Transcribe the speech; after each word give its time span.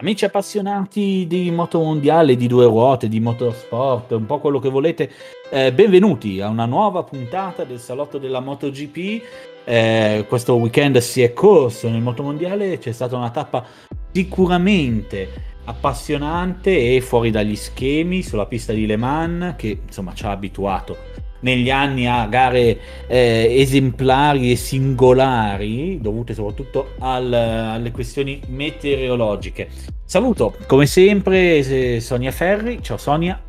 Amici 0.00 0.24
appassionati 0.24 1.26
di 1.28 1.50
moto 1.50 1.78
mondiale, 1.78 2.34
di 2.34 2.46
due 2.46 2.64
ruote, 2.64 3.06
di 3.06 3.20
motorsport, 3.20 4.12
un 4.12 4.24
po' 4.24 4.38
quello 4.38 4.58
che 4.58 4.70
volete, 4.70 5.10
eh, 5.50 5.74
benvenuti 5.74 6.40
a 6.40 6.48
una 6.48 6.64
nuova 6.64 7.02
puntata 7.02 7.64
del 7.64 7.78
salotto 7.78 8.16
della 8.16 8.40
MotoGP. 8.40 9.22
Eh, 9.62 10.24
questo 10.26 10.54
weekend 10.54 10.96
si 11.00 11.20
è 11.20 11.34
corso 11.34 11.90
nel 11.90 12.00
motomondiale, 12.00 12.78
c'è 12.78 12.92
stata 12.92 13.14
una 13.14 13.28
tappa 13.28 13.62
sicuramente 14.10 15.28
appassionante 15.64 16.94
e 16.94 17.02
fuori 17.02 17.30
dagli 17.30 17.54
schemi 17.54 18.22
sulla 18.22 18.46
pista 18.46 18.72
di 18.72 18.86
Le 18.86 18.96
Mans 18.96 19.54
che 19.56 19.82
insomma 19.84 20.14
ci 20.14 20.24
ha 20.24 20.30
abituato 20.30 20.96
negli 21.40 21.70
anni 21.70 22.06
a 22.06 22.26
gare 22.26 22.78
eh, 23.06 23.56
esemplari 23.58 24.50
e 24.50 24.56
singolari 24.56 26.00
dovute 26.00 26.34
soprattutto 26.34 26.92
al, 26.98 27.32
alle 27.32 27.90
questioni 27.90 28.40
meteorologiche. 28.48 29.68
Saluto 30.04 30.56
come 30.66 30.86
sempre 30.86 32.00
Sonia 32.00 32.32
Ferri, 32.32 32.80
ciao 32.82 32.96
Sonia. 32.96 33.40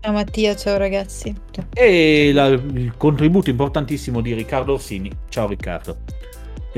Ciao 0.00 0.12
Mattia, 0.12 0.54
ciao 0.54 0.76
ragazzi. 0.76 1.34
E 1.72 2.30
la, 2.34 2.48
il 2.48 2.92
contributo 2.96 3.48
importantissimo 3.48 4.20
di 4.20 4.34
Riccardo 4.34 4.74
Orsini. 4.74 5.10
Ciao 5.28 5.48
Riccardo. 5.48 5.96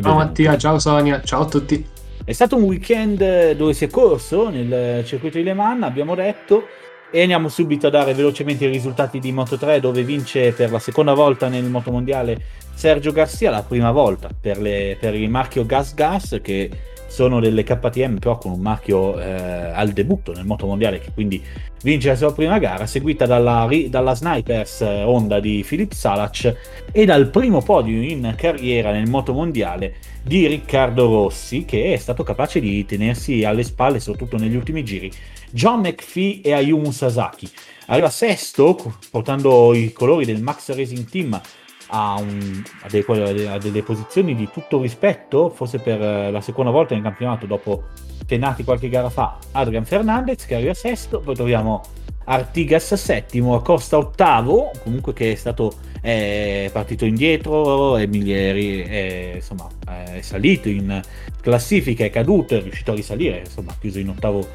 Ciao 0.01 0.15
Mattia, 0.15 0.57
ciao 0.57 0.79
Sonia, 0.79 1.21
ciao 1.23 1.43
a 1.43 1.47
tutti. 1.47 1.85
È 2.25 2.33
stato 2.33 2.57
un 2.57 2.63
weekend 2.63 3.53
dove 3.53 3.73
si 3.73 3.85
è 3.85 3.89
corso 3.89 4.49
nel 4.49 5.05
circuito 5.05 5.39
di 5.39 5.45
Le 5.45 5.55
Mans, 5.55 5.83
abbiamo 5.85 6.15
detto, 6.15 6.67
e 7.11 7.21
andiamo 7.21 7.49
subito 7.49 7.87
a 7.87 7.91
dare 7.91 8.15
velocemente 8.15 8.65
i 8.65 8.71
risultati 8.71 9.19
di 9.19 9.33
Moto3 9.33 9.79
dove 9.79 10.03
vince 10.03 10.53
per 10.53 10.71
la 10.71 10.79
seconda 10.79 11.15
volta 11.15 11.49
nel 11.49 11.65
motomondiale 11.65 12.65
Sergio 12.75 13.13
Garcia, 13.13 13.51
la 13.51 13.63
prima 13.63 13.91
volta 13.91 14.29
per, 14.39 14.59
le, 14.59 14.97
per 15.01 15.15
il 15.15 15.31
marchio 15.31 15.65
Gas 15.65 15.95
Gas 15.95 16.39
che 16.43 16.71
sono 17.17 17.41
delle 17.41 17.63
KTM 17.63 18.19
però 18.19 18.37
con 18.37 18.53
un 18.53 18.61
marchio 18.61 19.19
eh, 19.19 19.31
al 19.33 19.93
debutto 19.93 20.35
nel 20.35 20.45
motomondiale 20.45 20.99
che 20.99 21.13
quindi 21.15 21.43
vince 21.83 22.09
la 22.09 22.15
sua 22.17 22.35
prima 22.35 22.59
gara 22.59 22.85
seguita 22.85 23.25
dalla, 23.25 23.67
dalla 23.89 24.15
Snipers 24.15 24.83
eh, 24.83 25.03
Honda 25.03 25.41
di 25.41 25.63
Filip 25.63 25.93
Salac 25.93 26.55
e 26.93 27.07
dal 27.07 27.31
primo 27.31 27.63
podio 27.63 28.03
in 28.03 28.35
carriera 28.37 28.93
nel 28.93 29.09
motomondiale 29.09 29.95
di 30.23 30.47
Riccardo 30.47 31.07
Rossi 31.07 31.65
che 31.65 31.95
è 31.95 31.97
stato 31.97 32.23
capace 32.23 32.61
di 32.61 32.85
tenersi 32.85 33.45
alle 33.45 33.63
spalle 33.63 33.99
soprattutto 33.99 34.37
negli 34.37 34.55
ultimi 34.55 34.85
giri 34.85 35.11
John 35.51 35.81
McPhee 35.81 36.43
e 36.43 36.53
Ayumu 36.53 36.91
Sasaki. 36.91 37.49
Arriva 37.87 38.11
sesto, 38.11 38.77
portando 39.11 39.73
i 39.73 39.91
colori 39.93 40.27
del 40.27 40.43
Max 40.43 40.69
Racing 40.75 41.09
Team 41.09 41.41
a, 41.89 42.17
un, 42.19 42.63
a, 42.83 42.89
delle, 42.89 43.49
a, 43.49 43.59
delle, 43.59 43.83
posizioni 43.83 44.35
di 44.35 44.49
tutto 44.51 44.81
rispetto, 44.81 45.51
forse 45.51 45.79
per 45.79 46.01
eh, 46.01 46.31
la 46.31 46.41
seconda 46.41 46.71
volta 46.71 46.95
nel 46.95 47.03
campionato 47.03 47.47
dopo 47.47 47.85
Fenati 48.27 48.65
qualche 48.65 48.89
gara 48.89 49.11
fa, 49.11 49.39
Adrian 49.53 49.85
Fernandez 49.85 50.47
che 50.47 50.57
arriva 50.57 50.75
sesto, 50.75 51.21
poi 51.21 51.35
troviamo 51.35 51.83
Artigas 52.25 52.95
settimo, 52.95 53.55
Acosta 53.55 53.99
ottavo, 53.99 54.73
comunque 54.83 55.13
che 55.13 55.33
è 55.33 55.35
stato 55.37 55.73
è 56.01 56.71
partito 56.73 57.05
indietro, 57.05 57.97
Emilieri 57.97 58.83
è, 58.83 59.33
insomma, 59.37 59.67
è 59.85 60.21
salito 60.21 60.69
in 60.69 61.01
classifica, 61.41 62.05
è 62.05 62.11
caduto, 62.11 62.57
è 62.57 62.63
riuscito 62.63 62.93
a 62.93 62.95
risalire, 62.95 63.41
insomma, 63.41 63.75
chiuso 63.79 63.99
in 63.99 64.11
ottavo 64.11 64.47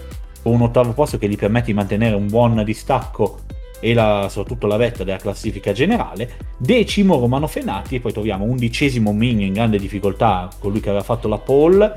con 0.41 0.53
un 0.53 0.61
ottavo 0.61 0.93
posto 0.93 1.17
che 1.17 1.27
gli 1.27 1.38
permette 1.38 1.67
di 1.67 1.73
mantenere 1.73 2.16
un 2.16 2.27
buon 2.27 2.63
distacco 2.63 3.41
e 3.81 3.93
la, 3.93 4.27
soprattutto 4.29 4.67
la 4.67 4.77
vetta 4.77 5.03
della 5.03 5.17
classifica 5.17 5.73
generale, 5.73 6.37
decimo 6.57 7.19
Romano 7.19 7.47
Fenati 7.47 7.95
e 7.95 7.99
poi 7.99 8.13
troviamo 8.13 8.45
undicesimo 8.45 9.11
Migno 9.11 9.43
in 9.43 9.53
grande 9.53 9.77
difficoltà, 9.77 10.47
colui 10.59 10.79
che 10.79 10.89
aveva 10.89 11.03
fatto 11.03 11.27
la 11.27 11.39
pole, 11.39 11.93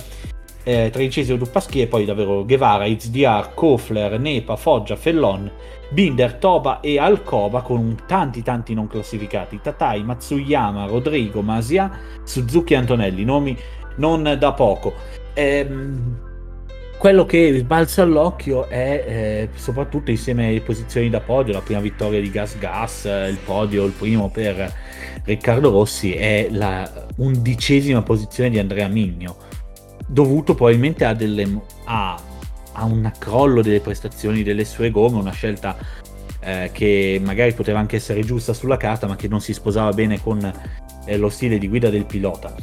eh, 0.64 0.88
tredicesimo 0.90 1.36
Dupaschi 1.36 1.82
e 1.82 1.86
poi 1.86 2.06
davvero 2.06 2.44
Guevara, 2.44 2.86
Izdiar, 2.86 3.54
Kofler, 3.54 4.18
Nepa, 4.18 4.56
Foggia, 4.56 4.96
Fellon, 4.96 5.50
Binder, 5.90 6.34
Toba 6.34 6.80
e 6.80 6.98
Alcoba 6.98 7.60
con 7.60 7.96
tanti 8.06 8.42
tanti 8.42 8.74
non 8.74 8.86
classificati, 8.86 9.60
Tatai, 9.62 10.02
Matsuyama, 10.02 10.86
Rodrigo, 10.86 11.42
Masia, 11.42 11.90
Suzuki 12.24 12.72
e 12.72 12.76
Antonelli, 12.76 13.24
nomi 13.24 13.56
non 13.96 14.36
da 14.38 14.52
poco. 14.52 14.94
Ehm, 15.34 16.32
quello 16.98 17.26
che 17.26 17.62
balza 17.64 18.02
all'occhio 18.02 18.66
è 18.68 19.04
eh, 19.06 19.48
soprattutto 19.56 20.10
insieme 20.10 20.48
alle 20.48 20.60
posizioni 20.60 21.10
da 21.10 21.20
podio, 21.20 21.52
la 21.52 21.60
prima 21.60 21.80
vittoria 21.80 22.20
di 22.20 22.30
Gas 22.30 22.58
Gas, 22.58 23.04
eh, 23.04 23.28
il 23.28 23.38
podio, 23.44 23.84
il 23.84 23.92
primo 23.92 24.30
per 24.30 24.72
Riccardo 25.24 25.70
Rossi, 25.70 26.14
è 26.14 26.48
la 26.50 27.06
undicesima 27.16 28.02
posizione 28.02 28.50
di 28.50 28.58
Andrea 28.58 28.88
Migno, 28.88 29.36
dovuto 30.06 30.54
probabilmente 30.54 31.04
a, 31.04 31.14
delle, 31.14 31.60
a, 31.84 32.18
a 32.72 32.84
un 32.84 33.10
crollo 33.18 33.62
delle 33.62 33.80
prestazioni 33.80 34.42
delle 34.42 34.64
sue 34.64 34.90
gomme, 34.90 35.18
una 35.18 35.32
scelta 35.32 35.76
eh, 36.40 36.70
che 36.72 37.20
magari 37.22 37.52
poteva 37.52 37.78
anche 37.78 37.96
essere 37.96 38.22
giusta 38.22 38.52
sulla 38.52 38.76
carta, 38.76 39.06
ma 39.06 39.16
che 39.16 39.28
non 39.28 39.40
si 39.40 39.52
sposava 39.52 39.92
bene 39.92 40.22
con 40.22 40.52
eh, 41.04 41.16
lo 41.16 41.28
stile 41.28 41.58
di 41.58 41.68
guida 41.68 41.90
del 41.90 42.06
pilota 42.06 42.54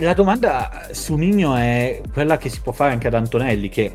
la 0.00 0.14
domanda 0.14 0.88
su 0.92 1.14
Nino 1.16 1.54
è 1.56 2.00
quella 2.12 2.38
che 2.38 2.48
si 2.48 2.60
può 2.60 2.72
fare 2.72 2.92
anche 2.92 3.06
ad 3.06 3.14
Antonelli, 3.14 3.68
che 3.68 3.94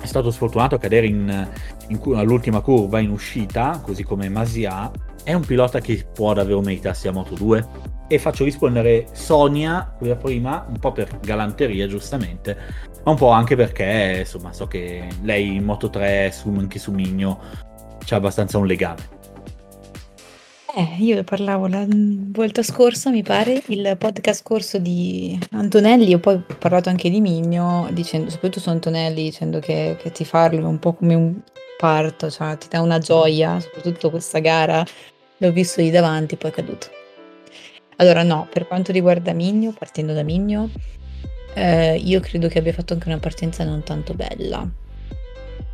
è 0.00 0.06
stato 0.06 0.30
sfortunato 0.30 0.74
a 0.74 0.78
cadere 0.78 1.06
in, 1.06 1.48
in, 1.88 2.00
all'ultima 2.14 2.60
curva 2.60 3.00
in 3.00 3.10
uscita, 3.10 3.80
così 3.82 4.02
come 4.02 4.28
Masia. 4.28 4.90
È 5.22 5.32
un 5.32 5.44
pilota 5.44 5.80
che 5.80 6.06
può 6.12 6.32
davvero 6.34 6.60
meritarsi 6.60 7.08
a 7.08 7.12
Moto 7.12 7.34
2? 7.34 7.94
E 8.08 8.18
faccio 8.18 8.44
rispondere 8.44 9.08
Sonia, 9.12 9.92
quella 9.98 10.14
prima, 10.14 10.64
un 10.68 10.78
po' 10.78 10.92
per 10.92 11.18
galanteria, 11.20 11.88
giustamente, 11.88 12.56
ma 13.04 13.10
un 13.10 13.16
po' 13.16 13.30
anche 13.30 13.56
perché, 13.56 14.18
insomma, 14.20 14.52
so 14.52 14.68
che 14.68 15.08
lei 15.22 15.56
in 15.56 15.64
Moto 15.64 15.90
3, 15.90 16.30
su, 16.32 16.54
anche 16.56 16.78
su 16.78 16.92
Migno, 16.92 17.40
c'è 18.04 18.14
abbastanza 18.14 18.58
un 18.58 18.66
legame. 18.66 19.15
Eh, 20.78 20.96
io 20.98 21.24
parlavo 21.24 21.68
la 21.68 21.86
volta 21.88 22.62
scorsa, 22.62 23.08
mi 23.08 23.22
pare, 23.22 23.62
il 23.68 23.96
podcast 23.98 24.42
scorso 24.42 24.76
di 24.76 25.38
Antonelli, 25.52 26.12
e 26.12 26.18
poi 26.18 26.34
ho 26.34 26.56
parlato 26.58 26.90
anche 26.90 27.08
di 27.08 27.22
Migno, 27.22 27.88
dicendo, 27.92 28.28
soprattutto 28.28 28.60
su 28.60 28.68
Antonelli, 28.68 29.22
dicendo 29.22 29.58
che, 29.58 29.96
che 29.98 30.24
farlo 30.26 30.60
è 30.60 30.64
un 30.64 30.78
po' 30.78 30.92
come 30.92 31.14
un 31.14 31.40
parto, 31.78 32.28
cioè 32.30 32.58
ti 32.58 32.66
dà 32.68 32.82
una 32.82 32.98
gioia, 32.98 33.58
soprattutto 33.58 34.10
questa 34.10 34.38
gara 34.40 34.84
l'ho 35.38 35.50
visto 35.50 35.80
lì 35.80 35.88
davanti, 35.88 36.36
poi 36.36 36.50
è 36.50 36.52
caduto. 36.52 36.88
Allora 37.96 38.22
no, 38.22 38.46
per 38.52 38.66
quanto 38.66 38.92
riguarda 38.92 39.32
Migno, 39.32 39.72
partendo 39.72 40.12
da 40.12 40.24
Migno, 40.24 40.68
eh, 41.54 41.96
io 41.96 42.20
credo 42.20 42.48
che 42.48 42.58
abbia 42.58 42.74
fatto 42.74 42.92
anche 42.92 43.08
una 43.08 43.18
partenza 43.18 43.64
non 43.64 43.82
tanto 43.82 44.12
bella 44.12 44.84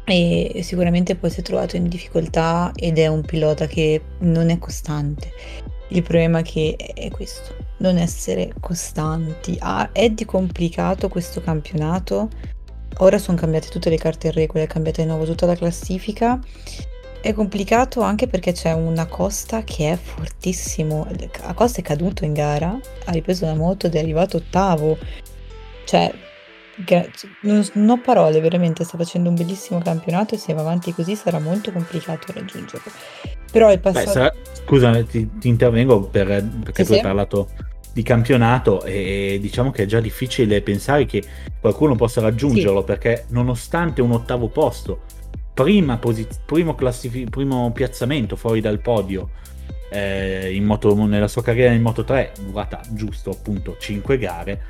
e 0.04 0.60
sicuramente 0.62 1.14
poi 1.14 1.30
si 1.30 1.40
è 1.40 1.42
trovato 1.42 1.76
in 1.76 1.88
difficoltà 1.88 2.72
ed 2.74 2.98
è 2.98 3.06
un 3.06 3.22
pilota 3.22 3.66
che 3.66 4.00
non 4.18 4.50
è 4.50 4.58
costante. 4.58 5.32
Il 5.88 6.02
problema 6.02 6.42
che 6.42 6.74
è 6.76 7.10
questo, 7.10 7.54
non 7.78 7.98
essere 7.98 8.52
costanti. 8.60 9.56
Ah, 9.60 9.90
è 9.92 10.08
di 10.10 10.24
complicato 10.24 11.08
questo 11.08 11.40
campionato. 11.40 12.28
Ora 12.98 13.18
sono 13.18 13.36
cambiate 13.36 13.68
tutte 13.68 13.90
le 13.90 13.96
carte 13.96 14.28
in 14.28 14.32
regola, 14.32 14.64
è 14.64 14.66
cambiata 14.66 15.02
di 15.02 15.08
nuovo 15.08 15.24
tutta 15.24 15.46
la 15.46 15.54
classifica. 15.54 16.40
È 17.20 17.32
complicato 17.32 18.00
anche 18.00 18.26
perché 18.26 18.52
c'è 18.52 18.72
una 18.72 19.06
Costa 19.06 19.62
che 19.62 19.92
è 19.92 19.96
fortissimo. 19.96 21.06
Acosta 21.42 21.80
è 21.80 21.82
caduto 21.82 22.24
in 22.24 22.32
gara, 22.32 22.76
ha 23.04 23.12
ripreso 23.12 23.44
la 23.44 23.54
moto 23.54 23.86
ed 23.86 23.94
è 23.94 23.98
arrivato 24.00 24.38
ottavo. 24.38 24.98
Cioè, 25.84 26.12
Gra- 26.76 27.06
non, 27.42 27.64
non 27.74 27.90
ho 27.90 28.00
parole, 28.00 28.40
veramente 28.40 28.84
sta 28.84 28.96
facendo 28.96 29.28
un 29.28 29.34
bellissimo 29.34 29.80
campionato 29.80 30.34
e 30.34 30.38
se 30.38 30.52
va 30.52 30.60
avanti 30.60 30.92
così 30.92 31.14
sarà 31.16 31.38
molto 31.38 31.72
complicato 31.72 32.32
raggiungerlo. 32.32 32.90
Però 33.50 33.70
il 33.70 33.80
passato... 33.80 34.06
Beh, 34.06 34.12
sarà... 34.12 34.34
Scusa, 34.52 35.04
ti, 35.04 35.38
ti, 35.38 35.48
intervengo 35.48 36.02
per, 36.02 36.26
perché 36.64 36.84
sì, 36.84 36.90
tu 36.90 36.96
hai 36.96 37.02
parlato 37.02 37.48
di 37.92 38.02
campionato 38.02 38.82
e 38.84 39.38
diciamo 39.40 39.70
che 39.70 39.82
è 39.82 39.86
già 39.86 40.00
difficile 40.00 40.62
pensare 40.62 41.04
che 41.04 41.22
qualcuno 41.60 41.94
possa 41.94 42.22
raggiungerlo 42.22 42.80
sì. 42.80 42.86
perché 42.86 43.26
nonostante 43.28 44.00
un 44.00 44.12
ottavo 44.12 44.48
posto, 44.48 45.02
prima 45.52 45.98
posi- 45.98 46.26
primo, 46.46 46.74
classifi- 46.74 47.26
primo 47.28 47.70
piazzamento 47.72 48.36
fuori 48.36 48.60
dal 48.60 48.80
podio 48.80 49.28
eh, 49.92 50.58
moto, 50.62 50.94
nella 51.06 51.28
sua 51.28 51.42
carriera 51.42 51.72
in 51.72 51.82
Moto 51.82 52.02
3, 52.02 52.32
durata 52.46 52.80
giusto 52.90 53.30
appunto 53.30 53.76
5 53.78 54.16
gare, 54.16 54.62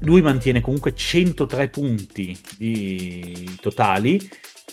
lui 0.00 0.22
mantiene 0.22 0.60
comunque 0.60 0.94
103 0.94 1.68
punti 1.68 2.38
di... 2.56 3.56
totali, 3.60 4.20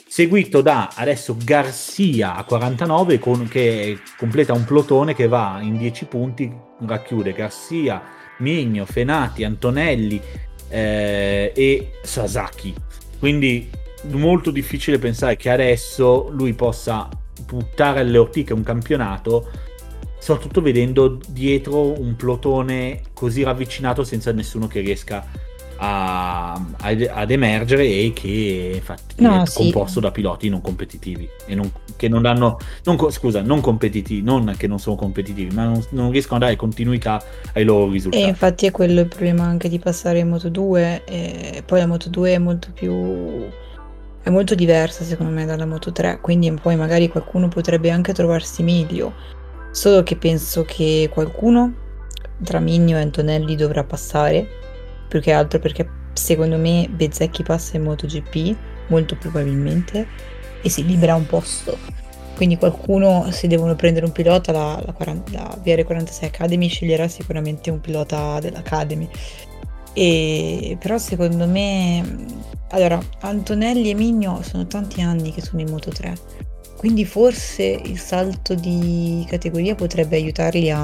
seguito 0.08 0.62
da 0.62 0.92
adesso 0.96 1.36
Garcia 1.44 2.36
a 2.36 2.44
49 2.44 3.20
con... 3.20 3.48
che 3.48 4.00
completa 4.18 4.54
un 4.54 4.64
plotone 4.66 5.16
che 5.16 5.28
va 5.28 5.60
in 5.62 5.78
10 5.78 6.06
punti, 6.06 6.52
racchiude 6.86 7.34
Garcia, 7.34 8.02
Migno, 8.40 8.86
Fenati, 8.86 9.44
Antonelli 9.44 10.22
eh, 10.70 11.52
e 11.56 11.92
Sasaki. 12.02 12.74
Quindi 13.20 13.70
molto 14.12 14.52
difficile 14.52 15.00
pensare 15.00 15.38
che 15.38 15.50
adesso 15.50 16.30
lui 16.32 16.54
possa 16.54 17.08
buttare 17.46 18.02
alle 18.02 18.18
ortiche 18.18 18.54
un 18.54 18.64
campionato 18.64 19.50
soprattutto 20.24 20.62
vedendo 20.62 21.20
dietro 21.28 22.00
un 22.00 22.16
plotone 22.16 23.02
così 23.12 23.44
ravvicinato 23.44 24.06
senza 24.06 24.32
nessuno 24.32 24.68
che 24.68 24.80
riesca 24.80 25.26
a, 25.76 26.54
ad 26.54 27.30
emergere 27.30 27.84
e 27.84 28.14
che 28.16 28.72
infatti 28.76 29.22
no, 29.22 29.42
è 29.42 29.46
sì. 29.46 29.58
composto 29.64 30.00
da 30.00 30.12
piloti 30.12 30.48
non 30.48 30.62
competitivi 30.62 31.28
e 31.46 31.56
non, 31.56 31.70
che 31.98 32.08
non 32.08 32.22
danno 32.22 32.58
non, 32.86 33.12
scusa 33.12 33.42
non 33.42 33.60
competitivi 33.60 34.22
non 34.22 34.54
che 34.56 34.68
non 34.68 34.80
sono 34.80 34.96
competitivi 34.96 35.54
ma 35.54 35.66
non, 35.66 35.86
non, 35.90 36.10
riescono 36.10 36.38
a 36.38 36.44
dare 36.44 36.56
continuità 36.56 37.22
ai 37.56 37.66
loro 37.66 37.92
risultati 37.92 38.24
e 38.24 38.28
infatti 38.28 38.66
è 38.66 38.72
quello 38.72 39.02
il 39.02 39.08
problema 39.08 39.44
anche 39.44 39.68
di 39.68 39.78
passare 39.78 40.20
in 40.20 40.30
Moto 40.30 40.48
2 40.48 41.04
e 41.04 41.64
poi 41.66 41.80
la 41.80 41.88
Moto 41.88 42.08
2 42.08 42.34
è 42.34 42.38
molto 42.38 42.70
più 42.74 43.46
è 44.22 44.30
molto 44.30 44.56
diversa 44.56 45.04
secondo 45.04 45.34
me 45.34 45.44
dalla 45.46 45.66
Moto 45.66 45.92
3 45.92 46.20
quindi 46.22 46.50
poi 46.54 46.78
magari 46.78 47.10
qualcuno 47.10 47.50
potrebbe 47.50 47.90
anche 47.90 48.14
trovarsi 48.14 48.64
meglio 48.64 49.42
solo 49.74 50.04
che 50.04 50.16
penso 50.16 50.64
che 50.64 51.10
qualcuno 51.12 51.74
tra 52.44 52.60
Migno 52.60 52.98
e 52.98 53.02
Antonelli 53.02 53.56
dovrà 53.56 53.84
passare 53.84 54.48
più 55.08 55.20
che 55.20 55.32
altro 55.32 55.60
perché 55.60 55.90
secondo 56.14 56.58
me 56.58 56.88
Bezzecchi 56.90 57.44
passa 57.44 57.78
in 57.78 57.84
MotoGP, 57.84 58.56
molto 58.88 59.18
probabilmente, 59.18 60.08
e 60.62 60.70
si 60.70 60.86
libera 60.86 61.16
un 61.16 61.26
posto. 61.26 61.78
Quindi 62.36 62.58
qualcuno, 62.58 63.30
se 63.32 63.48
devono 63.48 63.76
prendere 63.76 64.06
un 64.06 64.12
pilota, 64.12 64.52
la, 64.52 64.82
la, 64.84 64.94
40, 64.94 65.32
la 65.32 65.58
VR46 65.64 66.26
Academy 66.26 66.68
sceglierà 66.68 67.08
sicuramente 67.08 67.70
un 67.70 67.80
pilota 67.80 68.40
dell'Academy. 68.40 69.10
E, 69.94 70.78
però 70.80 70.98
secondo 70.98 71.48
me, 71.48 72.04
allora, 72.70 73.00
Antonelli 73.22 73.90
e 73.90 73.94
Migno 73.94 74.42
sono 74.42 74.66
tanti 74.66 75.02
anni 75.02 75.32
che 75.32 75.42
sono 75.42 75.62
in 75.62 75.70
Moto 75.70 75.92
3, 75.92 76.18
quindi 76.84 77.06
forse 77.06 77.64
il 77.64 77.98
salto 77.98 78.56
di 78.56 79.26
categoria 79.30 79.74
potrebbe 79.74 80.18
aiutarli 80.18 80.70
a, 80.70 80.84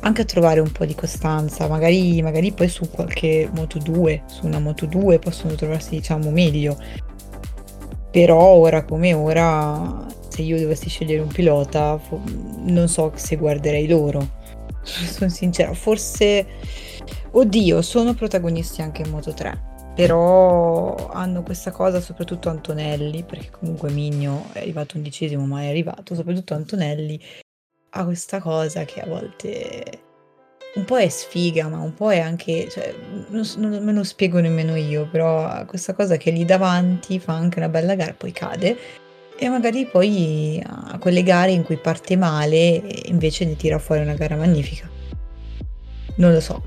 anche 0.00 0.22
a 0.22 0.24
trovare 0.24 0.60
un 0.60 0.72
po' 0.72 0.86
di 0.86 0.94
costanza, 0.94 1.68
magari, 1.68 2.22
magari 2.22 2.50
poi 2.52 2.70
su 2.70 2.88
qualche 2.88 3.46
Moto 3.52 3.78
2, 3.78 4.22
su 4.24 4.46
una 4.46 4.58
Moto 4.58 4.86
2 4.86 5.18
possono 5.18 5.54
trovarsi 5.54 5.90
diciamo 5.96 6.30
meglio. 6.30 6.82
Però 8.10 8.42
ora 8.42 8.82
come 8.86 9.12
ora, 9.12 10.06
se 10.28 10.40
io 10.40 10.58
dovessi 10.58 10.88
scegliere 10.88 11.20
un 11.20 11.28
pilota, 11.28 12.00
non 12.64 12.88
so 12.88 13.12
se 13.16 13.36
guarderei 13.36 13.86
loro. 13.86 14.30
Sono 14.80 15.28
sincera, 15.28 15.74
forse... 15.74 16.46
Oddio, 17.32 17.82
sono 17.82 18.14
protagonisti 18.14 18.80
anche 18.80 19.02
in 19.02 19.10
Moto 19.10 19.34
3 19.34 19.69
però 19.94 21.10
hanno 21.10 21.42
questa 21.42 21.70
cosa 21.70 22.00
soprattutto 22.00 22.48
Antonelli 22.48 23.22
perché 23.22 23.50
comunque 23.50 23.90
Migno 23.90 24.46
è 24.52 24.60
arrivato 24.60 24.96
undicesimo 24.96 25.44
ma 25.44 25.62
è 25.62 25.68
arrivato 25.68 26.14
soprattutto 26.14 26.54
Antonelli 26.54 27.20
ha 27.90 28.04
questa 28.04 28.40
cosa 28.40 28.84
che 28.84 29.00
a 29.00 29.06
volte 29.06 30.02
un 30.74 30.84
po' 30.84 30.98
è 30.98 31.08
sfiga, 31.08 31.66
ma 31.68 31.78
un 31.78 31.94
po' 31.94 32.12
è 32.12 32.20
anche, 32.20 32.68
cioè, 32.68 32.94
non, 33.28 33.44
non 33.56 33.82
me 33.82 33.92
lo 33.92 34.04
spiego 34.04 34.38
nemmeno 34.38 34.76
io, 34.76 35.08
però 35.10 35.44
ha 35.44 35.64
questa 35.64 35.94
cosa 35.94 36.16
che 36.16 36.30
lì 36.30 36.44
davanti 36.44 37.18
fa 37.18 37.32
anche 37.34 37.58
una 37.58 37.68
bella 37.68 37.96
gara, 37.96 38.14
poi 38.14 38.30
cade 38.30 38.78
e 39.36 39.48
magari 39.48 39.86
poi 39.86 40.62
a 40.64 40.98
quelle 40.98 41.22
gare 41.22 41.50
in 41.50 41.64
cui 41.64 41.76
parte 41.76 42.14
male 42.16 42.82
invece 43.06 43.46
ne 43.46 43.56
tira 43.56 43.78
fuori 43.78 44.02
una 44.02 44.14
gara 44.14 44.36
magnifica. 44.36 44.88
Non 46.16 46.32
lo 46.32 46.40
so. 46.40 46.62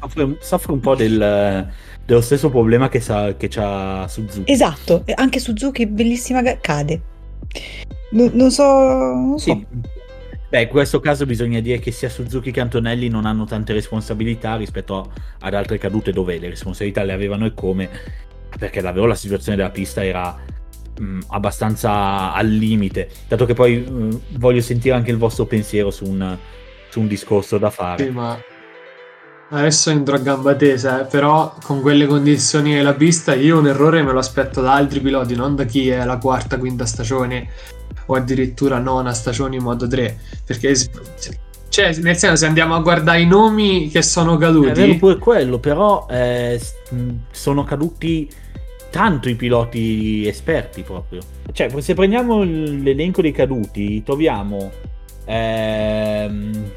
Soffre, 0.00 0.36
soffre 0.40 0.72
un 0.72 0.80
po' 0.80 0.94
del, 0.96 1.72
dello 2.06 2.20
stesso 2.20 2.50
problema 2.50 2.88
che, 2.88 3.00
sa, 3.00 3.34
che 3.36 3.48
c'ha 3.48 4.06
Suzuki. 4.08 4.50
Esatto, 4.50 5.04
anche 5.14 5.38
Suzuki, 5.38 5.86
bellissima 5.86 6.42
cade. 6.60 7.00
Non, 8.10 8.30
non 8.34 8.50
so, 8.50 8.64
non 8.64 9.38
so. 9.38 9.52
Sì. 9.52 9.66
Beh, 10.50 10.62
in 10.62 10.68
questo 10.68 11.00
caso 11.00 11.26
bisogna 11.26 11.58
dire 11.60 11.80
che 11.80 11.90
sia 11.90 12.08
Suzuki 12.08 12.52
che 12.52 12.60
Antonelli 12.60 13.08
non 13.08 13.24
hanno 13.24 13.44
tante 13.44 13.72
responsabilità 13.72 14.54
rispetto 14.54 15.10
ad 15.40 15.54
altre 15.54 15.78
cadute 15.78 16.12
dove 16.12 16.38
le 16.38 16.48
responsabilità 16.48 17.02
le 17.02 17.12
avevano 17.12 17.46
e 17.46 17.54
come, 17.54 17.88
perché 18.56 18.80
davvero 18.80 19.06
la 19.06 19.16
situazione 19.16 19.56
della 19.56 19.70
pista 19.70 20.04
era 20.04 20.38
mh, 20.96 21.20
abbastanza 21.28 22.32
al 22.32 22.48
limite, 22.48 23.08
dato 23.26 23.46
che 23.46 23.54
poi 23.54 23.78
mh, 23.78 24.20
voglio 24.38 24.60
sentire 24.60 24.94
anche 24.94 25.10
il 25.10 25.16
vostro 25.16 25.46
pensiero 25.46 25.90
su 25.90 26.04
un, 26.04 26.38
su 26.88 27.00
un 27.00 27.08
discorso 27.08 27.58
da 27.58 27.70
fare. 27.70 28.04
Sì, 28.04 28.10
ma 28.10 28.38
adesso 29.50 29.90
entro 29.90 30.16
a 30.16 30.18
gamba 30.18 30.54
tesa, 30.54 31.02
eh, 31.02 31.04
però 31.04 31.54
con 31.62 31.80
quelle 31.80 32.06
condizioni 32.06 32.74
della 32.74 32.94
pista 32.94 33.34
io 33.34 33.58
un 33.58 33.66
errore 33.66 34.02
me 34.02 34.12
lo 34.12 34.18
aspetto 34.18 34.60
da 34.60 34.74
altri 34.74 35.00
piloti, 35.00 35.34
non 35.34 35.54
da 35.54 35.64
chi 35.64 35.88
è 35.88 36.04
la 36.04 36.18
quarta, 36.18 36.58
quinta 36.58 36.86
stagione 36.86 37.48
o 38.06 38.14
addirittura 38.14 38.78
nona 38.78 39.12
stagione 39.14 39.56
in 39.56 39.62
modo 39.62 39.88
3 39.88 40.18
perché 40.44 40.74
cioè 41.70 41.96
nel 42.00 42.16
senso 42.16 42.36
se 42.36 42.44
andiamo 42.46 42.74
a 42.74 42.80
guardare 42.80 43.22
i 43.22 43.26
nomi 43.26 43.88
che 43.88 44.02
sono 44.02 44.36
caduti 44.36 44.68
è 44.68 44.72
vero 44.72 44.96
pure 44.96 45.16
quello 45.16 45.58
però 45.58 46.06
eh, 46.10 46.60
sono 47.30 47.64
caduti 47.64 48.28
tanto 48.94 49.28
i 49.28 49.34
piloti 49.34 50.24
esperti 50.24 50.82
proprio. 50.82 51.20
Cioè 51.50 51.68
se 51.80 51.94
prendiamo 51.94 52.44
l'elenco 52.44 53.22
dei 53.22 53.32
caduti 53.32 54.04
troviamo 54.04 54.70
ehm, 55.24 56.70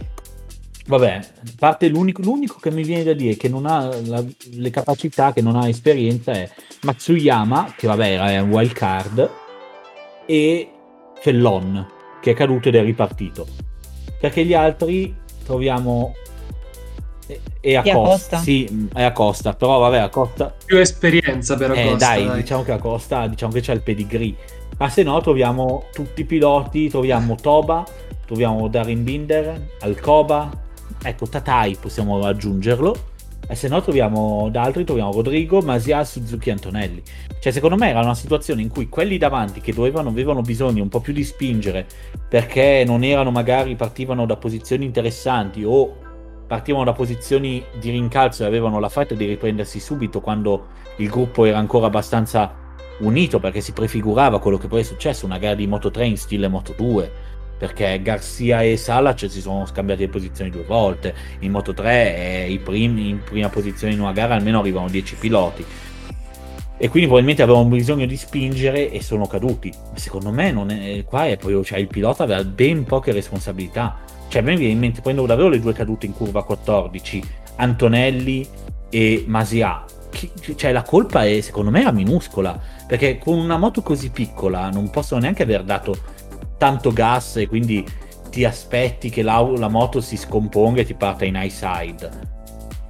vabbè 0.87 1.11
a 1.11 1.51
parte 1.59 1.87
l'unico, 1.87 2.21
l'unico, 2.21 2.59
che 2.59 2.71
mi 2.71 2.83
viene 2.83 3.03
da 3.03 3.13
dire 3.13 3.35
che 3.35 3.49
non 3.49 3.65
ha 3.65 3.89
la, 4.05 4.23
le 4.51 4.69
capacità 4.69 5.33
che 5.33 5.41
non 5.41 5.55
ha 5.55 5.67
esperienza 5.67 6.31
è 6.31 6.49
Matsuyama 6.81 7.73
che 7.75 7.87
vabbè 7.87 8.11
era 8.11 8.41
un 8.41 8.49
wild 8.49 8.71
card 8.71 9.29
e 10.25 10.71
Fellon, 11.19 11.87
che 12.21 12.31
è 12.31 12.33
caduto 12.33 12.69
ed 12.69 12.75
è 12.75 12.83
ripartito. 12.83 13.47
Perché 14.19 14.43
gli 14.43 14.53
altri 14.53 15.15
troviamo 15.43 16.13
e 17.59 17.75
a 17.75 17.83
Costa. 17.83 18.37
Sì, 18.37 18.87
è 18.93 19.03
a 19.03 19.11
Costa, 19.11 19.53
però 19.53 19.79
vabbè, 19.79 19.97
a 19.97 20.09
Costa 20.09 20.53
più 20.65 20.77
esperienza 20.77 21.55
per 21.57 21.71
eh, 21.71 21.89
Costa. 21.89 22.07
Dai, 22.07 22.25
dai, 22.25 22.41
diciamo 22.41 22.63
che 22.63 22.71
a 22.71 22.77
Costa, 22.77 23.27
diciamo 23.27 23.51
che 23.51 23.61
c'è 23.61 23.73
il 23.73 23.81
pedigree. 23.81 24.35
Ma 24.77 24.89
se 24.89 25.03
no 25.03 25.19
troviamo 25.21 25.85
tutti 25.91 26.21
i 26.21 26.25
piloti, 26.25 26.89
troviamo 26.89 27.35
Toba, 27.35 27.85
troviamo 28.25 28.67
Darin 28.67 29.03
Binder, 29.03 29.69
Alcoba, 29.81 30.49
ecco 31.07 31.27
Tatai 31.27 31.77
possiamo 31.79 32.19
aggiungerlo 32.25 33.15
e 33.49 33.55
se 33.55 33.69
no 33.69 33.81
troviamo 33.81 34.49
da 34.51 34.63
altri 34.63 34.83
troviamo 34.83 35.13
Rodrigo, 35.13 35.61
Masia, 35.61 36.03
Suzuki 36.03 36.49
Antonelli. 36.49 37.01
Cioè 37.39 37.53
secondo 37.53 37.77
me 37.77 37.89
era 37.89 38.01
una 38.01 38.15
situazione 38.15 38.61
in 38.61 38.67
cui 38.67 38.89
quelli 38.89 39.17
davanti 39.17 39.61
che 39.61 39.73
dovevano, 39.73 40.09
avevano 40.09 40.41
bisogno 40.41 40.83
un 40.83 40.89
po' 40.89 40.99
più 40.99 41.13
di 41.13 41.23
spingere 41.23 41.85
perché 42.27 42.83
non 42.85 43.03
erano 43.03 43.31
magari 43.31 43.75
partivano 43.75 44.25
da 44.25 44.35
posizioni 44.35 44.83
interessanti 44.83 45.63
o 45.63 45.95
partivano 46.45 46.83
da 46.83 46.93
posizioni 46.93 47.63
di 47.79 47.89
rincalzo 47.89 48.43
e 48.43 48.47
avevano 48.47 48.79
la 48.79 48.89
fretta 48.89 49.15
di 49.15 49.25
riprendersi 49.25 49.79
subito 49.79 50.19
quando 50.19 50.67
il 50.97 51.09
gruppo 51.09 51.45
era 51.45 51.57
ancora 51.57 51.87
abbastanza 51.87 52.65
unito 52.99 53.39
perché 53.39 53.61
si 53.61 53.71
prefigurava 53.71 54.39
quello 54.39 54.57
che 54.57 54.67
poi 54.67 54.81
è 54.81 54.83
successo, 54.83 55.25
una 55.25 55.37
gara 55.37 55.55
di 55.55 55.67
Moto 55.67 55.91
3 55.91 56.05
in 56.05 56.17
stile 56.17 56.47
Moto 56.47 56.73
2 56.75 57.11
perché 57.57 57.99
Garcia 58.01 58.61
e 58.61 58.77
Salac 58.77 59.29
si 59.29 59.41
sono 59.41 59.65
scambiati 59.65 60.01
le 60.01 60.09
posizioni 60.09 60.49
due 60.49 60.63
volte. 60.63 61.13
In 61.39 61.51
Moto 61.51 61.73
3 61.73 62.45
eh, 62.45 62.61
in 62.73 63.19
prima 63.23 63.49
posizione 63.49 63.93
in 63.93 63.99
una 63.99 64.11
gara 64.11 64.35
almeno 64.35 64.59
arrivano 64.59 64.87
10 64.89 65.15
piloti. 65.15 65.65
E 66.79 66.89
quindi 66.89 67.07
probabilmente 67.07 67.41
avevano 67.41 67.65
bisogno 67.69 68.05
di 68.05 68.15
spingere 68.15 68.91
e 68.91 69.01
sono 69.01 69.25
caduti. 69.25 69.73
Secondo 69.95 70.31
me 70.31 70.51
non 70.51 70.69
è, 70.69 71.03
qua 71.05 71.25
è 71.25 71.35
poi, 71.35 71.63
cioè, 71.65 71.79
il 71.79 71.87
pilota 71.87 72.23
aveva 72.23 72.43
ben 72.43 72.83
poche 72.83 73.11
responsabilità. 73.11 73.97
Cioè, 74.27 74.41
a 74.41 74.45
me 74.45 74.55
viene 74.55 74.73
in 74.73 74.79
mente, 74.79 75.01
prendo 75.01 75.25
davvero 75.25 75.49
le 75.49 75.59
due 75.59 75.73
cadute 75.73 76.05
in 76.05 76.13
curva 76.13 76.43
14, 76.43 77.23
Antonelli 77.55 78.47
e 78.91 79.23
Masia. 79.25 79.85
Cioè, 80.55 80.71
la 80.71 80.83
colpa 80.83 81.25
è, 81.25 81.41
secondo 81.41 81.71
me, 81.71 81.81
era 81.81 81.91
minuscola. 81.91 82.59
Perché 82.85 83.17
con 83.17 83.39
una 83.39 83.57
moto 83.57 83.81
così 83.81 84.11
piccola 84.11 84.69
non 84.69 84.91
possono 84.91 85.21
neanche 85.21 85.41
aver 85.41 85.63
dato 85.63 85.97
tanto 86.57 86.91
gas 86.91 87.37
e 87.37 87.47
quindi 87.47 87.85
ti 88.29 88.45
aspetti 88.45 89.09
che 89.09 89.21
la, 89.21 89.39
la 89.41 89.67
moto 89.67 90.01
si 90.01 90.17
scomponga 90.17 90.81
e 90.81 90.85
ti 90.85 90.93
parta 90.93 91.25
in 91.25 91.35
high 91.35 91.49
side. 91.49 92.35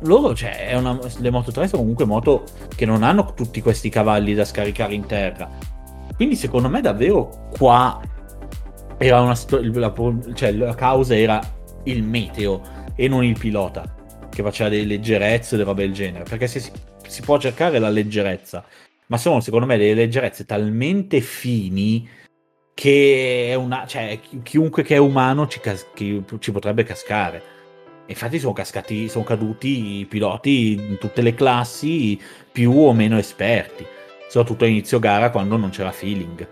Loro, 0.01 0.35
cioè, 0.35 0.75
una, 0.75 0.99
le 1.19 1.29
Moto 1.31 1.51
3 1.51 1.67
sono 1.67 1.81
comunque 1.81 2.05
moto 2.05 2.43
che 2.75 2.85
non 2.85 3.01
hanno 3.01 3.33
tutti 3.33 3.61
questi 3.61 3.89
cavalli 3.89 4.33
da 4.33 4.45
scaricare 4.45 4.93
in 4.93 5.05
terra. 5.05 5.49
Quindi 6.15 6.35
secondo 6.35 6.69
me 6.69 6.81
davvero 6.81 7.47
qua 7.57 7.99
era 8.97 9.21
una 9.21 9.37
la, 9.49 9.93
cioè, 10.33 10.51
la 10.51 10.75
causa 10.75 11.15
era 11.15 11.39
il 11.83 12.03
meteo 12.03 12.61
e 12.95 13.07
non 13.07 13.23
il 13.23 13.37
pilota 13.37 13.95
che 14.29 14.43
faceva 14.43 14.69
delle 14.69 14.85
leggerezze 14.85 15.55
e 15.55 15.63
robe 15.63 15.83
del 15.83 15.93
genere. 15.93 16.25
Perché 16.25 16.47
se 16.47 16.59
si, 16.59 16.71
si 17.07 17.21
può 17.21 17.39
cercare 17.39 17.79
la 17.79 17.89
leggerezza, 17.89 18.63
ma 19.07 19.17
sono 19.17 19.39
secondo 19.39 19.65
me 19.65 19.77
delle 19.77 19.95
leggerezze 19.95 20.45
talmente 20.45 21.21
fini 21.21 22.07
che 22.77 23.47
è 23.49 23.55
una, 23.55 23.87
cioè, 23.87 24.19
chiunque 24.43 24.83
che 24.83 24.93
è 24.93 24.99
umano 24.99 25.47
ci, 25.47 25.59
cas- 25.59 25.87
ci 25.95 26.51
potrebbe 26.51 26.83
cascare. 26.83 27.41
Infatti 28.05 28.37
sono 28.37 28.53
cascati, 28.53 29.09
sono 29.09 29.23
caduti 29.23 29.97
i 29.97 30.05
piloti 30.05 30.73
in 30.73 30.99
tutte 30.99 31.23
le 31.23 31.33
classi 31.33 32.21
più 32.51 32.71
o 32.77 32.93
meno 32.93 33.17
esperti, 33.17 33.83
soprattutto 34.29 34.65
a 34.65 34.67
inizio 34.67 34.99
gara 34.99 35.31
quando 35.31 35.57
non 35.57 35.71
c'era 35.71 35.91
feeling. 35.91 36.47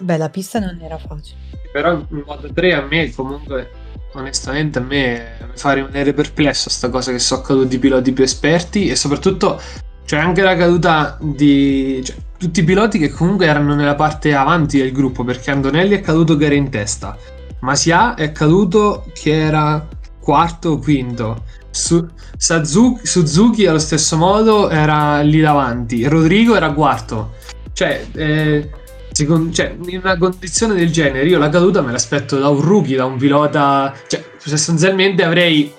Vabbè, 0.00 0.16
la 0.16 0.28
pista 0.30 0.58
non 0.58 0.80
era 0.82 0.98
facile. 0.98 1.38
Però 1.72 1.92
in 1.92 2.24
modo 2.26 2.52
3 2.52 2.74
a 2.74 2.82
me 2.82 3.12
comunque 3.12 3.70
onestamente 4.14 4.80
a 4.80 4.82
me 4.82 5.36
mi 5.42 5.52
fa 5.56 5.74
rimanere 5.74 6.12
perplesso 6.12 6.70
sta 6.70 6.90
cosa 6.90 7.12
che 7.12 7.20
sono 7.20 7.42
caduti 7.42 7.76
i 7.76 7.78
piloti 7.78 8.12
più 8.12 8.24
esperti 8.24 8.88
e 8.88 8.96
soprattutto 8.96 9.60
c'è 10.04 10.18
anche 10.18 10.42
la 10.42 10.56
caduta 10.56 11.16
di 11.20 12.02
cioè, 12.02 12.16
tutti 12.38 12.60
i 12.60 12.64
piloti 12.64 12.98
che 12.98 13.10
comunque 13.10 13.46
erano 13.46 13.74
nella 13.74 13.96
parte 13.96 14.34
avanti 14.34 14.78
del 14.78 14.92
gruppo 14.92 15.24
perché 15.24 15.50
Antonelli 15.50 15.96
è 15.96 16.00
caduto 16.00 16.36
che 16.36 16.46
era 16.46 16.54
in 16.54 16.70
testa, 16.70 17.16
Masia 17.60 18.14
è 18.14 18.30
caduto 18.30 19.04
che 19.12 19.32
era 19.32 19.86
quarto 20.20 20.70
o 20.70 20.78
quinto. 20.78 21.44
Su, 21.70 22.06
Sazuki, 22.36 23.06
Suzuki 23.06 23.66
allo 23.66 23.78
stesso 23.78 24.16
modo 24.16 24.70
era 24.70 25.20
lì 25.20 25.40
davanti, 25.40 26.06
Rodrigo 26.06 26.54
era 26.54 26.72
quarto. 26.72 27.34
Cioè, 27.72 28.06
eh, 28.12 28.70
secondo, 29.10 29.52
cioè, 29.52 29.76
in 29.86 30.00
una 30.02 30.16
condizione 30.16 30.74
del 30.74 30.90
genere 30.90 31.26
io 31.26 31.38
la 31.38 31.48
caduta 31.48 31.82
me 31.82 31.92
l'aspetto 31.92 32.38
da 32.38 32.48
un 32.48 32.60
rookie, 32.60 32.96
da 32.96 33.04
un 33.04 33.16
pilota... 33.16 33.92
Cioè, 34.06 34.24
sostanzialmente 34.38 35.24
avrei 35.24 35.72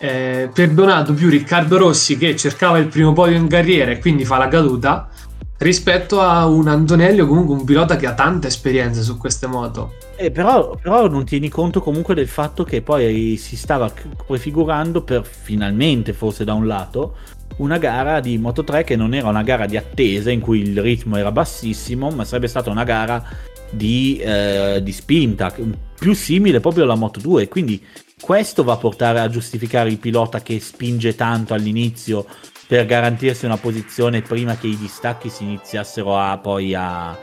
eh, 0.00 0.50
perdonato 0.52 1.14
più 1.14 1.28
Riccardo 1.28 1.76
Rossi 1.78 2.16
che 2.18 2.36
cercava 2.36 2.78
il 2.78 2.88
primo 2.88 3.12
podio 3.12 3.36
in 3.36 3.48
carriera 3.48 3.92
e 3.92 3.98
quindi 3.98 4.24
fa 4.24 4.38
la 4.38 4.48
caduta 4.48 5.08
rispetto 5.60 6.20
a 6.20 6.46
un 6.46 6.68
Antonelli 6.68 7.20
o 7.20 7.26
comunque 7.26 7.54
un 7.54 7.64
pilota 7.64 7.96
che 7.96 8.06
ha 8.06 8.14
tanta 8.14 8.46
esperienza 8.46 9.02
su 9.02 9.18
queste 9.18 9.46
moto. 9.46 9.94
Eh, 10.16 10.30
però, 10.30 10.76
però, 10.80 11.08
non 11.08 11.24
tieni 11.24 11.48
conto 11.48 11.80
comunque 11.80 12.14
del 12.14 12.28
fatto 12.28 12.64
che 12.64 12.82
poi 12.82 13.36
si 13.36 13.56
stava 13.56 13.92
prefigurando 14.26 15.02
per 15.02 15.24
finalmente, 15.24 16.12
forse 16.12 16.44
da 16.44 16.54
un 16.54 16.66
lato, 16.66 17.16
una 17.56 17.78
gara 17.78 18.20
di 18.20 18.38
Moto 18.38 18.64
3 18.64 18.84
che 18.84 18.96
non 18.96 19.12
era 19.12 19.28
una 19.28 19.42
gara 19.42 19.66
di 19.66 19.76
attesa 19.76 20.30
in 20.30 20.40
cui 20.40 20.60
il 20.60 20.80
ritmo 20.80 21.16
era 21.16 21.30
bassissimo, 21.30 22.08
ma 22.10 22.24
sarebbe 22.24 22.48
stata 22.48 22.70
una 22.70 22.84
gara 22.84 23.22
di, 23.70 24.18
eh, 24.18 24.80
di 24.82 24.92
spinta, 24.92 25.54
più 25.98 26.14
simile 26.14 26.60
proprio 26.60 26.84
alla 26.84 26.94
Moto 26.94 27.20
2. 27.20 27.48
Quindi 27.48 27.84
questo 28.18 28.64
va 28.64 28.74
a 28.74 28.78
portare 28.78 29.20
a 29.20 29.28
giustificare 29.28 29.90
il 29.90 29.98
pilota 29.98 30.40
che 30.40 30.58
spinge 30.58 31.14
tanto 31.14 31.52
all'inizio 31.52 32.24
per 32.70 32.86
garantirsi 32.86 33.46
una 33.46 33.56
posizione 33.56 34.22
prima 34.22 34.56
che 34.56 34.68
i 34.68 34.78
distacchi 34.78 35.28
si 35.28 35.42
iniziassero 35.42 36.16
a, 36.16 36.38
poi 36.38 36.72
a, 36.72 37.18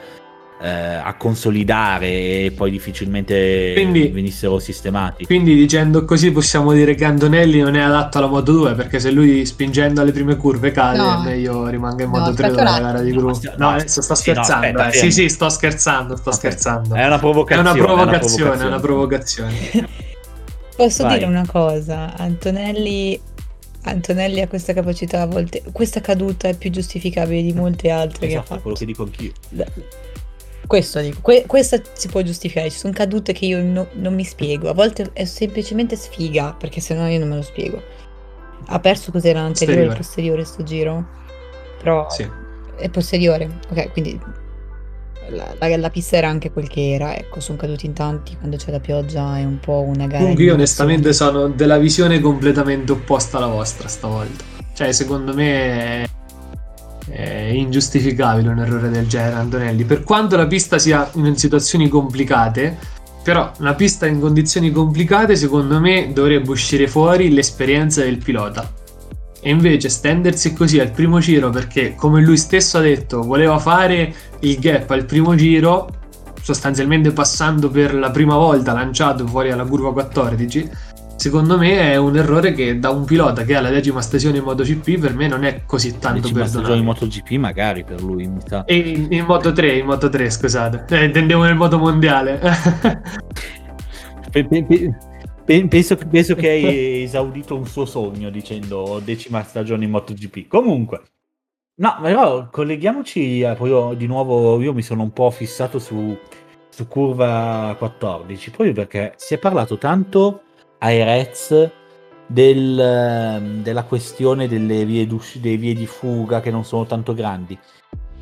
eh, 0.60 0.70
a 0.70 1.16
consolidare 1.16 2.08
e 2.08 2.54
poi 2.54 2.70
difficilmente 2.70 3.72
quindi, 3.74 4.10
venissero 4.10 4.60
sistemati. 4.60 5.24
Quindi 5.24 5.56
dicendo 5.56 6.04
così 6.04 6.34
possiamo 6.34 6.74
dire 6.74 6.96
che 6.96 7.06
Antonelli 7.06 7.62
non 7.62 7.75
è 7.75 7.80
adatto 7.80 8.18
alla 8.18 8.27
Moto 8.27 8.51
2 8.51 8.74
perché 8.74 9.00
se 9.00 9.10
lui 9.10 9.46
spingendo 9.46 10.01
alle 10.01 10.12
prime 10.12 10.36
curve 10.36 10.72
cade 10.72 10.98
no. 10.98 11.22
meglio 11.22 11.66
rimanga 11.70 12.04
in 12.04 12.10
Moto 12.10 12.32
no, 12.32 12.36
3 12.36 12.50
della 12.50 12.80
gara 12.82 13.01
di 13.01 13.12
gruppo. 13.12 13.39
No, 13.44 13.54
no, 13.56 13.70
adesso 13.70 14.01
sto 14.01 14.16
scherzando. 14.16 14.66
Sì, 14.66 14.74
no, 14.74 14.80
aspetta, 14.82 14.89
eh. 14.89 15.00
sì, 15.00 15.12
sì, 15.12 15.30
sto 15.30 15.48
scherzando, 15.48 16.18
sto 16.18 16.30
okay. 16.32 16.39
scherzando. 16.42 16.94
È 16.94 17.06
una 17.06 17.20
provocazione. 17.20 17.70
È 17.70 17.72
una 17.72 17.86
provocazione, 17.86 18.63
è 18.63 18.66
una 18.66 18.80
provocazione. 18.82 19.50
È 19.50 19.77
una 19.77 19.88
provocazione. 19.88 20.06
Posso 20.75 21.04
Vai. 21.04 21.13
dire 21.13 21.25
una 21.25 21.46
cosa? 21.48 22.13
Antonelli, 22.18 23.20
Antonelli 23.89 24.41
ha 24.41 24.48
questa 24.48 24.74
capacità 24.74 25.22
a 25.22 25.25
volte. 25.25 25.63
Questa 25.72 26.01
caduta 26.01 26.48
è 26.48 26.56
più 26.56 26.70
giustificabile 26.70 27.41
di 27.41 27.53
molte 27.53 27.89
altre 27.89 28.27
esatto, 28.27 28.27
che 28.27 28.36
ha 28.38 28.41
fatto. 28.41 28.62
quello 28.62 28.77
che 28.77 28.86
dico 28.86 29.03
anch'io. 29.03 29.32
Questo 30.65 31.00
dico, 31.00 31.20
que- 31.22 31.46
questa 31.46 31.82
si 31.94 32.08
può 32.08 32.22
giustificare. 32.22 32.70
Ci 32.70 32.77
sono 32.77 32.94
cadute 32.94 33.34
che 33.34 33.46
io 33.46 33.62
no, 33.62 33.88
non 33.94 34.13
mi 34.13 34.24
spiego. 34.24 34.70
A 34.70 34.74
volte 34.74 35.10
è 35.13 35.25
semplicemente 35.25 35.96
sfiga, 35.96 36.53
perché 36.53 36.82
se 36.82 36.94
no 36.94 37.08
io 37.08 37.20
non 37.20 37.29
me 37.29 37.36
lo 37.36 37.41
spiego. 37.41 37.82
Ha 38.65 38.79
perso 38.79 39.12
cos'era 39.12 39.41
l'anteriore 39.41 39.82
e 39.82 39.86
il 39.86 39.96
posteriore 39.96 40.44
sto 40.44 40.63
giro? 40.63 41.08
Però 41.79 42.10
sì. 42.10 42.27
è 42.75 42.89
posteriore. 42.89 43.60
Ok, 43.70 43.91
quindi 43.91 44.20
la, 45.29 45.55
la, 45.57 45.77
la, 45.77 45.89
pista 45.89 46.17
era 46.17 46.29
anche 46.29 46.51
quel 46.51 46.67
che 46.67 46.93
era, 46.93 47.15
ecco, 47.15 47.39
sono 47.39 47.57
caduti 47.57 47.86
in 47.86 47.93
tanti 47.93 48.36
quando 48.38 48.57
c'è 48.57 48.72
la 48.72 48.79
pioggia, 48.79 49.38
è 49.38 49.43
un 49.43 49.60
po' 49.60 49.81
una 49.81 50.07
gara. 50.07 50.19
Comunque 50.19 50.43
io 50.43 50.53
onestamente 50.53 51.13
sono 51.13 51.48
della 51.50 51.77
visione 51.77 52.19
completamente 52.19 52.91
opposta 52.91 53.38
alla 53.38 53.48
vostra 53.48 53.88
stavolta. 53.88 54.43
Cioè, 54.74 54.91
secondo 54.91 55.34
me 55.34 56.03
è, 56.03 56.10
è 57.10 57.50
ingiustificabile 57.50 58.50
un 58.50 58.60
errore 58.60 58.89
del 58.89 59.07
genere, 59.07 59.36
Antonelli. 59.36 59.84
Per 59.84 60.03
quanto 60.03 60.36
la 60.36 60.48
pista 60.48 60.77
sia 60.77 61.10
in 61.15 61.36
situazioni 61.38 61.88
complicate, 61.89 62.77
però 63.24 63.51
una 63.60 63.74
pista 63.74 64.05
in 64.05 64.19
condizioni 64.19 64.72
complicate, 64.72 65.36
secondo 65.36 65.79
me, 65.79 66.12
dovrebbe 66.13 66.50
uscire 66.50 66.88
fuori 66.88 67.31
l'esperienza 67.31 68.01
del 68.01 68.17
pilota 68.17 68.86
e 69.39 69.50
invece 69.50 69.89
stendersi 69.89 70.53
così 70.53 70.79
al 70.79 70.91
primo 70.91 71.20
giro 71.20 71.50
perché 71.50 71.96
come 71.96 72.22
lui 72.22 72.38
stesso 72.38 72.77
ha 72.79 72.82
detto 72.82 73.22
voleva 73.22 73.60
fare 73.60 74.13
il 74.39 74.58
gap 74.60 74.89
al 74.91 75.06
primo 75.06 75.36
giro 75.36 75.89
sostanzialmente 76.41 77.12
passando 77.12 77.70
per 77.70 77.94
la 77.94 78.10
prima 78.10 78.36
volta 78.36 78.74
lanciato 78.74 79.27
fuori 79.27 79.51
alla 79.51 79.65
curva 79.65 79.94
14 79.94 80.70
secondo 81.17 81.58
me 81.58 81.91
è 81.91 81.96
un 81.98 82.15
errore 82.15 82.53
che 82.53 82.79
da 82.79 82.89
un 82.89 83.03
pilota 83.03 83.44
che 83.44 83.56
ha 83.56 83.62
la 83.62 83.70
decima 83.70 84.01
stagione 84.01 84.38
in 84.38 84.44
MotoGP 84.44 85.00
per 85.00 85.13
me 85.15 85.27
non 85.27 85.44
è 85.44 85.63
così 85.65 85.98
tanto 85.98 86.22
decima 86.22 86.46
stagione 86.46 86.77
in 86.77 86.86
MotoGP 86.86 87.32
magari 87.32 87.84
per 87.84 88.01
lui 88.01 88.27
mi 88.27 88.39
sa. 88.46 88.63
in, 88.67 89.08
in 89.10 89.25
Moto 89.25 89.51
3 89.51 89.77
in 89.77 89.86
Moto 89.86 90.10
3 90.10 90.29
scusate. 90.29 90.86
Eh, 90.89 91.06
intendevo 91.06 91.44
nel 91.44 91.56
moto 91.56 91.77
mondiale 91.79 92.39
penso, 95.48 95.96
penso, 95.96 96.36
che 96.36 96.50
hai 96.50 97.04
esaudito 97.08 97.56
un 97.56 97.66
suo 97.66 97.86
sogno 97.86 98.30
dicendo 98.30 99.00
decima 99.04 99.44
stagione 99.44 99.86
in 99.86 99.92
MotoGP. 99.92 100.48
Comunque, 100.48 101.01
no, 101.75 101.98
però 102.01 102.50
colleghiamoci 102.50 103.44
a, 103.44 103.56
poi 103.56 103.96
di 103.96 104.08
nuovo. 104.08 104.62
Io 104.62 104.74
mi 104.74 104.82
sono 104.82 105.04
un 105.04 105.13
po' 105.13 105.32
fissato 105.32 105.80
su, 105.80 106.18
su 106.70 106.88
curva 106.88 107.74
14 107.77 108.51
proprio 108.51 108.74
perché 108.74 109.13
si 109.16 109.34
è 109.34 109.38
parlato 109.38 109.77
tanto 109.77 110.42
a 110.80 110.92
Erez 110.92 111.72
del, 112.27 113.62
della 113.63 113.84
questione 113.84 114.50
delle 114.50 114.84
vie, 114.84 115.08
delle 115.08 115.58
vie 115.58 115.74
di 115.74 115.88
fuga 115.88 116.42
che 116.42 116.51
non 116.51 116.66
sono 116.66 116.86
tanto 116.86 117.13
grandi. 117.13 117.58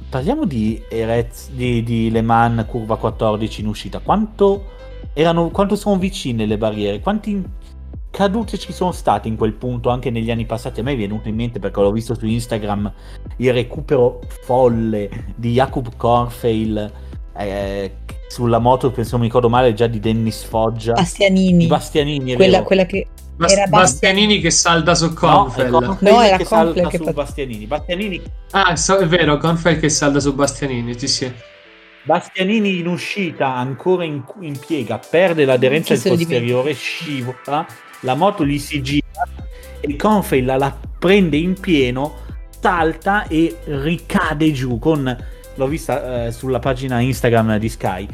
Parliamo 0.07 0.45
di 0.45 0.81
Erez, 0.87 1.49
di, 1.49 1.81
di 1.81 2.11
Le 2.11 2.21
Mans 2.21 2.65
curva 2.67 2.97
14 2.97 3.61
in 3.61 3.67
uscita. 3.67 3.99
Quanto 3.99 4.73
erano, 5.15 5.49
quanto 5.49 5.77
sono 5.77 5.97
vicine 5.97 6.45
le 6.45 6.57
barriere, 6.57 6.99
quanti 6.99 7.41
cadute 8.11 8.57
ci 8.57 8.71
sono 8.73 8.91
state 8.91 9.27
in 9.27 9.37
quel 9.37 9.53
punto 9.53 9.89
anche 9.89 10.09
negli 10.09 10.29
anni 10.29 10.45
passati. 10.45 10.81
A 10.81 10.83
me 10.83 10.93
è 10.93 10.97
venuto 10.97 11.29
in 11.29 11.35
mente 11.35 11.59
perché 11.59 11.79
l'ho 11.79 11.91
visto 11.91 12.15
su 12.15 12.25
Instagram 12.25 12.91
il 13.37 13.53
recupero 13.53 14.19
folle 14.43 15.09
di 15.35 15.53
Jakub 15.53 15.95
Kornfeil 15.95 16.91
eh, 17.37 17.91
sulla 18.27 18.59
moto, 18.59 18.91
penso 18.91 19.17
mi 19.17 19.23
ricordo 19.23 19.49
male, 19.49 19.73
già 19.73 19.87
di 19.87 19.99
Dennis 19.99 20.43
Foggia. 20.43 20.93
Bastianini. 20.93 21.67
Bastianini, 21.67 22.35
quella, 22.35 22.63
quella, 22.63 22.85
che... 22.85 23.07
Bast- 23.37 23.55
era 23.55 23.67
Bastianini 23.67 24.39
che 24.39 24.51
salta 24.51 24.95
su 24.95 25.13
Confel. 25.13 25.69
No, 25.69 25.97
no 25.99 26.21
era 26.21 26.37
che 26.37 26.45
salta 26.45 26.87
che 26.87 26.97
su 26.97 27.03
fa... 27.03 27.13
Bastianini. 27.13 27.65
Bastianini. 27.65 28.21
Ah, 28.51 28.75
so, 28.75 28.97
è 28.97 29.07
vero, 29.07 29.37
Confel 29.37 29.79
che 29.79 29.89
salta 29.89 30.19
su 30.19 30.33
Bastianini, 30.33 30.97
sì 30.97 31.07
sì. 31.07 31.33
Bastianini 32.05 32.79
in 32.79 32.87
uscita 32.87 33.55
ancora 33.55 34.03
in, 34.03 34.23
in 34.41 34.59
piega, 34.59 34.99
perde 34.99 35.43
l'aderenza 35.43 35.95
del 35.95 36.03
posteriore, 36.03 36.73
scivola, 36.73 37.65
la 38.01 38.13
moto 38.13 38.45
gli 38.45 38.59
si 38.59 38.81
gira 38.83 39.03
e 39.79 39.95
Confey 39.95 40.43
la, 40.43 40.55
la 40.57 40.77
prende 40.99 41.37
in 41.37 41.59
pieno, 41.59 42.13
salta 42.59 43.27
e 43.27 43.57
ricade 43.65 44.51
giù 44.51 44.77
con, 44.77 45.17
l'ho 45.55 45.67
vista 45.67 46.25
eh, 46.25 46.31
sulla 46.31 46.59
pagina 46.59 46.99
Instagram 46.99 47.57
di 47.57 47.69
Sky, 47.69 48.07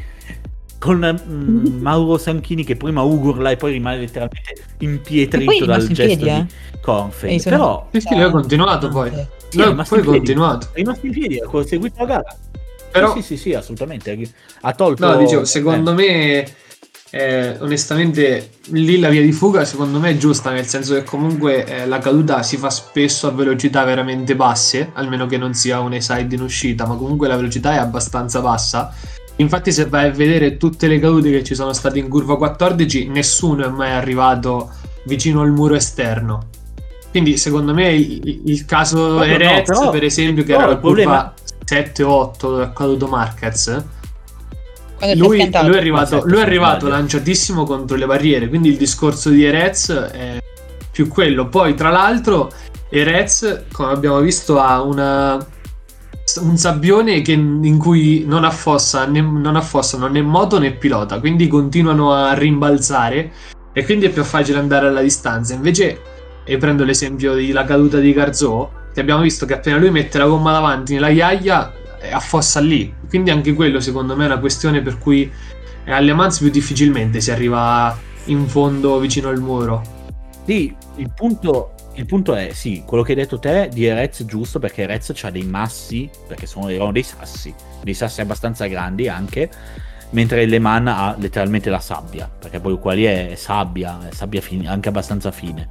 con 0.78 1.20
mm, 1.28 1.80
Mauro 1.82 2.16
Sanchini 2.16 2.64
che 2.64 2.76
prima 2.76 3.02
ugurla 3.02 3.50
e 3.50 3.56
poi 3.58 3.72
rimane 3.72 3.98
letteralmente 3.98 4.54
impietrito 4.78 5.66
dal 5.66 5.86
gesto 5.86 6.16
piedi, 6.16 6.28
eh? 6.28 6.46
di 6.46 6.78
Confey. 6.80 7.42
Però... 7.42 7.88
Sì, 7.92 8.00
sì, 8.00 8.14
lui 8.14 8.22
ha 8.22 8.30
continuato 8.30 8.88
poi. 8.88 9.10
Sì, 9.48 9.58
lui 9.58 9.66
ha 9.66 9.84
poi 9.86 10.02
continuato. 10.02 10.68
È 10.72 10.76
rimasto 10.76 11.04
in 11.04 11.12
piedi, 11.12 11.38
ha 11.40 11.62
seguito 11.62 11.98
la 11.98 12.06
gara. 12.06 12.36
Però, 12.92 13.14
sì, 13.14 13.22
sì, 13.22 13.36
sì, 13.36 13.54
assolutamente. 13.54 14.16
Ha 14.60 14.72
tolto. 14.74 15.06
No, 15.06 15.16
dicevo, 15.16 15.44
secondo 15.46 15.92
eh. 15.92 15.94
me, 15.94 16.46
eh, 17.10 17.56
onestamente, 17.60 18.50
lì 18.68 18.98
la 18.98 19.08
via 19.08 19.22
di 19.22 19.32
fuga, 19.32 19.64
secondo 19.64 19.98
me, 19.98 20.10
è 20.10 20.16
giusta, 20.16 20.50
nel 20.50 20.66
senso 20.66 20.94
che 20.94 21.02
comunque 21.02 21.64
eh, 21.64 21.86
la 21.86 21.98
caduta 21.98 22.42
si 22.42 22.58
fa 22.58 22.68
spesso 22.70 23.26
a 23.26 23.30
velocità 23.30 23.84
veramente 23.84 24.36
basse, 24.36 24.90
almeno 24.92 25.26
che 25.26 25.38
non 25.38 25.54
sia 25.54 25.80
un 25.80 25.98
side 25.98 26.34
in 26.34 26.42
uscita, 26.42 26.86
ma 26.86 26.96
comunque 26.96 27.28
la 27.28 27.36
velocità 27.36 27.72
è 27.72 27.78
abbastanza 27.78 28.40
bassa. 28.40 28.94
Infatti, 29.36 29.72
se 29.72 29.86
vai 29.86 30.08
a 30.08 30.10
vedere 30.10 30.58
tutte 30.58 30.86
le 30.86 30.98
cadute 30.98 31.30
che 31.30 31.42
ci 31.42 31.54
sono 31.54 31.72
state 31.72 31.98
in 31.98 32.08
curva 32.08 32.36
14, 32.36 33.08
nessuno 33.08 33.64
è 33.64 33.68
mai 33.68 33.92
arrivato 33.92 34.70
vicino 35.04 35.40
al 35.40 35.50
muro 35.50 35.74
esterno. 35.74 36.48
Quindi, 37.10 37.36
secondo 37.36 37.74
me, 37.74 37.92
il, 37.92 38.42
il 38.46 38.64
caso 38.64 39.16
no, 39.18 39.22
Erez, 39.22 39.68
no, 39.68 39.90
per 39.90 40.04
esempio, 40.04 40.44
che 40.44 40.52
era 40.52 40.66
la 40.66 40.76
curva 40.76 41.34
7-8 41.64 42.32
dove 42.38 42.64
è 42.64 42.72
caduto 42.72 43.06
Marquez. 43.06 43.84
Lui, 45.14 45.16
lui, 45.16 45.40
è 45.40 45.56
arrivato, 45.56 46.22
lui 46.24 46.38
è 46.38 46.42
arrivato 46.42 46.86
lanciatissimo 46.86 47.64
contro 47.64 47.96
le 47.96 48.06
barriere, 48.06 48.48
quindi 48.48 48.68
il 48.68 48.76
discorso 48.76 49.30
di 49.30 49.42
Erez 49.44 49.90
è 49.90 50.38
più 50.92 51.08
quello. 51.08 51.48
Poi, 51.48 51.74
tra 51.74 51.90
l'altro, 51.90 52.52
Erez, 52.88 53.64
come 53.72 53.90
abbiamo 53.90 54.20
visto, 54.20 54.60
ha 54.60 54.80
una, 54.80 55.44
un 56.40 56.56
sabbione 56.56 57.20
che, 57.20 57.32
in 57.32 57.78
cui 57.78 58.24
non 58.26 58.44
affossa 58.44 59.04
né, 59.06 59.20
non 59.20 59.56
affossano 59.56 60.06
né 60.06 60.22
moto 60.22 60.60
né 60.60 60.72
pilota, 60.72 61.18
quindi 61.18 61.48
continuano 61.48 62.12
a 62.12 62.34
rimbalzare 62.34 63.32
e 63.72 63.84
quindi 63.84 64.06
è 64.06 64.10
più 64.10 64.22
facile 64.22 64.58
andare 64.58 64.86
alla 64.86 65.02
distanza. 65.02 65.54
Invece, 65.54 66.00
e 66.44 66.56
prendo 66.56 66.84
l'esempio 66.84 67.34
della 67.34 67.64
caduta 67.64 67.98
di 67.98 68.12
Garzò, 68.12 68.70
che 68.92 69.00
abbiamo 69.00 69.22
visto 69.22 69.46
che 69.46 69.54
appena 69.54 69.78
lui 69.78 69.90
mette 69.90 70.18
la 70.18 70.26
gomma 70.26 70.52
davanti 70.52 70.94
nella 70.94 71.10
ghiaia, 71.10 71.72
affossa 72.12 72.60
lì. 72.60 72.92
Quindi 73.08 73.30
anche 73.30 73.54
quello 73.54 73.80
secondo 73.80 74.16
me 74.16 74.24
è 74.24 74.26
una 74.26 74.38
questione 74.38 74.82
per 74.82 74.98
cui 74.98 75.30
alle 75.86 76.12
Mans 76.12 76.38
più 76.38 76.50
difficilmente 76.50 77.20
si 77.20 77.30
arriva 77.30 77.96
in 78.26 78.46
fondo 78.46 78.98
vicino 78.98 79.28
al 79.28 79.40
muro. 79.40 79.82
Sì, 80.44 80.74
il 80.96 81.10
punto, 81.14 81.74
il 81.94 82.06
punto 82.06 82.34
è, 82.34 82.50
sì, 82.52 82.82
quello 82.84 83.02
che 83.02 83.12
hai 83.12 83.18
detto 83.18 83.38
te 83.38 83.68
di 83.72 83.84
Erez 83.84 84.22
è 84.22 84.24
giusto 84.24 84.58
perché 84.58 84.82
Erez 84.82 85.12
ha 85.22 85.30
dei 85.30 85.44
massi, 85.44 86.10
perché 86.26 86.46
sono, 86.46 86.68
erano 86.68 86.92
dei 86.92 87.02
sassi, 87.02 87.54
dei 87.82 87.94
sassi 87.94 88.20
abbastanza 88.20 88.66
grandi 88.66 89.08
anche, 89.08 89.50
mentre 90.10 90.44
Le 90.46 90.58
Mans 90.58 90.88
ha 90.88 91.16
letteralmente 91.18 91.70
la 91.70 91.80
sabbia, 91.80 92.30
perché 92.38 92.60
poi 92.60 92.78
qua 92.78 92.92
lì 92.92 93.04
è 93.04 93.34
sabbia, 93.36 94.08
è 94.08 94.12
sabbia 94.12 94.40
fine, 94.40 94.68
anche 94.68 94.88
abbastanza 94.88 95.30
fine. 95.30 95.68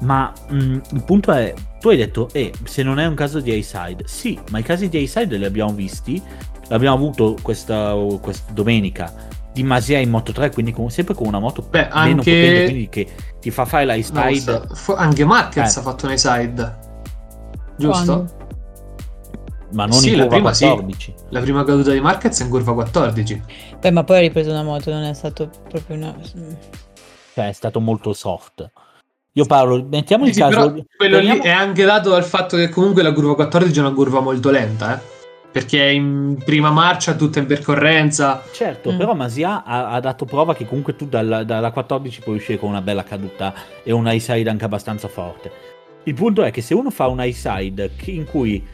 Ma 0.00 0.32
mh, 0.48 0.56
mm, 0.56 0.78
il 0.92 1.04
punto 1.04 1.32
è, 1.32 1.54
tu 1.80 1.88
hai 1.88 1.96
detto, 1.96 2.28
eh, 2.32 2.52
se 2.64 2.82
non 2.82 2.98
è 2.98 3.06
un 3.06 3.14
caso 3.14 3.40
di 3.40 3.50
A-Side, 3.52 4.04
sì, 4.06 4.38
ma 4.50 4.58
i 4.58 4.62
casi 4.62 4.88
di 4.88 5.02
A-Side 5.02 5.36
li 5.36 5.44
abbiamo 5.44 5.72
visti, 5.72 6.22
l'abbiamo 6.68 6.96
avuto 6.96 7.36
questa, 7.42 7.94
questa 8.20 8.52
domenica 8.52 9.12
di 9.52 9.62
Masia 9.62 9.98
in 9.98 10.10
Moto 10.10 10.32
3, 10.32 10.50
quindi 10.50 10.72
con, 10.72 10.90
sempre 10.90 11.14
con 11.14 11.26
una 11.26 11.38
moto 11.38 11.62
Beh, 11.62 11.88
meno 11.92 11.94
anche... 11.94 12.14
potente, 12.22 12.64
quindi 12.64 12.88
che 12.88 13.08
ti 13.40 13.50
fa 13.50 13.64
fare 13.64 13.84
la 13.84 14.00
side. 14.00 14.52
No, 14.52 14.94
anche 14.94 15.24
Marquez 15.24 15.76
eh. 15.76 15.78
ha 15.78 15.82
fatto 15.82 16.06
un 16.06 16.16
side, 16.16 16.78
giusto? 17.76 18.04
Quando? 18.04 18.38
Ma 19.72 19.86
non 19.86 19.98
sì, 19.98 20.08
in 20.08 20.14
curva 20.14 20.28
prima, 20.28 20.50
14. 20.50 21.14
Sì. 21.16 21.24
La 21.28 21.40
prima 21.40 21.64
caduta 21.64 21.92
di 21.92 22.00
Marquez 22.00 22.40
è 22.40 22.44
in 22.44 22.50
curva 22.50 22.74
14. 22.74 23.42
Beh, 23.78 23.90
ma 23.90 24.04
poi 24.04 24.16
ha 24.16 24.20
ripreso 24.20 24.50
una 24.50 24.62
moto, 24.62 24.90
non 24.90 25.04
è 25.04 25.14
stato 25.14 25.50
proprio 25.68 25.96
una... 25.96 26.14
Cioè, 27.34 27.48
è 27.48 27.52
stato 27.52 27.80
molto 27.80 28.12
soft. 28.12 28.70
Io 29.34 29.44
parlo, 29.44 29.86
mettiamo 29.88 30.26
il 30.26 30.32
sì, 30.32 30.40
caso. 30.40 30.84
quello 30.96 31.16
Veniamo... 31.16 31.42
lì 31.42 31.48
è 31.48 31.52
anche 31.52 31.84
dato 31.84 32.10
dal 32.10 32.24
fatto 32.24 32.56
che 32.56 32.68
comunque 32.68 33.02
la 33.02 33.12
curva 33.12 33.34
14 33.36 33.78
è 33.78 33.82
una 33.82 33.92
curva 33.92 34.20
molto 34.20 34.50
lenta, 34.50 34.96
eh? 34.96 35.18
Perché 35.52 35.88
è 35.88 35.90
in 35.90 36.36
prima 36.44 36.70
marcia, 36.70 37.14
tutta 37.14 37.38
in 37.38 37.46
percorrenza. 37.46 38.42
Certo, 38.52 38.92
mm. 38.92 38.96
però 38.96 39.14
Masia 39.14 39.64
ha, 39.64 39.90
ha, 39.90 40.00
dato 40.00 40.24
prova 40.24 40.54
che 40.54 40.66
comunque 40.66 40.94
tu 40.94 41.06
dalla, 41.06 41.42
dalla 41.42 41.70
14 41.72 42.20
puoi 42.20 42.36
uscire 42.36 42.58
con 42.58 42.68
una 42.68 42.82
bella 42.82 43.02
caduta 43.02 43.52
e 43.82 43.92
un 43.92 44.06
high 44.06 44.20
side 44.20 44.48
anche 44.48 44.64
abbastanza 44.64 45.08
forte. 45.08 45.50
Il 46.04 46.14
punto 46.14 46.42
è 46.42 46.50
che 46.50 46.62
se 46.62 46.74
uno 46.74 46.90
fa 46.90 47.08
un 47.08 47.20
high 47.20 47.32
side 47.32 47.90
in 48.06 48.24
cui 48.26 48.64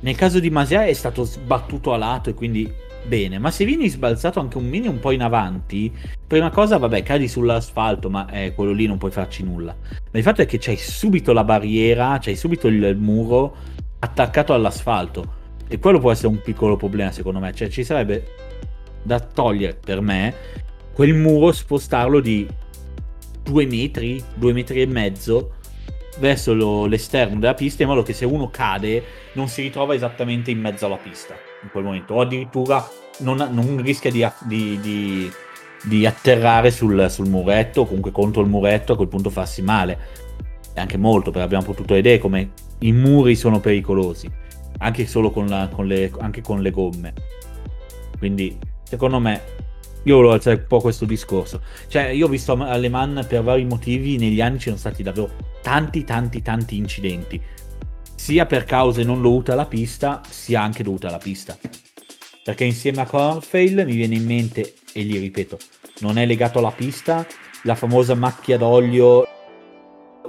nel 0.00 0.16
caso 0.16 0.40
di 0.40 0.50
Masia 0.50 0.84
è 0.84 0.92
stato 0.92 1.24
sbattuto 1.24 1.92
a 1.92 1.96
lato 1.96 2.30
e 2.30 2.34
quindi 2.34 2.72
bene, 3.06 3.38
ma 3.38 3.50
se 3.50 3.64
vieni 3.64 3.88
sbalzato 3.88 4.40
anche 4.40 4.58
un 4.58 4.66
mini 4.66 4.88
un 4.88 4.98
po' 4.98 5.10
in 5.10 5.22
avanti, 5.22 5.92
prima 6.26 6.50
cosa, 6.50 6.76
vabbè, 6.78 7.02
cadi 7.02 7.28
sull'asfalto, 7.28 8.10
ma 8.10 8.28
eh, 8.30 8.52
quello 8.54 8.72
lì 8.72 8.86
non 8.86 8.98
puoi 8.98 9.10
farci 9.10 9.42
nulla. 9.42 9.74
Ma 9.90 10.18
il 10.18 10.22
fatto 10.22 10.42
è 10.42 10.46
che 10.46 10.58
c'hai 10.58 10.76
subito 10.76 11.32
la 11.32 11.44
barriera, 11.44 12.18
c'hai 12.20 12.36
subito 12.36 12.66
il, 12.68 12.82
il 12.82 12.96
muro 12.96 13.56
attaccato 14.00 14.52
all'asfalto. 14.52 15.34
E 15.68 15.78
quello 15.78 15.98
può 15.98 16.10
essere 16.10 16.28
un 16.28 16.40
piccolo 16.40 16.76
problema, 16.76 17.10
secondo 17.10 17.38
me. 17.38 17.52
Cioè, 17.52 17.68
ci 17.68 17.84
sarebbe 17.84 18.24
da 19.02 19.20
togliere 19.20 19.74
per 19.74 20.00
me 20.00 20.34
quel 20.92 21.14
muro, 21.14 21.52
spostarlo 21.52 22.20
di 22.20 22.46
due 23.42 23.66
metri, 23.66 24.22
due 24.34 24.52
metri 24.52 24.80
e 24.80 24.86
mezzo 24.86 25.54
verso 26.18 26.54
lo, 26.54 26.86
l'esterno 26.86 27.38
della 27.38 27.54
pista 27.54 27.82
in 27.82 27.88
modo 27.90 28.02
che 28.02 28.14
se 28.14 28.24
uno 28.24 28.48
cade 28.48 29.02
non 29.34 29.48
si 29.48 29.60
ritrova 29.60 29.94
esattamente 29.94 30.50
in 30.50 30.60
mezzo 30.60 30.86
alla 30.86 30.96
pista 30.96 31.45
in 31.66 31.72
quel 31.72 31.84
momento, 31.84 32.14
o 32.14 32.20
addirittura 32.20 32.88
non, 33.18 33.36
non 33.50 33.82
rischia 33.82 34.10
di, 34.10 34.26
di, 34.44 34.80
di, 34.80 35.30
di 35.82 36.06
atterrare 36.06 36.70
sul, 36.70 37.10
sul, 37.10 37.28
muretto, 37.28 37.82
o 37.82 37.86
comunque 37.86 38.12
contro 38.12 38.42
il 38.42 38.48
muretto, 38.48 38.92
a 38.92 38.96
quel 38.96 39.08
punto 39.08 39.30
farsi 39.30 39.62
male. 39.62 40.24
E 40.72 40.80
anche 40.80 40.96
molto, 40.96 41.30
perché 41.30 41.44
abbiamo 41.44 41.64
potuto 41.64 41.94
vedere 41.94 42.18
come 42.18 42.50
i 42.80 42.92
muri 42.92 43.34
sono 43.34 43.60
pericolosi, 43.60 44.30
anche 44.78 45.06
solo 45.06 45.30
con, 45.30 45.46
la, 45.46 45.68
con, 45.72 45.86
le, 45.86 46.10
anche 46.18 46.40
con 46.40 46.62
le 46.62 46.70
gomme. 46.70 47.12
Quindi, 48.18 48.58
secondo 48.82 49.18
me, 49.18 49.42
io 50.04 50.16
volevo 50.16 50.34
alzare 50.34 50.56
un 50.56 50.66
po' 50.68 50.80
questo 50.80 51.04
discorso. 51.04 51.60
Cioè, 51.88 52.04
io 52.08 52.26
ho 52.26 52.28
visto 52.28 52.52
alle 52.52 52.88
Man 52.88 53.24
per 53.28 53.42
vari 53.42 53.64
motivi, 53.64 54.18
negli 54.18 54.40
anni 54.40 54.58
ci 54.58 54.68
sono 54.68 54.76
stati 54.76 55.02
davvero 55.02 55.30
tanti, 55.62 56.04
tanti, 56.04 56.42
tanti 56.42 56.76
incidenti 56.76 57.40
sia 58.16 58.46
per 58.46 58.64
cause 58.64 59.04
non 59.04 59.22
dovute 59.22 59.52
alla 59.52 59.66
pista, 59.66 60.20
sia 60.28 60.60
anche 60.60 60.82
dovute 60.82 61.06
alla 61.06 61.18
pista. 61.18 61.56
Perché 62.42 62.64
insieme 62.64 63.02
a 63.02 63.06
Cornfail 63.06 63.84
mi 63.86 63.94
viene 63.94 64.16
in 64.16 64.24
mente, 64.24 64.74
e 64.92 65.02
gli 65.02 65.18
ripeto, 65.18 65.58
non 66.00 66.18
è 66.18 66.26
legato 66.26 66.58
alla 66.58 66.72
pista, 66.72 67.24
la 67.62 67.74
famosa 67.74 68.14
macchia 68.14 68.58
d'olio 68.58 69.26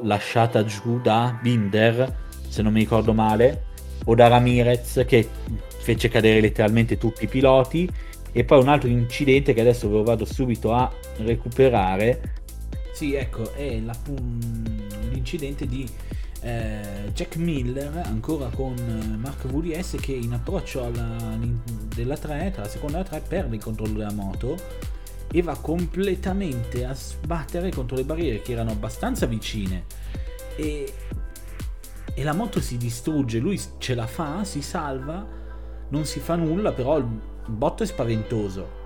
lasciata 0.03 0.63
giù 0.63 0.99
da 0.99 1.37
Binder, 1.41 2.25
se 2.47 2.61
non 2.61 2.73
mi 2.73 2.79
ricordo 2.79 3.13
male, 3.13 3.65
o 4.05 4.15
da 4.15 4.27
Ramirez 4.27 5.03
che 5.07 5.27
fece 5.79 6.09
cadere 6.09 6.41
letteralmente 6.41 6.97
tutti 6.97 7.23
i 7.23 7.27
piloti 7.27 7.89
e 8.31 8.43
poi 8.43 8.61
un 8.61 8.67
altro 8.67 8.89
incidente 8.89 9.53
che 9.53 9.61
adesso 9.61 9.89
ve 9.89 9.95
lo 9.95 10.03
vado 10.03 10.25
subito 10.25 10.73
a 10.73 10.91
recuperare. 11.17 12.35
Sì, 12.93 13.13
ecco, 13.13 13.53
è 13.53 13.79
la, 13.79 13.95
l'incidente 15.11 15.65
di 15.65 15.87
eh, 16.41 17.11
Jack 17.13 17.37
Miller 17.37 18.01
ancora 18.05 18.49
con 18.49 18.75
eh, 18.77 19.17
Mark 19.17 19.47
VDS 19.47 19.97
che 19.99 20.13
in 20.13 20.33
approccio 20.33 20.83
alla, 20.83 21.37
della 21.95 22.17
3, 22.17 22.51
tra 22.51 22.63
la 22.63 22.69
seconda 22.69 22.99
e 22.99 23.01
la 23.01 23.07
3, 23.07 23.21
perde 23.27 23.55
il 23.55 23.63
controllo 23.63 23.97
della 23.97 24.11
moto 24.11 24.55
e 25.31 25.41
va 25.41 25.57
completamente 25.57 26.85
a 26.85 26.93
sbattere 26.93 27.71
contro 27.71 27.97
le 27.97 28.03
barriere 28.03 28.41
che 28.41 28.53
erano 28.53 28.71
abbastanza 28.71 29.25
vicine 29.25 29.85
e, 30.55 30.93
e 32.13 32.23
la 32.23 32.33
moto 32.33 32.61
si 32.61 32.77
distrugge, 32.77 33.39
lui 33.39 33.59
ce 33.77 33.93
la 33.93 34.07
fa, 34.07 34.43
si 34.43 34.61
salva, 34.61 35.25
non 35.89 36.05
si 36.05 36.19
fa 36.19 36.35
nulla, 36.35 36.71
però 36.71 36.97
il 36.97 37.05
botto 37.47 37.83
è 37.83 37.85
spaventoso. 37.85 38.85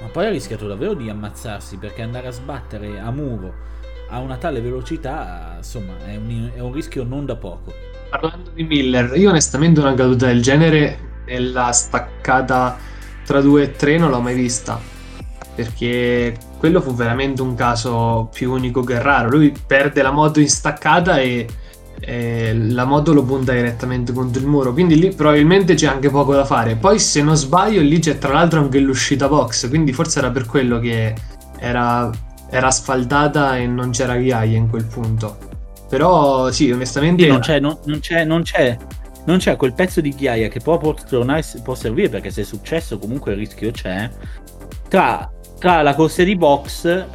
Ma 0.00 0.06
poi 0.08 0.26
ha 0.26 0.30
rischiato 0.30 0.66
davvero 0.66 0.94
di 0.94 1.10
ammazzarsi 1.10 1.76
perché 1.76 2.02
andare 2.02 2.28
a 2.28 2.30
sbattere 2.30 2.98
a 2.98 3.10
muro 3.10 3.79
a 4.10 4.18
una 4.18 4.36
tale 4.36 4.60
velocità, 4.60 5.54
insomma, 5.56 5.94
è 6.04 6.16
un, 6.16 6.50
è 6.54 6.60
un 6.60 6.72
rischio 6.72 7.04
non 7.04 7.24
da 7.24 7.36
poco. 7.36 7.72
Parlando 8.10 8.50
di 8.52 8.64
Miller, 8.64 9.16
io 9.16 9.30
onestamente 9.30 9.80
una 9.80 9.94
caduta 9.94 10.26
del 10.26 10.42
genere 10.42 11.22
nella 11.26 11.70
staccata 11.70 12.76
tra 13.24 13.40
2 13.40 13.62
e 13.62 13.72
3 13.72 13.98
non 13.98 14.10
l'ho 14.10 14.20
mai 14.20 14.34
vista. 14.34 14.80
Perché 15.54 16.36
quello 16.58 16.80
fu 16.80 16.94
veramente 16.94 17.42
un 17.42 17.54
caso 17.54 18.28
più 18.32 18.50
unico 18.50 18.82
che 18.82 19.00
raro. 19.00 19.28
Lui 19.30 19.54
perde 19.66 20.02
la 20.02 20.10
moto 20.10 20.40
in 20.40 20.48
staccata 20.48 21.20
e, 21.20 21.46
e 22.00 22.54
la 22.54 22.84
moto 22.84 23.12
lo 23.12 23.22
punta 23.22 23.52
direttamente 23.52 24.12
contro 24.12 24.40
il 24.40 24.48
muro. 24.48 24.72
Quindi 24.72 24.98
lì 24.98 25.14
probabilmente 25.14 25.74
c'è 25.74 25.86
anche 25.86 26.10
poco 26.10 26.34
da 26.34 26.44
fare. 26.44 26.74
Poi, 26.74 26.98
se 26.98 27.22
non 27.22 27.36
sbaglio, 27.36 27.80
lì 27.80 28.00
c'è 28.00 28.18
tra 28.18 28.32
l'altro 28.32 28.58
anche 28.58 28.80
l'uscita 28.80 29.28
box. 29.28 29.68
Quindi 29.68 29.92
forse 29.92 30.18
era 30.18 30.30
per 30.30 30.46
quello 30.46 30.80
che 30.80 31.14
era 31.58 32.10
era 32.50 32.66
asfaltata 32.66 33.56
e 33.56 33.66
non 33.66 33.90
c'era 33.90 34.16
ghiaia 34.16 34.56
in 34.56 34.68
quel 34.68 34.84
punto. 34.84 35.38
Però 35.88 36.50
sì, 36.50 36.70
onestamente... 36.70 37.22
Sì, 37.22 37.28
non, 37.28 37.40
c'è, 37.40 37.60
non, 37.60 37.78
non, 37.84 38.00
c'è, 38.00 38.24
non, 38.24 38.42
c'è, 38.42 38.76
non 39.24 39.38
c'è 39.38 39.56
quel 39.56 39.72
pezzo 39.72 40.00
di 40.00 40.10
ghiaia 40.10 40.48
che 40.48 40.60
può, 40.60 40.78
tornare, 40.78 41.42
può 41.62 41.74
servire 41.74 42.08
perché 42.08 42.30
se 42.30 42.42
è 42.42 42.44
successo 42.44 42.98
comunque 42.98 43.32
il 43.32 43.38
rischio 43.38 43.70
c'è. 43.70 44.10
Tra, 44.88 45.30
tra 45.58 45.82
la 45.82 45.94
corsia 45.94 46.24
di 46.24 46.36
box 46.36 47.06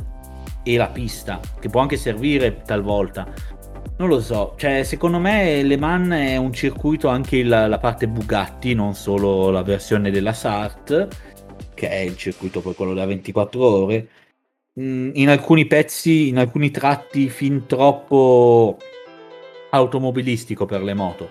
e 0.64 0.78
la 0.78 0.88
pista, 0.88 1.40
che 1.60 1.70
può 1.70 1.82
anche 1.82 1.98
servire 1.98 2.62
talvolta. 2.66 3.28
Non 3.98 4.10
lo 4.10 4.20
so, 4.20 4.56
cioè 4.58 4.84
secondo 4.84 5.20
me 5.20 5.64
Le 5.64 5.78
Mans 5.78 6.12
è 6.12 6.36
un 6.36 6.52
circuito 6.52 7.08
anche 7.08 7.44
la, 7.44 7.68
la 7.68 7.78
parte 7.78 8.08
Bugatti, 8.08 8.74
non 8.74 8.94
solo 8.94 9.52
la 9.52 9.64
versione 9.64 10.12
della 10.12 10.34
SART, 10.34 11.08
che 11.74 11.90
è 11.90 12.00
il 12.00 12.18
circuito 12.18 12.60
poi 12.60 12.76
quello 12.76 12.94
da 12.94 13.06
24 13.06 13.64
ore, 13.64 14.08
Mm, 14.78 15.12
in 15.14 15.30
alcuni 15.30 15.66
pezzi, 15.68 16.28
in 16.28 16.38
alcuni 16.38 16.70
tratti 16.70 17.30
fin 17.30 17.66
troppo 17.66 18.78
automobilistico 19.70 20.66
per 20.66 20.84
le 20.84 20.94
moto. 20.94 21.30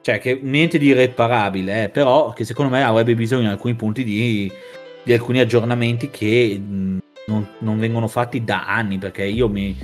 Cioè, 0.00 0.20
che 0.20 0.38
niente 0.40 0.78
di 0.78 0.86
irreparabile, 0.86 1.84
eh, 1.84 1.88
però 1.88 2.32
che 2.32 2.44
secondo 2.44 2.70
me 2.72 2.84
avrebbe 2.84 3.14
bisogno 3.16 3.42
in 3.42 3.48
alcuni 3.48 3.74
punti 3.74 4.04
di, 4.04 4.50
di 5.02 5.12
alcuni 5.12 5.40
aggiornamenti 5.40 6.10
che 6.10 6.58
mh, 6.58 6.72
mm, 6.72 6.98
non, 7.26 7.48
non, 7.58 7.78
vengono 7.78 8.06
fatti 8.06 8.44
da 8.44 8.66
anni, 8.66 8.98
perché 8.98 9.24
io 9.24 9.48
mi... 9.48 9.76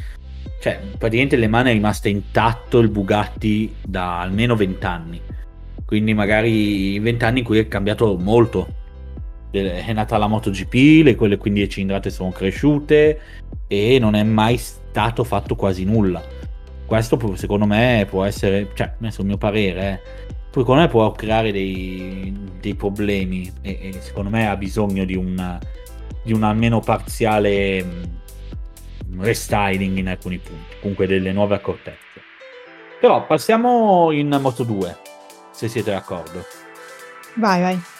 Cioè, 0.61 0.81
praticamente 0.96 1.37
le 1.37 1.49
mani 1.49 1.70
è 1.70 1.72
rimasto 1.72 2.09
intatto 2.09 2.79
il 2.79 2.88
Bugatti 2.88 3.75
da 3.85 4.20
almeno 4.20 4.55
20 4.55 4.87
anni. 4.87 5.20
Quindi 5.85 6.14
magari 6.14 6.99
20 7.01 7.25
anni 7.25 7.38
in 7.40 7.44
cui 7.44 7.59
è 7.59 7.68
cambiato 7.68 8.16
molto 8.16 8.76
è 9.64 9.92
nata 9.92 10.19
la 10.19 10.27
MotoGP, 10.27 11.05
le 11.05 11.14
quelle 11.14 11.37
15 11.37 11.69
cilindrate 11.69 12.11
sono 12.11 12.31
cresciute 12.31 13.21
e 13.66 13.99
non 13.99 14.14
è 14.14 14.23
mai 14.23 14.57
stato 14.59 15.25
fatto 15.25 15.55
quasi 15.55 15.85
nulla. 15.85 16.23
Questo 16.85 17.19
secondo 17.37 17.66
me 17.66 18.07
può 18.09 18.25
essere, 18.25 18.71
cioè, 18.75 18.95
adesso 18.99 19.23
il 19.23 19.27
mio 19.27 19.37
parere, 19.37 20.03
eh, 20.03 20.27
secondo 20.51 20.83
me 20.83 20.88
può 20.88 21.11
creare 21.12 21.53
dei, 21.53 22.33
dei 22.61 22.75
problemi 22.75 23.51
e, 23.62 23.79
e, 23.83 24.01
secondo 24.01 24.31
me 24.31 24.49
ha 24.49 24.57
bisogno 24.57 25.05
di 25.05 25.16
un, 25.16 25.59
di 26.23 26.33
un 26.33 26.42
almeno 26.42 26.81
parziale 26.81 28.14
restyling 29.19 29.99
in 29.99 30.09
alcuni 30.09 30.38
punti, 30.38 30.77
comunque 30.81 31.07
delle 31.07 31.33
nuove 31.33 31.57
accortezze. 31.57 32.05
Però 33.01 33.27
passiamo 33.27 34.11
in 34.12 34.38
Moto 34.40 34.62
2, 34.62 34.97
se 35.51 35.69
siete 35.69 35.90
d'accordo. 35.90 36.45
Vai, 37.35 37.61
vai. 37.61 37.96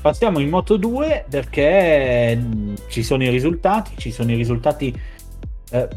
Passiamo 0.00 0.38
in 0.38 0.48
Moto 0.48 0.78
2 0.78 1.26
perché 1.28 2.34
mm, 2.34 2.74
ci 2.88 3.02
sono 3.02 3.22
i 3.22 3.28
risultati, 3.28 3.92
ci 3.98 4.10
sono 4.10 4.32
i 4.32 4.34
risultati 4.34 4.98
eh, 5.72 5.88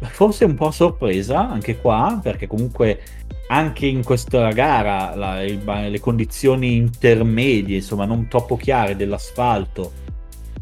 forse 0.00 0.46
un 0.46 0.54
po' 0.54 0.70
sorpresa 0.70 1.50
anche 1.50 1.76
qua, 1.76 2.18
perché 2.22 2.46
comunque 2.46 3.00
anche 3.48 3.84
in 3.86 4.02
questa 4.02 4.50
gara 4.52 5.14
la, 5.14 5.42
il, 5.42 5.62
le 5.64 6.00
condizioni 6.00 6.76
intermedie, 6.76 7.76
insomma 7.76 8.06
non 8.06 8.26
troppo 8.26 8.56
chiare 8.56 8.96
dell'asfalto 8.96 9.92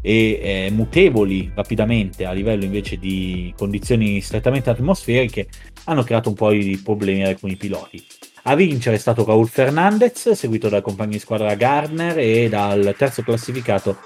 e 0.01 0.39
eh, 0.41 0.71
mutevoli 0.71 1.51
rapidamente 1.55 2.25
a 2.25 2.33
livello 2.33 2.65
invece 2.65 2.97
di 2.97 3.53
condizioni 3.55 4.19
strettamente 4.19 4.69
atmosferiche 4.69 5.47
hanno 5.85 6.03
creato 6.03 6.29
un 6.29 6.35
po' 6.35 6.51
di 6.51 6.79
problemi 6.83 7.21
ad 7.21 7.29
alcuni 7.29 7.55
piloti. 7.55 8.03
A 8.43 8.55
vincere 8.55 8.95
è 8.95 8.99
stato 8.99 9.23
Raul 9.23 9.47
Fernandez, 9.47 10.31
seguito 10.31 10.67
dal 10.67 10.81
compagno 10.81 11.11
di 11.11 11.19
squadra 11.19 11.53
Gardner 11.53 12.17
e 12.17 12.49
dal 12.49 12.95
terzo 12.97 13.21
classificato 13.21 13.97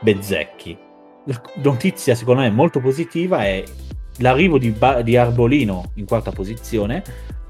Bezzecchi. 0.00 0.76
Notizia 1.62 2.16
secondo 2.16 2.40
me 2.40 2.50
molto 2.50 2.80
positiva 2.80 3.44
è 3.44 3.62
l'arrivo 4.18 4.58
di, 4.58 4.70
ba- 4.70 5.00
di 5.02 5.16
Arbolino 5.16 5.92
in 5.94 6.06
quarta 6.06 6.32
posizione, 6.32 7.04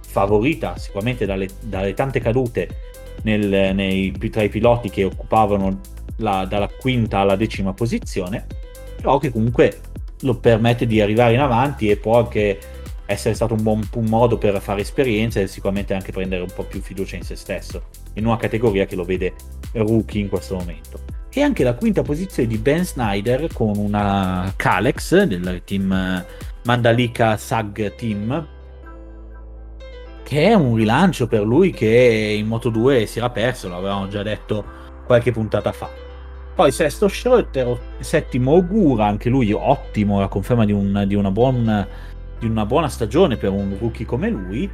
favorita 0.07 0.77
sicuramente 0.77 1.25
dalle, 1.25 1.49
dalle 1.63 1.95
tante 1.95 2.21
cadute 2.21 2.69
nel, 3.23 3.75
nei, 3.75 4.13
tra 4.31 4.43
i 4.43 4.51
piloti 4.51 4.91
che 4.91 5.05
occupavano 5.05 5.81
la, 6.19 6.45
dalla 6.45 6.69
quinta 6.69 7.21
alla 7.21 7.37
decima 7.37 7.73
posizione, 7.73 8.47
però 8.97 9.17
che 9.17 9.33
comunque 9.33 9.81
lo 10.21 10.37
permette 10.37 10.87
di 10.87 11.01
arrivare 11.01 11.33
in 11.33 11.41
avanti 11.41 11.89
e 11.89 11.97
può 11.97 12.19
anche 12.19 12.59
essere 13.07 13.35
stato 13.35 13.55
un 13.55 13.63
buon 13.63 13.87
un 13.95 14.05
modo 14.07 14.39
per 14.39 14.61
fare 14.61 14.81
esperienza 14.81 15.41
e 15.41 15.47
sicuramente 15.47 15.95
anche 15.95 16.13
prendere 16.13 16.43
un 16.43 16.51
po' 16.55 16.65
più 16.65 16.81
fiducia 16.81 17.17
in 17.17 17.23
se 17.23 17.37
stesso, 17.37 17.85
in 18.15 18.27
una 18.27 18.37
categoria 18.37 18.87
che 18.87 18.97
lo 18.97 19.05
vede 19.05 19.35
rookie 19.73 20.21
in 20.21 20.29
questo 20.29 20.57
momento. 20.57 21.01
E 21.33 21.43
anche 21.43 21.65
la 21.65 21.75
quinta 21.75 22.03
posizione 22.03 22.49
di 22.49 22.59
Ben 22.59 22.85
Snyder 22.85 23.53
con 23.53 23.77
una 23.77 24.53
Calex 24.57 25.25
del 25.25 25.63
team 25.65 26.25
Mandalika 26.65 27.37
Sag 27.37 27.95
Team, 27.97 28.49
che 30.23 30.45
è 30.45 30.55
un 30.55 30.77
rilancio 30.77 31.27
per 31.27 31.43
lui 31.43 31.73
che 31.73 32.35
in 32.39 32.47
Moto 32.47 32.71
2 32.71 33.07
si 33.07 33.19
era 33.19 33.31
perso, 33.31 33.69
l'avevamo 33.69 34.09
già 34.09 34.23
detto 34.23 34.65
qualche 35.05 35.33
puntata 35.33 35.73
fa. 35.73 35.91
Poi 36.55 36.71
sesto 36.71 37.09
Schroeter, 37.09 37.79
settimo 37.99 38.53
Ogura, 38.53 39.07
anche 39.07 39.29
lui 39.29 39.53
ottimo, 39.53 40.21
la 40.21 40.29
conferma 40.29 40.65
di, 40.65 40.73
un, 40.73 41.05
di, 41.07 41.17
una 41.17 41.33
buona, 41.33 41.87
di, 42.45 42.51
una 42.51 42.67
buona, 42.67 42.89
stagione 42.89 43.37
per 43.37 43.51
un 43.51 43.77
rookie 43.79 44.07
come 44.07 44.29
lui. 44.29 44.71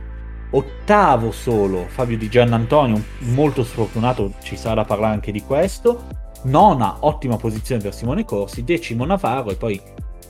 Ottavo 0.53 1.31
solo 1.31 1.87
Fabio 1.87 2.19
Di 2.19 2.29
Giannantonio, 2.29 3.01
molto 3.21 3.63
sfortunato, 3.63 4.33
ci 4.43 4.57
sarà 4.57 4.77
da 4.77 4.85
parlare 4.85 5.15
anche 5.15 5.33
di 5.33 5.43
questo. 5.43 6.19
Nona, 6.43 6.97
ottima 7.01 7.37
posizione 7.37 7.81
per 7.81 7.95
Simone 7.95 8.25
Corsi. 8.25 8.65
Decimo 8.65 9.05
Navarro 9.05 9.51
e 9.51 9.57
poi 9.57 9.81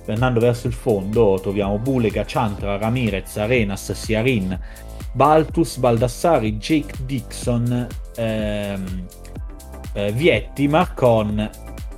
andando 0.07 0.40
verso 0.40 0.66
il 0.66 0.72
fondo 0.72 1.38
troviamo 1.40 1.79
Bulega, 1.79 2.24
Chantra, 2.26 2.76
Ramirez, 2.76 3.37
Arenas, 3.37 3.92
Siarin, 3.92 4.59
Baltus, 5.12 5.76
Baldassari, 5.79 6.57
Jake 6.57 6.94
Dixon, 7.05 7.87
ehm, 8.16 9.07
eh, 9.92 10.12
Vietti, 10.12 10.68
Marcon 10.68 11.50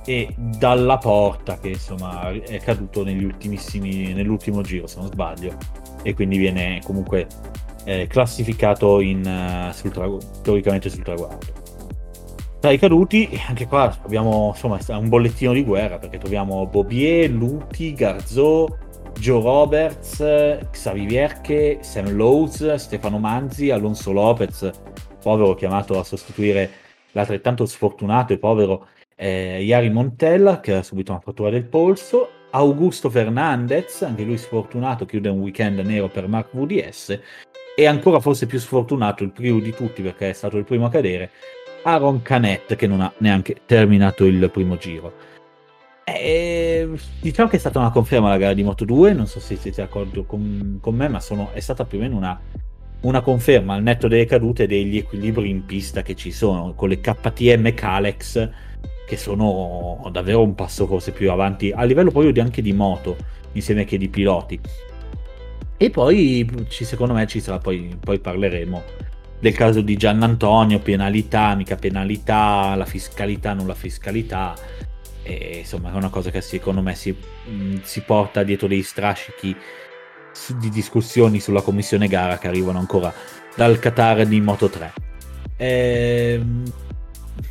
e 0.05 0.33
Dalla 0.37 0.97
Porta 0.97 1.57
che 1.59 1.69
insomma 1.69 2.29
è 2.31 2.59
caduto 2.59 3.03
negli 3.03 3.23
ultimissimi, 3.23 4.13
nell'ultimo 4.13 4.61
giro 4.61 4.87
se 4.87 4.99
non 4.99 5.07
sbaglio 5.07 5.55
e 6.03 6.13
quindi 6.13 6.37
viene 6.37 6.81
comunque 6.83 7.27
eh, 7.85 8.07
classificato 8.07 8.99
in, 8.99 9.25
uh, 9.25 9.73
sul 9.73 9.91
tra- 9.91 10.09
teoricamente 10.41 10.89
sul 10.89 11.03
traguardo. 11.03 11.61
Tra 12.59 12.71
i 12.71 12.77
caduti, 12.77 13.29
anche 13.45 13.67
qua 13.67 13.93
abbiamo 14.03 14.51
insomma 14.53 14.79
un 14.97 15.09
bollettino 15.09 15.51
di 15.51 15.63
guerra 15.63 15.97
perché 15.97 16.17
troviamo 16.17 16.65
Bobier, 16.65 17.29
Luti, 17.29 17.93
Garzò, 17.93 18.65
Joe 19.19 19.41
Roberts, 19.41 20.17
Xavi 20.71 21.05
Vierche, 21.05 21.79
Sam 21.81 22.15
Lowe's, 22.15 22.73
Stefano 22.75 23.19
Manzi, 23.19 23.69
Alonso 23.69 24.13
Lopez, 24.13 24.69
povero 25.21 25.55
chiamato 25.55 25.99
a 25.99 26.03
sostituire 26.05 26.71
l'altrettanto 27.11 27.65
sfortunato 27.65 28.31
e 28.31 28.37
povero 28.37 28.87
eh, 29.23 29.61
Yari 29.61 29.89
Montella 29.89 30.59
che 30.59 30.73
ha 30.73 30.83
subito 30.83 31.13
una 31.13 31.21
frattura 31.21 31.49
del 31.49 31.63
polso, 31.63 32.29
Augusto 32.49 33.09
Fernandez, 33.09 34.01
anche 34.01 34.23
lui 34.23 34.37
sfortunato, 34.37 35.05
chiude 35.05 35.29
un 35.29 35.39
weekend 35.39 35.79
nero 35.79 36.09
per 36.09 36.27
Mark 36.27 36.49
VDS 36.51 37.19
e 37.73 37.85
ancora 37.85 38.19
forse 38.19 38.47
più 38.47 38.59
sfortunato, 38.59 39.23
il 39.23 39.31
primo 39.31 39.59
di 39.59 39.71
tutti 39.71 40.01
perché 40.01 40.31
è 40.31 40.33
stato 40.33 40.57
il 40.57 40.65
primo 40.65 40.87
a 40.87 40.89
cadere, 40.89 41.31
Aaron 41.83 42.21
Canet 42.21 42.75
che 42.75 42.85
non 42.85 42.99
ha 42.99 43.13
neanche 43.19 43.61
terminato 43.65 44.25
il 44.25 44.49
primo 44.51 44.75
giro. 44.75 45.13
E, 46.03 46.89
diciamo 47.21 47.47
che 47.47 47.55
è 47.55 47.59
stata 47.59 47.79
una 47.79 47.91
conferma 47.91 48.27
la 48.27 48.37
gara 48.37 48.53
di 48.53 48.63
Moto 48.63 48.83
2, 48.83 49.13
non 49.13 49.25
so 49.25 49.39
se 49.39 49.55
siete 49.55 49.81
d'accordo 49.81 50.25
con, 50.25 50.79
con 50.81 50.95
me, 50.95 51.07
ma 51.07 51.21
sono, 51.21 51.51
è 51.53 51.61
stata 51.61 51.85
più 51.85 51.97
o 51.97 52.01
meno 52.01 52.17
una, 52.17 52.37
una, 53.03 53.21
conferma 53.21 53.75
al 53.75 53.83
netto 53.83 54.09
delle 54.09 54.25
cadute 54.25 54.67
degli 54.67 54.97
equilibri 54.97 55.49
in 55.49 55.65
pista 55.65 56.01
che 56.01 56.13
ci 56.13 56.31
sono, 56.31 56.73
con 56.73 56.89
le 56.89 56.99
KTM 56.99 57.73
Calex 57.73 58.71
che 59.05 59.17
sono 59.17 60.07
davvero 60.11 60.41
un 60.41 60.55
passo 60.55 60.87
forse 60.87 61.11
più 61.11 61.31
avanti 61.31 61.71
a 61.71 61.83
livello 61.83 62.11
proprio 62.11 62.41
anche 62.41 62.61
di 62.61 62.73
moto 62.73 63.15
insieme 63.53 63.85
che 63.85 63.97
di 63.97 64.09
piloti. 64.09 64.59
E 65.77 65.89
poi 65.89 66.49
secondo 66.69 67.13
me 67.13 67.27
ci 67.27 67.39
sarà, 67.39 67.57
poi, 67.57 67.97
poi 67.99 68.19
parleremo 68.19 68.83
del 69.39 69.53
caso 69.53 69.81
di 69.81 69.97
Gian 69.97 70.23
Antonio, 70.23 70.79
penalità, 70.79 71.53
mica 71.55 71.75
penalità, 71.75 72.75
la 72.75 72.85
fiscalità, 72.85 73.53
non 73.53 73.67
la 73.67 73.73
fiscalità. 73.73 74.55
E, 75.21 75.57
insomma, 75.59 75.91
è 75.91 75.95
una 75.95 76.09
cosa 76.09 76.29
che 76.31 76.39
secondo 76.39 76.81
me 76.81 76.95
si, 76.95 77.11
mh, 77.11 77.81
si 77.81 78.01
porta 78.01 78.43
dietro 78.43 78.67
dei 78.67 78.81
strascichi 78.81 79.53
di 80.59 80.69
discussioni 80.69 81.41
sulla 81.41 81.61
commissione 81.61 82.07
gara 82.07 82.37
che 82.37 82.47
arrivano 82.47 82.79
ancora 82.79 83.13
dal 83.55 83.79
Qatar 83.79 84.25
di 84.25 84.39
Moto 84.39 84.69
3. 84.69 84.93
Ehm, 85.57 86.63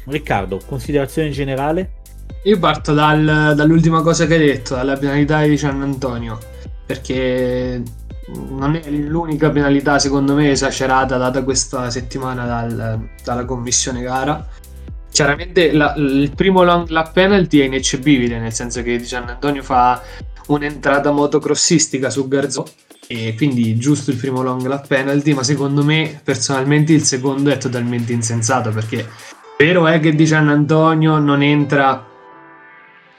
Riccardo, 0.05 0.61
considerazione 0.66 1.31
generale? 1.31 2.00
Io 2.44 2.59
parto 2.59 2.92
dal, 2.92 3.55
dall'ultima 3.55 4.02
cosa 4.02 4.26
che 4.26 4.35
hai 4.35 4.46
detto, 4.46 4.74
dalla 4.74 4.96
penalità 4.96 5.42
di 5.42 5.57
Gian 5.57 5.81
Antonio, 5.83 6.38
perché 6.85 7.83
non 8.50 8.74
è 8.76 8.88
l'unica 8.90 9.50
penalità 9.50 9.98
secondo 9.98 10.35
me 10.35 10.50
esagerata 10.50 11.16
data 11.16 11.42
questa 11.42 11.90
settimana 11.90 12.46
dal, 12.46 13.09
dalla 13.22 13.44
commissione 13.44 14.00
gara 14.00 14.46
chiaramente 15.11 15.72
la, 15.72 15.94
il 15.96 16.33
primo 16.35 16.62
long 16.62 16.88
lap 16.88 17.12
penalty 17.12 17.59
è 17.59 17.64
ineccepibile 17.64 18.38
nel 18.38 18.52
senso 18.52 18.83
che 18.83 19.00
Gian 19.00 19.28
Antonio 19.28 19.62
fa 19.62 20.02
un'entrata 20.46 21.11
motocrossistica 21.11 22.11
su 22.11 22.26
Garzò 22.28 22.64
e 23.07 23.35
quindi 23.37 23.76
giusto 23.76 24.11
il 24.11 24.16
primo 24.16 24.42
long 24.42 24.64
lap 24.66 24.87
penalty 24.87 25.35
ma 25.35 25.42
secondo 25.42 25.85
me 25.85 26.20
personalmente 26.22 26.92
il 26.92 27.02
secondo 27.02 27.50
è 27.50 27.59
totalmente 27.59 28.12
insensato 28.12 28.70
perché 28.70 29.07
vero 29.64 29.87
è 29.87 30.01
che 30.01 30.12
Di 30.12 30.25
Gian 30.25 30.48
Antonio 30.48 31.18
non 31.18 31.40
entra 31.40 32.05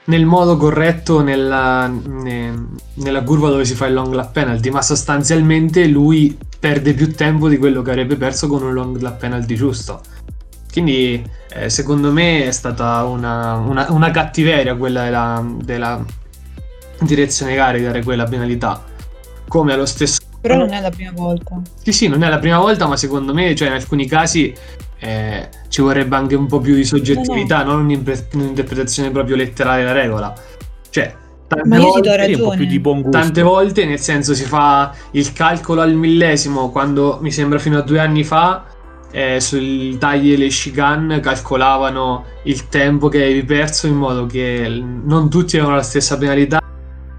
nel 0.06 0.26
modo 0.26 0.58
corretto 0.58 1.22
nella, 1.22 1.86
ne, 1.86 2.66
nella 2.94 3.22
curva 3.22 3.48
dove 3.48 3.64
si 3.64 3.74
fa 3.74 3.86
il 3.86 3.94
long 3.94 4.12
lap 4.12 4.32
penalty, 4.32 4.68
ma 4.68 4.82
sostanzialmente 4.82 5.86
lui 5.86 6.36
perde 6.58 6.92
più 6.92 7.14
tempo 7.14 7.48
di 7.48 7.56
quello 7.56 7.80
che 7.80 7.90
avrebbe 7.92 8.16
perso 8.16 8.46
con 8.48 8.62
un 8.62 8.74
long 8.74 9.00
lap 9.00 9.18
penalty 9.18 9.54
giusto. 9.54 10.02
Quindi 10.70 11.24
eh, 11.54 11.70
secondo 11.70 12.12
me 12.12 12.44
è 12.44 12.50
stata 12.50 13.04
una, 13.04 13.54
una, 13.54 13.90
una 13.90 14.10
cattiveria 14.10 14.74
quella 14.74 15.04
della, 15.04 15.46
della, 15.62 16.04
direzione 17.00 17.54
gara 17.54 17.78
di 17.78 17.84
dare 17.84 18.02
quella 18.02 18.24
penalità. 18.24 18.84
Come 19.48 19.72
allo 19.72 19.86
stesso 19.86 20.20
però 20.42 20.56
non 20.56 20.74
è 20.74 20.80
la 20.82 20.90
prima 20.90 21.12
volta. 21.14 21.62
Sì, 21.82 21.90
sì, 21.90 22.06
non 22.06 22.22
è 22.22 22.28
la 22.28 22.38
prima 22.38 22.58
volta, 22.58 22.86
ma 22.86 22.98
secondo 22.98 23.32
me, 23.32 23.54
cioè, 23.54 23.68
in 23.68 23.74
alcuni 23.74 24.06
casi 24.06 24.52
eh, 25.04 25.48
ci 25.68 25.82
vorrebbe 25.82 26.16
anche 26.16 26.34
un 26.34 26.46
po' 26.46 26.60
più 26.60 26.74
di 26.74 26.84
soggettività, 26.84 27.62
no, 27.62 27.72
no. 27.72 27.82
non 27.82 28.02
un'interpretazione 28.32 29.10
proprio 29.10 29.36
letterale 29.36 29.82
della 29.82 29.92
regola. 29.92 30.34
Cioè, 30.88 31.14
tante 31.46 31.68
ma 31.68 31.76
io 31.76 31.82
volte, 31.82 32.00
ti 32.00 32.36
do 32.36 32.50
ragione. 32.50 33.10
Tante 33.10 33.42
volte, 33.42 33.84
nel 33.84 34.00
senso, 34.00 34.34
si 34.34 34.44
fa 34.44 34.94
il 35.10 35.32
calcolo 35.32 35.82
al 35.82 35.94
millesimo, 35.94 36.70
quando 36.70 37.18
mi 37.20 37.30
sembra 37.30 37.58
fino 37.58 37.78
a 37.78 37.82
due 37.82 37.98
anni 37.98 38.24
fa, 38.24 38.64
eh, 39.10 39.40
sui 39.40 39.96
tagli 39.98 40.32
e 40.32 40.36
le 40.36 40.48
chicane 40.48 41.20
calcolavano 41.20 42.24
il 42.44 42.68
tempo 42.68 43.08
che 43.08 43.18
avevi 43.18 43.44
perso 43.44 43.86
in 43.86 43.94
modo 43.94 44.26
che 44.26 44.66
non 44.68 45.30
tutti 45.30 45.56
avevano 45.56 45.76
la 45.76 45.84
stessa 45.84 46.18
penalità 46.18 46.60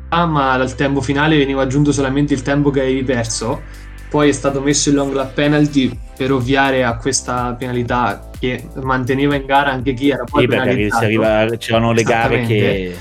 ma 0.10 0.54
al 0.54 0.76
tempo 0.76 1.02
finale 1.02 1.38
veniva 1.38 1.64
aggiunto 1.64 1.92
solamente 1.92 2.34
il 2.34 2.42
tempo 2.42 2.70
che 2.70 2.82
avevi 2.82 3.04
perso. 3.04 3.62
Poi 4.10 4.30
è 4.30 4.32
stato 4.32 4.62
messo 4.62 4.90
il 4.90 4.96
long 4.96 5.14
lap 5.14 5.34
penalty 5.34 5.98
per 6.16 6.32
ovviare 6.32 6.84
a 6.84 6.96
questa 6.96 7.56
penalità 7.58 8.30
che 8.40 8.64
manteneva 8.82 9.36
in 9.36 9.46
gara 9.46 9.72
anche 9.72 9.94
chi 9.94 10.10
era 10.10 10.24
poi 10.24 10.42
sì, 10.42 10.48
perché 10.48 10.88
arriva, 10.92 11.50
c'erano 11.58 11.92
le 11.92 12.04
gare 12.04 12.42
che 12.46 12.96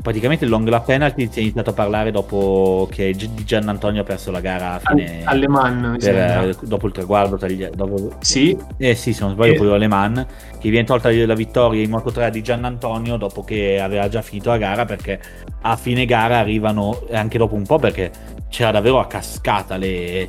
praticamente 0.00 0.44
il 0.44 0.50
long 0.50 0.66
lap 0.68 0.86
penalty 0.86 1.28
si 1.30 1.38
è 1.38 1.42
iniziato 1.42 1.70
a 1.70 1.72
parlare 1.72 2.10
dopo 2.10 2.88
che 2.90 3.14
Gian 3.44 3.68
Antonio 3.68 4.02
ha 4.02 4.04
perso 4.04 4.30
la 4.30 4.40
gara 4.40 4.74
a 4.74 4.78
fine 4.78 5.22
alle 5.24 5.48
man 5.48 5.96
per, 5.98 6.56
dopo 6.62 6.86
il 6.86 6.92
traguardo 6.92 7.38
dopo... 7.74 8.16
sì. 8.20 8.56
Eh 8.76 8.94
sì 8.94 9.12
se 9.12 9.24
non 9.24 9.32
sbaglio 9.32 9.54
poi 9.54 9.72
alle 9.72 9.88
man 9.88 10.26
che 10.58 10.70
viene 10.70 10.86
tolta 10.86 11.10
la 11.10 11.34
vittoria 11.34 11.82
in 11.82 11.90
Moto 11.90 12.10
3 12.10 12.30
di 12.30 12.42
Gian 12.42 12.64
Antonio 12.64 13.16
dopo 13.16 13.44
che 13.44 13.80
aveva 13.80 14.08
già 14.08 14.22
finito 14.22 14.50
la 14.50 14.58
gara 14.58 14.84
perché 14.84 15.20
a 15.62 15.76
fine 15.76 16.06
gara 16.06 16.38
arrivano 16.38 17.02
anche 17.12 17.36
dopo 17.36 17.54
un 17.54 17.64
po' 17.64 17.78
perché 17.78 18.36
c'era 18.48 18.70
davvero 18.70 18.98
a 18.98 19.06
cascata 19.06 19.76
le, 19.76 20.28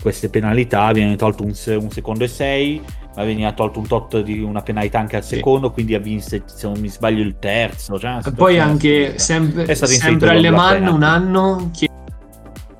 queste 0.00 0.28
penalità 0.28 0.92
viene 0.92 1.16
tolto 1.16 1.42
un, 1.42 1.52
un 1.80 1.90
secondo 1.90 2.24
e 2.24 2.28
sei 2.28 2.82
ma 3.16 3.24
veniva 3.24 3.52
tolto 3.52 3.78
un 3.78 3.86
tot 3.86 4.20
di 4.20 4.40
una 4.40 4.60
penalità 4.60 4.98
anche 4.98 5.16
al 5.16 5.24
secondo, 5.24 5.68
sì. 5.68 5.72
quindi 5.72 5.94
ha 5.94 5.98
vinto, 5.98 6.26
se 6.26 6.42
non 6.62 6.78
mi 6.78 6.88
sbaglio, 6.88 7.22
il 7.22 7.36
terzo. 7.38 7.98
Cioè 7.98 8.18
e 8.22 8.32
poi 8.32 8.58
anche 8.58 9.18
sempre, 9.18 9.74
sempre 9.74 10.30
alle 10.30 10.50
Man 10.50 10.86
un 10.86 11.02
anno 11.02 11.70
che, 11.74 11.88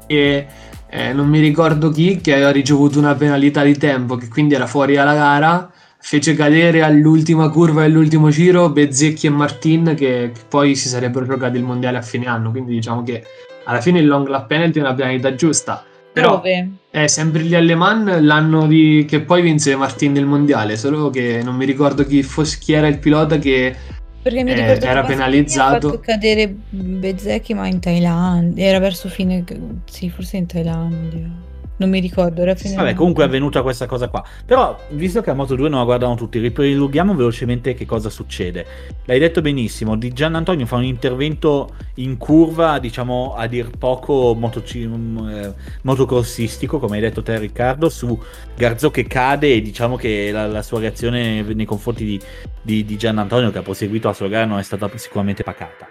che 0.06 0.46
eh, 0.88 1.12
non 1.14 1.26
mi 1.28 1.40
ricordo 1.40 1.88
chi, 1.88 2.18
che 2.18 2.34
aveva 2.34 2.50
ricevuto 2.50 2.98
una 2.98 3.14
penalità 3.14 3.62
di 3.62 3.78
tempo, 3.78 4.16
che 4.16 4.28
quindi 4.28 4.54
era 4.54 4.66
fuori 4.66 4.94
dalla 4.94 5.14
gara, 5.14 5.70
fece 5.98 6.34
cadere 6.34 6.82
all'ultima 6.82 7.48
curva 7.48 7.82
dell'ultimo 7.82 8.28
giro 8.28 8.68
Bezzecchi 8.68 9.28
e 9.28 9.30
Martin, 9.30 9.94
che, 9.96 10.32
che 10.34 10.40
poi 10.48 10.76
si 10.76 10.88
sarebbero 10.88 11.24
giocati 11.24 11.56
il 11.56 11.64
mondiale 11.64 11.96
a 11.96 12.02
fine 12.02 12.26
anno, 12.26 12.50
quindi 12.50 12.72
diciamo 12.74 13.02
che 13.02 13.24
alla 13.66 13.80
fine 13.80 14.00
il 14.00 14.06
long 14.06 14.26
lap 14.26 14.48
penalty 14.48 14.78
è 14.78 14.82
una 14.82 14.94
penalità 14.94 15.34
giusta 15.34 15.84
però 16.16 16.36
Dove? 16.36 16.70
è 16.88 17.06
sempre 17.08 17.42
gli 17.42 17.54
Aleman 17.54 18.24
l'anno 18.24 18.66
di... 18.66 19.04
che 19.06 19.20
poi 19.20 19.42
vinse 19.42 19.76
Martin 19.76 20.12
nel 20.12 20.24
mondiale, 20.24 20.78
solo 20.78 21.10
che 21.10 21.42
non 21.44 21.54
mi 21.56 21.66
ricordo 21.66 22.06
chi, 22.06 22.22
fosse, 22.22 22.56
chi 22.58 22.72
era 22.72 22.86
il 22.86 22.98
pilota 22.98 23.36
che 23.36 23.76
perché 24.22 24.42
mi 24.42 24.52
eh, 24.52 24.78
era 24.80 25.04
penalizzato. 25.04 25.86
Ha 25.86 25.90
fatto 25.90 26.00
cadere 26.00 26.48
Bezzecchi, 26.48 27.54
ma 27.54 27.68
in 27.68 27.78
Thailandia. 27.78 28.64
Era 28.64 28.78
verso 28.80 29.08
fine. 29.08 29.44
Sì, 29.84 30.08
forse 30.10 30.38
in 30.38 30.46
Thailandia. 30.46 31.30
Non 31.78 31.90
mi 31.90 32.00
ricordo, 32.00 32.40
era 32.40 32.54
finito. 32.54 32.80
Vabbè, 32.80 32.94
comunque 32.94 33.24
è 33.24 33.26
avvenuta 33.26 33.60
questa 33.60 33.86
cosa 33.86 34.08
qua. 34.08 34.24
Però, 34.46 34.78
visto 34.90 35.20
che 35.20 35.30
a 35.30 35.34
Moto 35.34 35.54
2 35.56 35.68
non 35.68 35.80
la 35.80 35.84
guardano 35.84 36.14
tutti, 36.14 36.38
riprolunghiamo 36.38 37.14
velocemente 37.14 37.74
che 37.74 37.84
cosa 37.84 38.08
succede. 38.08 38.64
L'hai 39.04 39.18
detto 39.18 39.42
benissimo, 39.42 39.94
di 39.96 40.10
Gian 40.12 40.36
Antonio 40.36 40.64
fa 40.64 40.76
un 40.76 40.84
intervento 40.84 41.74
in 41.96 42.16
curva, 42.16 42.78
diciamo 42.78 43.34
a 43.36 43.46
dir 43.46 43.70
poco 43.76 44.34
motoci- 44.34 44.82
eh, 44.84 45.52
motocrossistico, 45.82 46.78
come 46.78 46.96
hai 46.96 47.02
detto 47.02 47.22
te 47.22 47.38
Riccardo, 47.38 47.90
su 47.90 48.18
Garzo 48.56 48.90
che 48.90 49.06
cade 49.06 49.52
e 49.52 49.60
diciamo 49.60 49.96
che 49.96 50.30
la, 50.32 50.46
la 50.46 50.62
sua 50.62 50.80
reazione 50.80 51.42
nei 51.42 51.66
confronti 51.66 52.04
di, 52.04 52.20
di, 52.62 52.84
di 52.86 52.96
Gian 52.96 53.18
Antonio, 53.18 53.50
che 53.50 53.58
ha 53.58 53.62
proseguito 53.62 54.08
la 54.08 54.14
sua 54.14 54.28
gara, 54.28 54.46
non 54.46 54.58
è 54.58 54.62
stata 54.62 54.88
sicuramente 54.96 55.42
pacata. 55.42 55.86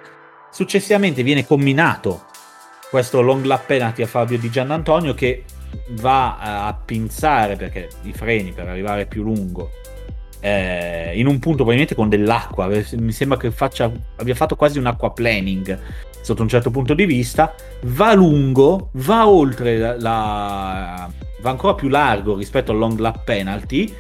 Successivamente 0.52 1.22
viene 1.22 1.46
combinato 1.46 2.26
questo 2.90 3.22
long 3.22 3.44
lap 3.44 3.66
penalty 3.66 4.04
a 4.04 4.08
Fabio 4.08 4.38
Di 4.40 4.50
Gian 4.50 4.72
Antonio 4.72 5.14
che 5.14 5.44
va 5.92 6.66
a 6.66 6.74
pinzare 6.74 7.56
perché 7.56 7.90
i 8.04 8.14
freni 8.14 8.52
per 8.52 8.68
arrivare 8.68 9.06
più 9.06 9.24
lungo 9.24 9.72
eh, 10.46 11.14
in 11.16 11.26
un 11.26 11.40
punto 11.40 11.64
probabilmente 11.64 11.96
con 11.96 12.08
dell'acqua 12.08 12.68
mi 12.68 13.12
sembra 13.12 13.36
che 13.38 13.50
faccia, 13.50 13.92
abbia 14.18 14.36
fatto 14.36 14.56
quasi 14.56 14.78
un 14.78 14.86
aquaplaning 14.86 15.80
sotto 16.22 16.44
un 16.44 16.48
certo 16.48 16.70
punto 16.70 16.94
di 16.94 17.06
vista 17.06 17.56
va 17.84 18.14
lungo 18.14 18.90
va 18.94 19.28
oltre 19.28 19.78
la, 19.78 20.00
la 20.00 21.12
va 21.42 21.50
ancora 21.50 21.74
più 21.74 21.88
largo 21.88 22.36
rispetto 22.36 22.72
al 22.72 22.78
long 22.78 22.98
lap 23.00 23.24
penalty. 23.24 23.92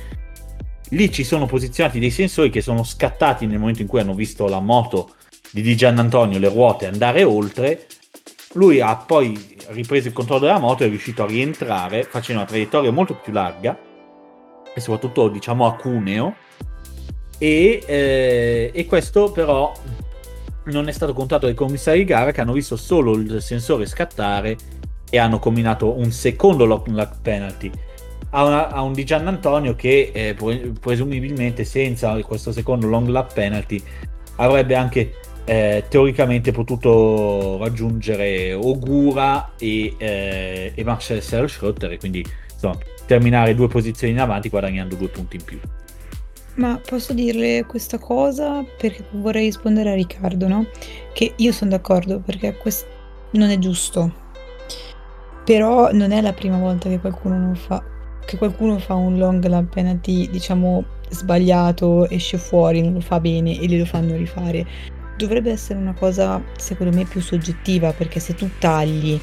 Lì 0.89 1.11
ci 1.11 1.23
sono 1.23 1.45
posizionati 1.45 1.99
dei 1.99 2.11
sensori 2.11 2.49
che 2.49 2.61
sono 2.61 2.83
scattati 2.83 3.45
nel 3.45 3.59
momento 3.59 3.81
in 3.81 3.87
cui 3.87 3.99
hanno 3.99 4.13
visto 4.13 4.47
la 4.47 4.59
moto 4.59 5.15
di 5.51 5.61
Di 5.61 5.75
Gian 5.75 5.97
Antonio 5.99 6.37
le 6.37 6.49
ruote 6.49 6.85
andare 6.85 7.23
oltre 7.23 7.85
lui 8.55 8.81
ha 8.81 8.95
poi 8.95 9.55
ripreso 9.69 10.07
il 10.07 10.13
controllo 10.13 10.41
della 10.41 10.59
moto 10.59 10.83
e 10.83 10.87
è 10.87 10.89
riuscito 10.89 11.23
a 11.23 11.27
rientrare 11.27 12.03
facendo 12.03 12.41
una 12.41 12.49
traiettoria 12.49 12.91
molto 12.91 13.15
più 13.15 13.33
larga 13.33 13.77
e 14.73 14.79
soprattutto 14.79 15.29
diciamo 15.29 15.65
a 15.65 15.75
cuneo. 15.75 16.35
E, 17.37 17.83
eh, 17.85 18.71
e 18.73 18.85
questo 18.85 19.31
però 19.31 19.73
non 20.65 20.87
è 20.87 20.91
stato 20.91 21.13
contato 21.13 21.45
dai 21.45 21.55
commissari 21.55 21.99
di 21.99 22.05
gara 22.05 22.31
che 22.31 22.41
hanno 22.41 22.53
visto 22.53 22.75
solo 22.75 23.13
il 23.13 23.41
sensore 23.41 23.85
scattare 23.85 24.55
e 25.09 25.17
hanno 25.17 25.39
combinato 25.39 25.97
un 25.97 26.11
secondo 26.11 26.65
lock 26.65 27.21
penalty. 27.21 27.71
A, 28.31 28.43
una, 28.45 28.69
a 28.69 28.81
un 28.81 28.93
di 28.93 29.05
Gian 29.05 29.27
Antonio 29.27 29.75
che 29.75 30.11
eh, 30.13 30.35
presumibilmente 30.79 31.63
senza 31.63 32.17
questo 32.21 32.51
secondo 32.51 32.87
long 32.87 33.07
lap 33.07 33.33
penalty 33.33 33.81
avrebbe 34.37 34.75
anche 34.75 35.13
eh, 35.45 35.85
teoricamente 35.87 36.51
potuto 36.51 37.57
raggiungere 37.59 38.53
Ogura 38.53 39.53
e, 39.57 39.93
eh, 39.97 40.71
e 40.75 40.83
Marcel 40.83 41.21
Serschrotter 41.21 41.91
e 41.93 41.97
quindi 41.97 42.25
insomma, 42.51 42.77
terminare 43.05 43.55
due 43.55 43.67
posizioni 43.67 44.13
in 44.13 44.19
avanti 44.19 44.49
guadagnando 44.49 44.95
due 44.95 45.07
punti 45.07 45.37
in 45.37 45.43
più. 45.43 45.59
Ma 46.55 46.79
posso 46.87 47.13
dirle 47.13 47.65
questa 47.65 47.97
cosa 47.97 48.63
perché 48.77 49.03
vorrei 49.11 49.45
rispondere 49.45 49.91
a 49.91 49.95
Riccardo, 49.95 50.47
no? 50.47 50.65
Che 51.13 51.33
io 51.35 51.51
sono 51.51 51.71
d'accordo 51.71 52.19
perché 52.19 52.55
questo 52.55 52.87
non 53.31 53.49
è 53.49 53.59
giusto. 53.59 54.23
Però 55.43 55.91
non 55.91 56.11
è 56.11 56.21
la 56.21 56.33
prima 56.33 56.57
volta 56.57 56.89
che 56.89 56.99
qualcuno 56.99 57.53
fa 57.53 57.83
che 58.25 58.37
qualcuno 58.37 58.79
fa 58.79 58.95
un 58.95 59.17
long 59.17 59.45
lap 59.45 59.71
penalty, 59.71 60.27
diciamo, 60.29 60.83
sbagliato, 61.09 62.09
esce 62.09 62.37
fuori, 62.37 62.81
non 62.81 62.93
lo 62.93 62.99
fa 62.99 63.19
bene 63.19 63.59
e 63.59 63.77
lo 63.77 63.85
fanno 63.85 64.15
rifare 64.15 64.65
dovrebbe 65.17 65.51
essere 65.51 65.79
una 65.79 65.93
cosa 65.93 66.41
secondo 66.57 66.95
me 66.95 67.05
più 67.05 67.21
soggettiva 67.21 67.91
perché 67.91 68.19
se 68.19 68.33
tu 68.33 68.49
tagli 68.59 69.19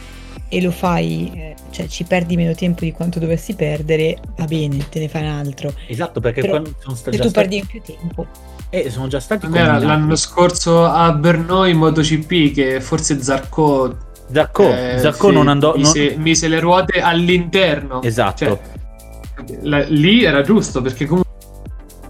e 0.48 0.60
lo 0.60 0.70
fai, 0.70 1.32
eh, 1.34 1.54
cioè 1.70 1.86
ci 1.86 2.04
perdi 2.04 2.36
meno 2.36 2.54
tempo 2.54 2.84
di 2.84 2.92
quanto 2.92 3.18
dovessi 3.18 3.54
perdere, 3.54 4.18
va 4.36 4.44
bene, 4.44 4.86
te 4.90 4.98
ne 4.98 5.08
fai 5.08 5.22
un 5.22 5.28
altro. 5.28 5.72
Esatto, 5.86 6.20
perché 6.20 6.42
Però, 6.42 6.62
sono 6.78 6.94
sta- 6.94 7.10
se 7.10 7.16
tu 7.18 7.28
stati... 7.28 7.32
perdi 7.32 7.56
in 7.56 7.66
più 7.66 7.80
tempo. 7.80 8.26
Eh, 8.68 8.90
sono 8.90 9.06
già 9.06 9.18
stati 9.18 9.46
Non 9.46 9.56
era 9.56 9.78
l'anno 9.78 10.14
scorso 10.14 10.84
a 10.84 11.10
Brno 11.12 11.64
in 11.64 11.78
MotoGP 11.78 12.52
che 12.52 12.80
forse 12.82 13.22
Zarco 13.22 13.96
Zarco, 14.30 14.62
eh, 14.62 14.98
Zarco 14.98 15.28
sì, 15.28 15.34
non 15.34 15.48
andò 15.48 15.74
mise, 15.74 16.10
non... 16.14 16.22
mise, 16.22 16.48
le 16.48 16.60
ruote 16.60 17.00
all'interno. 17.00 18.02
Esatto. 18.02 18.44
Cioè, 18.44 19.58
la, 19.62 19.84
lì 19.88 20.24
era 20.24 20.42
giusto 20.42 20.80
perché 20.80 21.06
comunque 21.06 21.31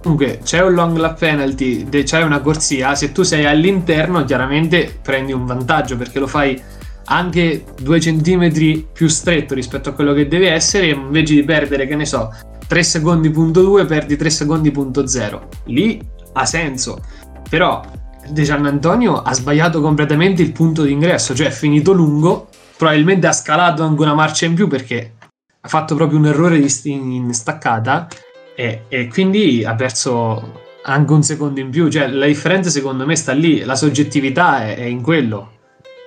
Comunque 0.02 0.40
c'è 0.42 0.60
un 0.60 0.74
long 0.74 0.96
lap 0.96 1.16
penalty, 1.18 1.88
c'è 1.88 2.22
una 2.22 2.40
corsia, 2.40 2.96
se 2.96 3.12
tu 3.12 3.22
sei 3.22 3.44
all'interno 3.44 4.24
chiaramente 4.24 4.98
prendi 5.00 5.32
un 5.32 5.46
vantaggio 5.46 5.96
perché 5.96 6.18
lo 6.18 6.26
fai 6.26 6.60
anche 7.04 7.64
due 7.80 8.00
centimetri 8.00 8.86
più 8.92 9.06
stretto 9.06 9.54
rispetto 9.54 9.90
a 9.90 9.92
quello 9.92 10.12
che 10.12 10.26
deve 10.26 10.50
essere 10.50 10.88
invece 10.88 11.34
di 11.34 11.44
perdere, 11.44 11.86
che 11.86 11.94
ne 11.94 12.04
so, 12.04 12.34
3 12.66 12.82
secondi 12.82 13.30
punto 13.30 13.62
2 13.62 13.84
perdi 13.84 14.16
3 14.16 14.30
secondi 14.30 14.72
punto 14.72 15.06
0. 15.06 15.48
Lì 15.66 16.00
ha 16.32 16.46
senso. 16.46 17.00
Però 17.48 17.84
De 18.28 18.42
Gian 18.42 18.66
Antonio 18.66 19.22
ha 19.22 19.32
sbagliato 19.34 19.80
completamente 19.80 20.42
il 20.42 20.52
punto 20.52 20.82
d'ingresso, 20.82 21.34
cioè 21.34 21.46
è 21.46 21.50
finito 21.50 21.92
lungo, 21.92 22.48
probabilmente 22.76 23.28
ha 23.28 23.32
scalato 23.32 23.84
anche 23.84 24.02
una 24.02 24.14
marcia 24.14 24.46
in 24.46 24.54
più 24.54 24.66
perché 24.66 25.14
ha 25.60 25.68
fatto 25.68 25.94
proprio 25.94 26.18
un 26.18 26.26
errore 26.26 26.64
in 26.84 27.32
staccata 27.32 28.08
e, 28.54 28.82
e, 28.88 29.08
quindi 29.08 29.64
ha 29.64 29.74
perso 29.74 30.60
anche 30.82 31.12
un 31.12 31.22
secondo 31.22 31.60
in 31.60 31.70
più. 31.70 31.90
Cioè, 31.90 32.08
la 32.08 32.26
differenza 32.26 32.70
secondo 32.70 33.06
me 33.06 33.16
sta 33.16 33.32
lì, 33.32 33.60
la 33.60 33.74
soggettività 33.74 34.64
è, 34.66 34.76
è 34.76 34.84
in 34.84 35.02
quello. 35.02 35.50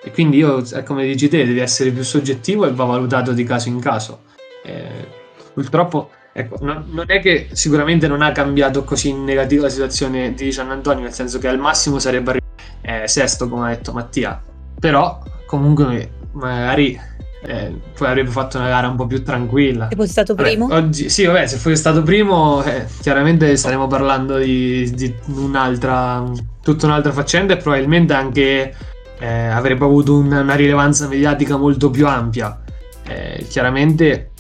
E 0.04 0.12
quindi 0.12 0.38
io, 0.38 0.64
come 0.84 1.06
dici 1.06 1.28
te, 1.28 1.46
devi 1.46 1.60
essere 1.60 1.90
più 1.90 2.04
soggettivo 2.04 2.68
e 2.68 2.72
va 2.72 2.86
valutato 2.86 3.32
di 3.34 3.44
caso 3.44 3.70
in 3.70 3.80
caso. 3.80 4.22
Eh, 4.64 5.08
purtroppo, 5.54 6.12
ecco, 6.32 6.58
non, 6.62 6.86
non, 6.90 7.06
è 7.08 7.20
che 7.20 7.50
sicuramente 7.54 8.08
non 8.08 8.22
ha 8.22 8.32
cambiato 8.32 8.84
così 8.84 9.10
in 9.10 9.24
negativo 9.24 9.64
la 9.64 9.70
situazione 9.70 10.34
di 10.36 10.52
San 10.52 10.70
Antonio, 10.70 11.04
nel 11.04 11.14
senso 11.14 11.40
che 11.40 11.48
al 11.48 11.58
massimo 11.58 11.98
sarebbe 11.98 12.30
arrivato 12.32 12.54
eh, 12.82 13.08
sesto, 13.08 13.50
come 13.50 13.66
ha 13.66 13.70
detto 13.70 13.94
Mattia. 13.94 14.40
Però, 14.80 15.24
comunque, 15.48 16.12
magari 16.34 17.00
eh, 17.48 17.74
poi 17.96 18.08
avrebbe 18.08 18.32
fatto 18.32 18.58
una 18.58 18.68
gara 18.68 18.88
un 18.88 18.96
po' 18.96 19.06
più 19.06 19.24
tranquilla. 19.24 19.88
Se 19.90 19.96
fosse 19.96 20.10
stato 20.10 20.36
primo? 20.36 20.68
Vabbè, 20.68 20.82
oggi, 20.82 21.10
sì, 21.10 21.26
vabbè, 21.26 21.46
se 21.46 21.58
fosse 21.58 21.76
stato 21.76 22.02
primo, 22.02 22.64
eh, 22.64 22.86
chiaramente 23.02 23.56
staremo 23.56 23.88
parlando 23.88 24.38
di, 24.38 24.90
di, 24.92 25.14
un'altra, 25.28 26.24
tutta 26.62 26.88
un'altra 26.88 27.12
faccenda 27.12 27.54
e 27.54 27.58
probabilmente 27.58 28.14
anche 28.14 28.76
eh, 29.20 29.28
avrebbe 29.28 29.86
avuto 29.86 30.18
una, 30.18 30.42
una, 30.42 30.56
rilevanza 30.56 31.08
mediatica 31.08 31.56
molto 31.56 31.90
più 31.90 32.08
ampia. 32.08 32.60
Eh, 33.08 33.46
chiaramente, 33.48 34.32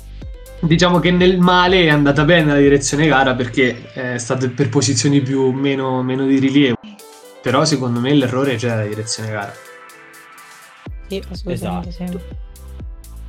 diciamo 0.60 1.00
che 1.00 1.12
nel 1.12 1.38
male 1.38 1.84
è 1.84 1.90
andata 1.90 2.24
bene 2.24 2.54
la 2.54 2.60
direzione 2.60 3.08
gara 3.08 3.36
perché 3.36 3.92
è 3.94 4.18
stata 4.18 4.50
per 4.50 4.70
posizioni 4.70 5.22
più 5.22 5.52
meno, 5.52 6.02
meno 6.02 6.26
di 6.26 6.40
rilievo. 6.40 6.80
Però 7.42 7.64
secondo 7.64 8.00
me 8.00 8.12
l'errore 8.16 8.56
c'è 8.56 8.76
la 8.76 8.86
direzione 8.86 9.30
gara. 9.30 9.54
Sì, 11.08 11.24
assolutamente 11.30 11.90
esatto. 11.90 12.20
sì. 12.20 12.44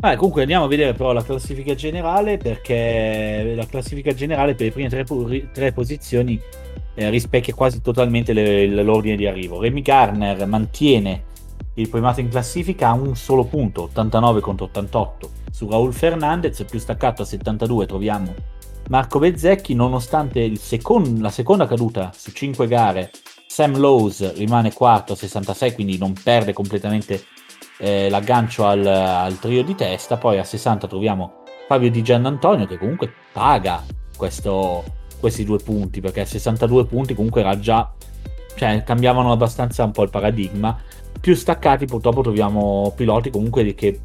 Ah, 0.00 0.14
comunque 0.16 0.42
andiamo 0.42 0.66
a 0.66 0.68
vedere 0.68 0.92
però 0.92 1.12
la 1.12 1.24
classifica 1.24 1.74
generale 1.74 2.36
perché 2.36 3.54
la 3.56 3.66
classifica 3.66 4.12
generale 4.12 4.54
per 4.54 4.66
le 4.66 4.72
prime 4.72 4.88
tre, 4.88 5.50
tre 5.52 5.72
posizioni 5.72 6.38
eh, 6.94 7.10
rispecchia 7.10 7.54
quasi 7.54 7.80
totalmente 7.80 8.32
le, 8.32 8.66
l'ordine 8.66 9.16
di 9.16 9.26
arrivo. 9.26 9.60
Remy 9.60 9.82
Garner 9.82 10.46
mantiene 10.46 11.24
il 11.74 11.88
primato 11.88 12.20
in 12.20 12.28
classifica 12.28 12.88
a 12.88 12.92
un 12.92 13.16
solo 13.16 13.44
punto, 13.44 13.82
89 13.82 14.40
contro 14.40 14.66
88. 14.66 15.30
Su 15.50 15.68
Raul 15.68 15.92
Fernandez, 15.92 16.64
più 16.64 16.78
staccato 16.78 17.22
a 17.22 17.24
72, 17.24 17.86
troviamo 17.86 18.34
Marco 18.88 19.18
Bezzecchi, 19.18 19.74
nonostante 19.74 20.54
second- 20.56 21.20
la 21.20 21.30
seconda 21.30 21.66
caduta 21.66 22.12
su 22.14 22.32
5 22.32 22.66
gare, 22.66 23.10
Sam 23.46 23.76
Lowe's 23.78 24.34
rimane 24.36 24.72
quarto 24.72 25.14
a 25.14 25.16
66, 25.16 25.72
quindi 25.72 25.98
non 25.98 26.14
perde 26.22 26.52
completamente 26.52 27.24
eh, 27.78 28.08
l'aggancio 28.08 28.66
al, 28.66 28.84
al, 28.86 29.38
trio 29.38 29.62
di 29.62 29.74
testa. 29.74 30.16
Poi 30.16 30.38
a 30.38 30.44
60 30.44 30.86
troviamo 30.86 31.42
Fabio 31.66 31.90
Di 31.90 32.02
Giannantonio 32.02 32.66
che 32.66 32.78
comunque 32.78 33.12
paga 33.32 33.82
questo, 34.16 34.84
questi 35.20 35.44
due 35.44 35.58
punti, 35.58 36.00
perché 36.00 36.20
a 36.20 36.26
62 36.26 36.86
punti 36.86 37.14
comunque 37.14 37.40
era 37.40 37.58
già, 37.58 37.92
cioè 38.54 38.82
cambiavano 38.84 39.32
abbastanza 39.32 39.84
un 39.84 39.92
po' 39.92 40.02
il 40.02 40.10
paradigma. 40.10 40.78
Più 41.20 41.34
staccati 41.34 41.86
purtroppo 41.86 42.22
troviamo 42.22 42.92
piloti 42.94 43.30
comunque 43.30 43.74
che 43.74 44.00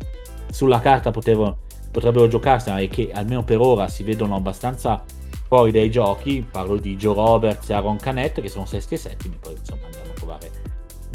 sulla 0.49 0.79
carta 0.79 1.11
potevano, 1.11 1.57
potrebbero 1.91 2.27
giocarsela 2.27 2.79
e 2.79 2.87
che 2.87 3.11
almeno 3.13 3.43
per 3.43 3.59
ora 3.59 3.87
si 3.87 4.03
vedono 4.03 4.35
abbastanza 4.35 5.03
fuori 5.47 5.71
dai 5.71 5.91
giochi. 5.91 6.45
Parlo 6.49 6.77
di 6.77 6.95
Joe 6.95 7.13
Roberts 7.13 7.69
e 7.69 7.73
Aaron 7.73 7.97
Canet 7.97 8.41
che 8.41 8.49
sono 8.49 8.65
sesti 8.65 8.95
e 8.95 8.97
settimi, 8.97 9.37
poi 9.39 9.53
insomma 9.53 9.85
andiamo 9.85 10.11
a 10.11 10.13
trovare 10.13 10.60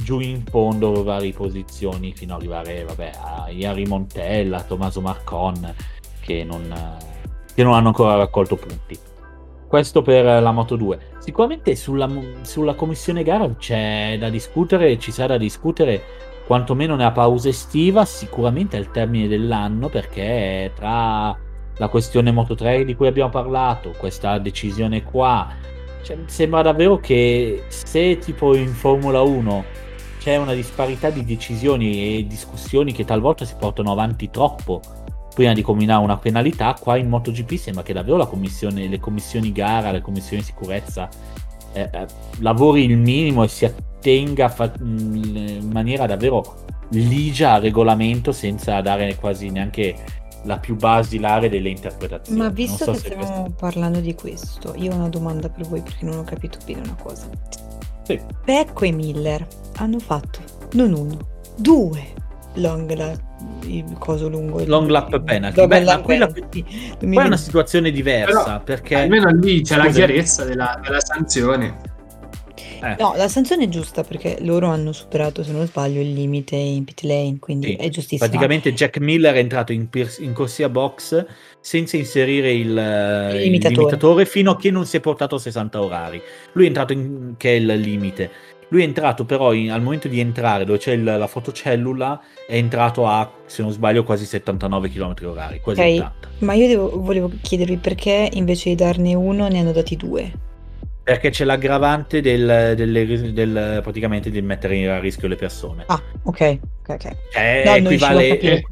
giù 0.06 0.20
in 0.20 0.44
fondo 0.44 1.02
varie 1.02 1.32
posizioni 1.32 2.12
fino 2.14 2.36
ad 2.36 2.40
arrivare 2.40 2.84
vabbè, 2.84 3.10
a 3.20 3.50
Iari 3.50 3.86
Montella, 3.86 4.62
Tommaso 4.62 5.00
Marcon 5.00 5.74
che 6.20 6.44
non, 6.44 6.72
che 7.52 7.64
non 7.64 7.74
hanno 7.74 7.88
ancora 7.88 8.14
raccolto 8.14 8.54
punti. 8.54 8.96
Questo 9.66 10.02
per 10.02 10.40
la 10.40 10.52
Moto 10.52 10.76
2. 10.76 11.14
Sicuramente 11.18 11.74
sulla, 11.74 12.08
sulla 12.42 12.74
commissione 12.74 13.24
gara 13.24 13.52
c'è 13.56 14.16
da 14.16 14.30
discutere, 14.30 14.96
ci 14.96 15.10
sarà 15.10 15.34
da 15.34 15.38
discutere 15.38 16.00
quantomeno 16.46 16.94
nella 16.94 17.10
pausa 17.10 17.48
estiva, 17.48 18.04
sicuramente 18.04 18.76
al 18.76 18.92
termine 18.92 19.26
dell'anno, 19.26 19.88
perché 19.88 20.70
tra 20.76 21.36
la 21.78 21.88
questione 21.88 22.30
Moto 22.30 22.54
3 22.54 22.84
di 22.84 22.94
cui 22.94 23.08
abbiamo 23.08 23.30
parlato, 23.30 23.92
questa 23.98 24.38
decisione 24.38 25.02
qua, 25.02 25.48
cioè, 26.02 26.16
sembra 26.26 26.62
davvero 26.62 26.98
che 27.00 27.64
se 27.66 28.18
tipo 28.18 28.54
in 28.54 28.68
Formula 28.68 29.22
1 29.22 29.85
c'è 30.26 30.34
una 30.34 30.54
disparità 30.54 31.08
di 31.08 31.24
decisioni 31.24 32.18
e 32.18 32.26
discussioni 32.26 32.92
che 32.92 33.04
talvolta 33.04 33.44
si 33.44 33.54
portano 33.56 33.92
avanti 33.92 34.28
troppo 34.28 34.80
prima 35.32 35.52
di 35.52 35.62
combinare 35.62 36.02
una 36.02 36.16
penalità, 36.16 36.74
qua 36.74 36.96
in 36.96 37.08
MotoGP 37.08 37.54
sembra 37.54 37.84
che 37.84 37.92
davvero 37.92 38.16
la 38.16 38.26
commissione, 38.26 38.88
le 38.88 38.98
commissioni 38.98 39.52
gara, 39.52 39.92
le 39.92 40.00
commissioni 40.00 40.42
sicurezza 40.42 41.08
eh, 41.74 41.88
eh, 41.92 42.06
lavori 42.40 42.86
il 42.86 42.96
minimo 42.96 43.44
e 43.44 43.48
si 43.48 43.66
attenga 43.66 44.48
fa- 44.48 44.72
in 44.80 45.70
maniera 45.72 46.06
davvero 46.06 46.64
ligia 46.88 47.52
al 47.52 47.62
regolamento 47.62 48.32
senza 48.32 48.80
dare 48.80 49.14
quasi 49.14 49.50
neanche 49.50 49.94
la 50.42 50.58
più 50.58 50.74
basilare 50.74 51.48
delle 51.48 51.68
interpretazioni. 51.68 52.36
Ma 52.36 52.48
visto 52.48 52.82
so 52.82 52.90
che 52.90 52.98
stiamo 52.98 53.22
questo... 53.22 53.54
parlando 53.56 54.00
di 54.00 54.14
questo, 54.16 54.74
io 54.74 54.90
ho 54.90 54.96
una 54.96 55.08
domanda 55.08 55.48
per 55.48 55.68
voi 55.68 55.82
perché 55.82 56.04
non 56.04 56.18
ho 56.18 56.24
capito 56.24 56.58
bene 56.64 56.80
una 56.80 56.96
cosa. 57.00 57.28
Sì. 58.06 58.20
Pecco 58.44 58.84
e 58.84 58.92
Miller 58.92 59.44
hanno 59.78 59.98
fatto 59.98 60.38
non 60.74 60.92
uno, 60.92 61.18
due 61.56 62.14
long 62.54 62.92
la, 62.94 63.12
il 63.62 63.84
coso 63.98 64.28
lungo. 64.28 64.64
Long 64.64 64.88
lap 64.88 65.20
penalty. 65.22 65.66
Beh, 65.66 65.82
lap 65.82 66.02
quella, 66.02 66.26
penalty. 66.28 66.64
Poi 66.98 67.16
è 67.16 67.26
una 67.26 67.36
situazione 67.36 67.90
diversa 67.90 68.42
Però, 68.44 68.62
perché... 68.62 68.94
Almeno 68.94 69.28
lì 69.30 69.62
c'è 69.62 69.74
Scusa. 69.74 69.86
la 69.86 69.90
chiarezza 69.90 70.44
della, 70.44 70.80
della 70.82 71.00
sanzione. 71.00 71.94
Eh. 72.82 72.96
No, 72.98 73.14
la 73.16 73.28
sanzione 73.28 73.64
è 73.64 73.68
giusta 73.68 74.02
perché 74.02 74.38
loro 74.40 74.68
hanno 74.68 74.92
superato, 74.92 75.42
se 75.42 75.52
non 75.52 75.66
sbaglio, 75.66 76.00
il 76.00 76.12
limite 76.12 76.56
in 76.56 76.84
pit 76.84 77.02
lane, 77.02 77.38
quindi 77.38 77.68
sì. 77.68 77.74
è 77.74 77.88
giustissimo. 77.88 78.28
Praticamente 78.28 78.72
Jack 78.72 78.98
Miller 78.98 79.34
è 79.34 79.38
entrato 79.38 79.72
in, 79.72 79.88
in 80.18 80.32
corsia 80.32 80.68
box 80.68 81.24
senza 81.60 81.96
inserire 81.96 82.52
il, 82.52 82.68
il, 82.68 82.74
limitatore. 82.74 83.40
il, 83.40 83.78
limitatore. 83.78 84.26
fino 84.26 84.52
a 84.52 84.56
che 84.56 84.70
non 84.70 84.86
si 84.86 84.96
è 84.96 85.00
portato 85.00 85.36
a 85.36 85.38
60 85.38 85.82
orari. 85.82 86.20
Lui 86.52 86.64
è 86.64 86.66
entrato 86.68 86.92
in, 86.92 87.34
che 87.36 87.50
è 87.50 87.54
il 87.54 87.66
limite. 87.66 88.30
Lui 88.68 88.82
è 88.82 88.84
entrato 88.84 89.24
però 89.24 89.52
in, 89.52 89.70
al 89.70 89.80
momento 89.80 90.08
di 90.08 90.18
entrare 90.18 90.64
dove 90.64 90.78
c'è 90.78 90.92
il, 90.92 91.04
la 91.04 91.26
fotocellula 91.26 92.20
è 92.46 92.56
entrato 92.56 93.06
a, 93.06 93.30
se 93.46 93.62
non 93.62 93.70
sbaglio, 93.70 94.02
quasi 94.02 94.24
79 94.24 94.88
km 94.90 95.14
orari, 95.24 95.60
quasi 95.60 95.80
okay. 95.80 95.98
80. 95.98 96.28
Ma 96.38 96.54
io 96.54 96.66
devo, 96.66 97.00
volevo 97.00 97.30
chiedervi 97.40 97.76
perché 97.76 98.28
invece 98.32 98.70
di 98.70 98.74
darne 98.74 99.14
uno 99.14 99.48
ne 99.48 99.60
hanno 99.60 99.72
dati 99.72 99.96
due? 99.96 100.32
Perché 101.06 101.30
c'è 101.30 101.44
l'aggravante 101.44 102.20
del, 102.20 102.72
del, 102.74 103.32
del, 103.32 103.78
praticamente 103.80 104.28
di 104.28 104.42
mettere 104.42 104.90
a 104.90 104.98
rischio 104.98 105.28
le 105.28 105.36
persone. 105.36 105.84
Ah, 105.86 106.02
ok, 106.24 106.58
ok, 106.80 106.88
ok. 106.88 107.16
Cioè, 107.30 107.62
no, 107.64 107.74
equivale... 107.76 108.40
E, 108.40 108.64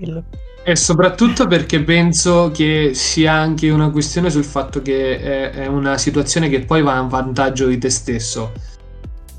e 0.65 0.75
soprattutto 0.75 1.47
perché 1.47 1.85
penso 1.85 2.51
che 2.53 2.91
sia 2.93 3.35
anche 3.35 3.71
una 3.71 3.91
questione 3.91 4.31
sul 4.31 4.43
fatto 4.43 4.83
che 4.83 5.21
è, 5.21 5.51
è 5.51 5.67
una 5.67 5.97
situazione 5.97 6.49
che 6.49 6.65
poi 6.65 6.83
va 6.83 6.99
a 6.99 7.03
vantaggio 7.03 7.69
di 7.69 7.79
te 7.79 7.91
stesso 7.91 8.53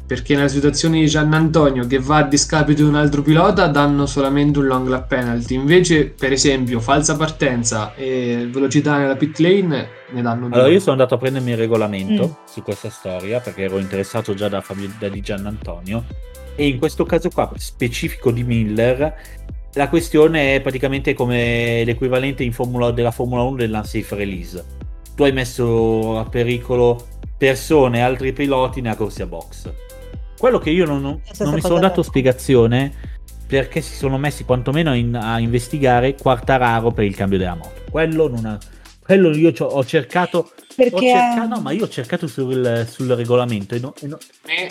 perché 0.05 0.35
nella 0.35 0.47
situazione 0.47 0.99
di 0.99 1.07
Gian 1.07 1.33
Antonio 1.33 1.87
che 1.87 1.99
va 1.99 2.17
a 2.17 2.23
discapito 2.23 2.83
di 2.83 2.87
un 2.87 2.95
altro 2.95 3.21
pilota 3.21 3.67
danno 3.67 4.05
solamente 4.05 4.59
un 4.59 4.65
long 4.65 4.87
lap 4.87 5.07
penalty. 5.07 5.55
Invece 5.55 6.05
per 6.07 6.31
esempio 6.31 6.79
falsa 6.79 7.15
partenza 7.15 7.95
e 7.95 8.47
velocità 8.51 8.97
nella 8.97 9.15
pit 9.15 9.39
lane 9.39 9.89
ne 10.11 10.21
danno 10.21 10.47
due. 10.47 10.55
allora 10.55 10.71
io 10.71 10.79
sono 10.79 10.91
andato 10.91 11.15
a 11.15 11.17
prendermi 11.17 11.51
il 11.51 11.57
regolamento 11.57 12.27
mm. 12.27 12.45
su 12.47 12.61
questa 12.61 12.89
storia 12.89 13.39
perché 13.39 13.63
ero 13.63 13.79
interessato 13.79 14.33
già 14.35 14.47
da, 14.47 14.61
Fabio, 14.61 14.91
da 14.99 15.09
di 15.09 15.21
Gian 15.21 15.45
Antonio. 15.45 16.03
E 16.55 16.67
in 16.67 16.77
questo 16.77 17.05
caso 17.05 17.29
qua 17.29 17.51
specifico 17.55 18.31
di 18.31 18.43
Miller 18.43 19.13
la 19.73 19.89
questione 19.89 20.55
è 20.55 20.61
praticamente 20.61 21.13
come 21.13 21.83
l'equivalente 21.83 22.43
in 22.43 22.53
Formula, 22.53 22.91
della 22.91 23.11
Formula 23.11 23.41
1 23.41 23.55
dell'unsafe 23.57 24.15
release 24.15 24.63
tu 25.15 25.23
hai 25.23 25.31
messo 25.31 26.19
a 26.19 26.25
pericolo 26.25 27.07
persone 27.37 27.97
e 27.97 28.01
altri 28.01 28.33
piloti 28.33 28.81
nella 28.81 28.95
corsia 28.95 29.25
box 29.25 29.84
quello 30.45 30.59
che 30.59 30.69
io 30.69 30.85
non, 30.85 31.01
non 31.01 31.53
mi 31.55 31.59
sono 31.59 31.79
dato 31.79 32.03
spiegazione 32.03 32.93
perché 33.47 33.81
si 33.81 33.95
sono 33.95 34.19
messi 34.19 34.43
quantomeno 34.43 34.93
in, 34.93 35.15
a 35.15 35.39
investigare 35.39 36.13
Quartararo 36.13 36.91
per 36.91 37.03
il 37.05 37.15
cambio 37.15 37.39
della 37.39 37.55
moto. 37.55 37.81
Quello 37.89 38.27
non 38.29 38.45
ha, 38.45 38.59
quello 39.01 39.35
io 39.35 39.51
ho 39.57 39.83
cercato 39.83 40.51
perché... 40.75 40.93
Ho 40.93 40.99
cercato, 40.99 41.47
no, 41.47 41.61
ma 41.61 41.71
io 41.71 41.85
ho 41.85 41.89
cercato 41.89 42.27
sul, 42.27 42.85
sul 42.87 43.07
regolamento. 43.07 43.73
E 43.73 43.79
no, 43.79 43.93
e 43.99 44.05
no. 44.05 44.19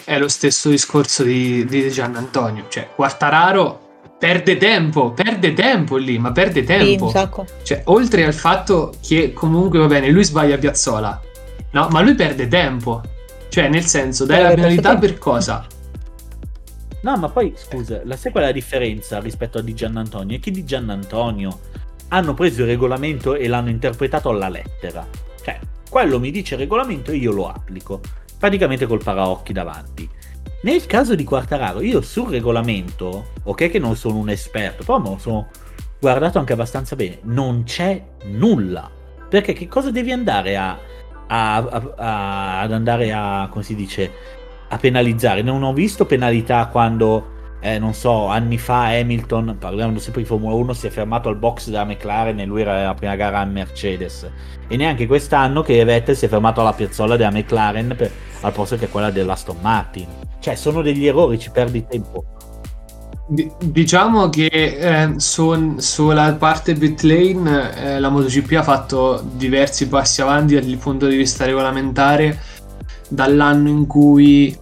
È 0.04 0.16
lo 0.16 0.28
stesso 0.28 0.68
discorso 0.70 1.24
di, 1.24 1.64
di 1.64 1.90
Gian 1.90 2.14
Antonio. 2.14 2.66
Cioè, 2.68 2.90
Quartararo 2.94 4.02
perde 4.16 4.56
tempo, 4.56 5.10
perde 5.10 5.54
tempo 5.54 5.96
lì, 5.96 6.18
ma 6.18 6.30
perde 6.30 6.62
tempo. 6.62 7.08
Sì, 7.08 7.28
cioè, 7.64 7.82
oltre 7.86 8.24
al 8.24 8.34
fatto 8.34 8.92
che 9.04 9.32
comunque 9.32 9.80
va 9.80 9.86
bene, 9.86 10.08
lui 10.10 10.22
sbaglia 10.22 10.56
Piazzola, 10.56 11.20
no, 11.72 11.88
ma 11.90 12.00
lui 12.00 12.14
perde 12.14 12.46
tempo. 12.46 13.02
Cioè, 13.54 13.68
nel 13.68 13.84
senso, 13.84 14.24
dai 14.24 14.42
la 14.42 14.52
penalità 14.52 14.98
per 14.98 15.16
cosa? 15.16 15.64
No, 17.02 17.16
ma 17.16 17.28
poi 17.28 17.52
scusa, 17.54 18.00
la 18.02 18.16
sai 18.16 18.32
qual 18.32 18.42
è 18.42 18.46
la 18.48 18.52
differenza 18.52 19.20
rispetto 19.20 19.58
a 19.58 19.60
Di 19.60 19.74
Giannantonio? 19.74 20.38
È 20.38 20.40
che 20.40 20.50
Di 20.50 20.64
Giannantonio 20.64 21.60
hanno 22.08 22.34
preso 22.34 22.62
il 22.62 22.66
regolamento 22.66 23.36
e 23.36 23.46
l'hanno 23.46 23.68
interpretato 23.68 24.28
alla 24.30 24.48
lettera. 24.48 25.06
Cioè, 25.40 25.60
quello 25.88 26.18
mi 26.18 26.32
dice 26.32 26.54
il 26.54 26.60
regolamento 26.62 27.12
e 27.12 27.14
io 27.14 27.30
lo 27.30 27.46
applico. 27.46 28.00
Praticamente 28.36 28.86
col 28.86 29.04
paraocchi 29.04 29.52
davanti. 29.52 30.10
Nel 30.62 30.84
caso 30.86 31.14
di 31.14 31.22
Quartararo, 31.22 31.80
io 31.80 32.00
sul 32.00 32.30
regolamento, 32.30 33.34
ok 33.44 33.70
che 33.70 33.78
non 33.78 33.94
sono 33.94 34.16
un 34.16 34.30
esperto, 34.30 34.82
però 34.82 34.98
me 34.98 35.10
lo 35.10 35.18
sono 35.18 35.48
guardato 36.00 36.40
anche 36.40 36.54
abbastanza 36.54 36.96
bene, 36.96 37.20
non 37.22 37.62
c'è 37.62 38.02
nulla. 38.24 38.90
Perché 39.28 39.52
che 39.52 39.68
cosa 39.68 39.92
devi 39.92 40.10
andare 40.10 40.56
a 40.56 40.76
a, 41.26 41.56
a, 41.56 42.60
ad 42.60 42.72
andare 42.72 43.12
a, 43.12 43.48
come 43.50 43.64
si 43.64 43.74
dice, 43.74 44.10
a 44.68 44.76
penalizzare. 44.76 45.42
Non 45.42 45.62
ho 45.62 45.72
visto 45.72 46.06
penalità 46.06 46.66
quando, 46.66 47.56
eh, 47.60 47.78
non 47.78 47.94
so, 47.94 48.26
anni 48.26 48.58
fa 48.58 48.86
Hamilton, 48.88 49.56
parliamo 49.58 49.98
sempre 49.98 50.22
di 50.22 50.28
Formula 50.28 50.54
1, 50.54 50.72
si 50.72 50.86
è 50.86 50.90
fermato 50.90 51.28
al 51.28 51.36
box 51.36 51.68
della 51.68 51.84
McLaren 51.84 52.38
e 52.40 52.44
lui 52.44 52.60
era 52.60 52.84
la 52.84 52.94
prima 52.94 53.16
gara 53.16 53.38
a 53.38 53.44
Mercedes. 53.44 54.30
E 54.66 54.76
neanche 54.76 55.06
quest'anno 55.06 55.62
che 55.62 55.84
Vettel 55.84 56.16
si 56.16 56.26
è 56.26 56.28
fermato 56.28 56.60
alla 56.60 56.72
piazzola 56.72 57.16
della 57.16 57.30
McLaren 57.30 57.94
per, 57.96 58.10
al 58.40 58.52
posto 58.52 58.76
che 58.76 58.88
quella 58.88 59.10
dell'Aston 59.10 59.56
Martin. 59.60 60.06
Cioè, 60.38 60.54
sono 60.56 60.82
degli 60.82 61.06
errori, 61.06 61.38
ci 61.38 61.50
perdi 61.50 61.86
tempo 61.86 62.24
diciamo 63.26 64.28
che 64.28 64.46
eh, 64.46 65.14
su, 65.16 65.76
sulla 65.78 66.34
parte 66.34 66.74
pit 66.74 67.00
lane 67.02 67.74
eh, 67.76 68.00
la 68.00 68.10
MotoGP 68.10 68.52
ha 68.58 68.62
fatto 68.62 69.24
diversi 69.34 69.88
passi 69.88 70.20
avanti 70.20 70.54
dal 70.54 70.76
punto 70.76 71.06
di 71.06 71.16
vista 71.16 71.46
regolamentare 71.46 72.38
dall'anno 73.08 73.68
in 73.68 73.86
cui 73.86 74.54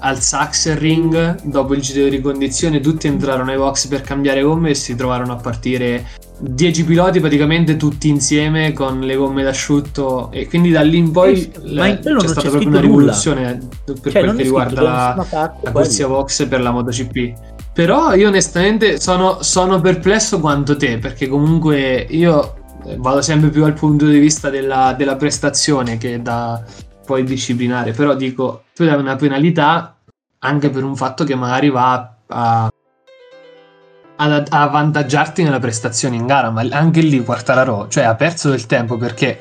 al 0.00 0.20
Sachsenring 0.20 1.42
dopo 1.44 1.74
il 1.74 1.80
giro 1.80 2.04
di 2.04 2.16
ricondizione 2.16 2.80
tutti 2.80 3.06
entrarono 3.06 3.52
ai 3.52 3.56
box 3.56 3.86
per 3.86 4.00
cambiare 4.00 4.42
gomme 4.42 4.70
e 4.70 4.74
si 4.74 4.96
trovarono 4.96 5.32
a 5.32 5.36
partire 5.36 6.08
10 6.44 6.84
piloti 6.84 7.20
praticamente 7.20 7.76
tutti 7.76 8.08
insieme 8.08 8.72
con 8.72 8.98
le 9.00 9.14
gomme 9.14 9.44
d'asciutto 9.44 10.32
e 10.32 10.48
quindi 10.48 10.70
da 10.70 10.80
lì 10.80 10.96
in 10.96 11.12
poi 11.12 11.52
eh, 11.52 11.88
in 11.88 12.00
c'è 12.02 12.26
stata 12.26 12.40
c'è 12.40 12.48
proprio 12.48 12.68
una 12.68 12.80
rivoluzione 12.80 13.58
per 13.84 14.12
cioè, 14.12 14.22
quel 14.24 14.36
che 14.36 14.42
riguarda 14.42 14.82
la, 14.82 15.26
la 15.62 15.70
corsia 15.70 16.08
box 16.08 16.48
per 16.48 16.60
la 16.60 16.72
MotoGP. 16.72 17.32
Però 17.72 18.12
io 18.14 18.26
onestamente 18.26 19.00
sono, 19.00 19.40
sono 19.42 19.80
perplesso 19.80 20.40
quanto 20.40 20.76
te 20.76 20.98
perché 20.98 21.28
comunque 21.28 22.06
io 22.10 22.56
vado 22.96 23.22
sempre 23.22 23.50
più 23.50 23.64
al 23.64 23.74
punto 23.74 24.06
di 24.06 24.18
vista 24.18 24.50
della, 24.50 24.94
della 24.98 25.14
prestazione 25.14 25.96
che 25.96 26.20
da 26.20 26.60
poi 27.06 27.22
disciplinare, 27.22 27.92
però 27.92 28.14
dico, 28.14 28.64
tu 28.74 28.84
dai 28.84 28.98
una 28.98 29.16
penalità 29.16 29.96
anche 30.40 30.70
per 30.70 30.82
un 30.82 30.96
fatto 30.96 31.22
che 31.22 31.36
magari 31.36 31.70
va 31.70 32.14
a, 32.26 32.71
a, 34.22 34.44
a 34.48 34.62
avvantaggiarti 34.62 35.42
nella 35.42 35.58
prestazione 35.58 36.16
in 36.16 36.26
gara, 36.26 36.50
ma 36.50 36.62
anche 36.70 37.00
lì 37.00 37.22
Quartararo, 37.22 37.88
cioè 37.88 38.04
ha 38.04 38.14
perso 38.14 38.50
del 38.50 38.66
tempo 38.66 38.96
perché 38.96 39.38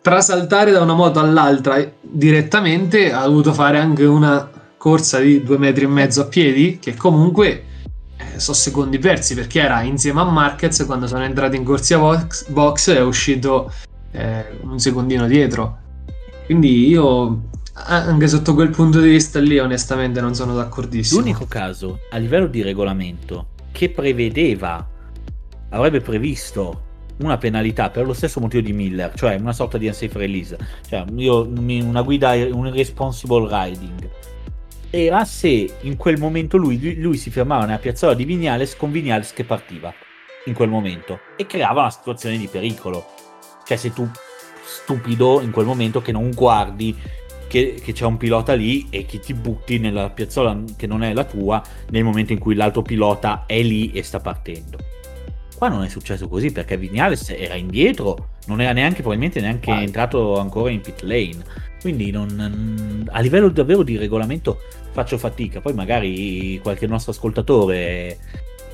trasaltare 0.00 0.70
da 0.70 0.80
una 0.80 0.94
moto 0.94 1.20
all'altra 1.20 1.76
direttamente 2.00 3.12
ha 3.12 3.24
dovuto 3.24 3.52
fare 3.52 3.78
anche 3.78 4.04
una 4.04 4.48
corsa 4.76 5.18
di 5.18 5.42
due 5.42 5.58
metri 5.58 5.84
e 5.84 5.88
mezzo 5.88 6.22
a 6.22 6.24
piedi 6.24 6.78
che 6.78 6.94
comunque 6.96 7.64
sono 8.36 8.56
secondi 8.56 8.98
persi 8.98 9.34
perché 9.34 9.60
era 9.60 9.82
insieme 9.82 10.20
a 10.20 10.24
Marquez 10.24 10.84
quando 10.86 11.06
sono 11.06 11.24
entrati 11.24 11.56
in 11.56 11.64
corsia 11.64 11.98
box, 11.98 12.48
box 12.48 12.90
è 12.92 13.02
uscito 13.02 13.72
eh, 14.12 14.44
un 14.62 14.78
secondino 14.78 15.26
dietro. 15.26 15.78
Quindi 16.46 16.88
io 16.88 17.48
anche 17.74 18.28
sotto 18.28 18.54
quel 18.54 18.70
punto 18.70 19.00
di 19.00 19.08
vista 19.08 19.38
lì 19.38 19.58
onestamente 19.58 20.20
non 20.20 20.34
sono 20.34 20.54
d'accordissimo. 20.54 21.20
L'unico 21.20 21.46
caso 21.46 22.00
a 22.10 22.16
livello 22.16 22.46
di 22.46 22.62
regolamento 22.62 23.46
che 23.72 23.90
prevedeva, 23.90 24.88
avrebbe 25.70 26.00
previsto 26.00 26.88
una 27.18 27.36
penalità 27.36 27.90
per 27.90 28.06
lo 28.06 28.12
stesso 28.12 28.40
motivo 28.40 28.62
di 28.62 28.72
Miller, 28.72 29.12
cioè 29.14 29.36
una 29.36 29.52
sorta 29.52 29.78
di 29.78 29.86
unsafe 29.86 30.18
release, 30.18 30.56
cioè 30.88 31.04
io, 31.16 31.46
una 31.46 32.02
guida, 32.02 32.32
un 32.32 32.66
irresponsible 32.66 33.48
riding 33.48 34.10
era 34.90 35.24
se 35.24 35.72
in 35.82 35.96
quel 35.96 36.18
momento 36.18 36.56
lui, 36.56 37.00
lui 37.00 37.16
si 37.16 37.30
fermava 37.30 37.64
nella 37.64 37.78
piazzola 37.78 38.12
di 38.12 38.24
Vignales 38.24 38.76
con 38.76 38.90
Vignales 38.90 39.32
che 39.32 39.44
partiva 39.44 39.94
in 40.46 40.54
quel 40.54 40.68
momento 40.68 41.20
e 41.36 41.46
creava 41.46 41.82
una 41.82 41.90
situazione 41.90 42.36
di 42.36 42.48
pericolo. 42.48 43.06
Cioè 43.64 43.76
se 43.76 43.92
tu 43.92 44.08
stupido 44.64 45.40
in 45.40 45.52
quel 45.52 45.66
momento 45.66 46.02
che 46.02 46.10
non 46.10 46.30
guardi 46.30 46.96
che, 47.50 47.80
che, 47.82 47.92
c'è 47.92 48.04
un 48.04 48.16
pilota 48.16 48.54
lì 48.54 48.86
e 48.90 49.04
che 49.04 49.18
ti 49.18 49.34
butti 49.34 49.80
nella 49.80 50.08
piazzola 50.10 50.56
che 50.76 50.86
non 50.86 51.02
è 51.02 51.12
la 51.12 51.24
tua 51.24 51.60
nel 51.90 52.04
momento 52.04 52.32
in 52.32 52.38
cui 52.38 52.54
l'altro 52.54 52.82
pilota 52.82 53.42
è 53.44 53.60
lì 53.60 53.90
e 53.90 54.04
sta 54.04 54.20
partendo. 54.20 54.78
Qua 55.58 55.66
non 55.66 55.82
è 55.82 55.88
successo 55.88 56.28
così 56.28 56.52
perché 56.52 56.76
Vignales 56.76 57.28
era 57.30 57.56
indietro, 57.56 58.28
non 58.46 58.60
era 58.60 58.72
neanche 58.72 59.00
probabilmente 59.00 59.40
neanche 59.40 59.72
ah. 59.72 59.82
entrato 59.82 60.38
ancora 60.38 60.70
in 60.70 60.80
pit 60.80 61.02
lane. 61.02 61.42
Quindi 61.80 62.12
non, 62.12 63.08
a 63.10 63.20
livello 63.20 63.48
davvero 63.48 63.82
di 63.82 63.96
regolamento 63.96 64.60
faccio 64.92 65.18
fatica. 65.18 65.60
Poi 65.60 65.74
magari 65.74 66.60
qualche 66.62 66.86
nostro 66.86 67.10
ascoltatore 67.10 68.16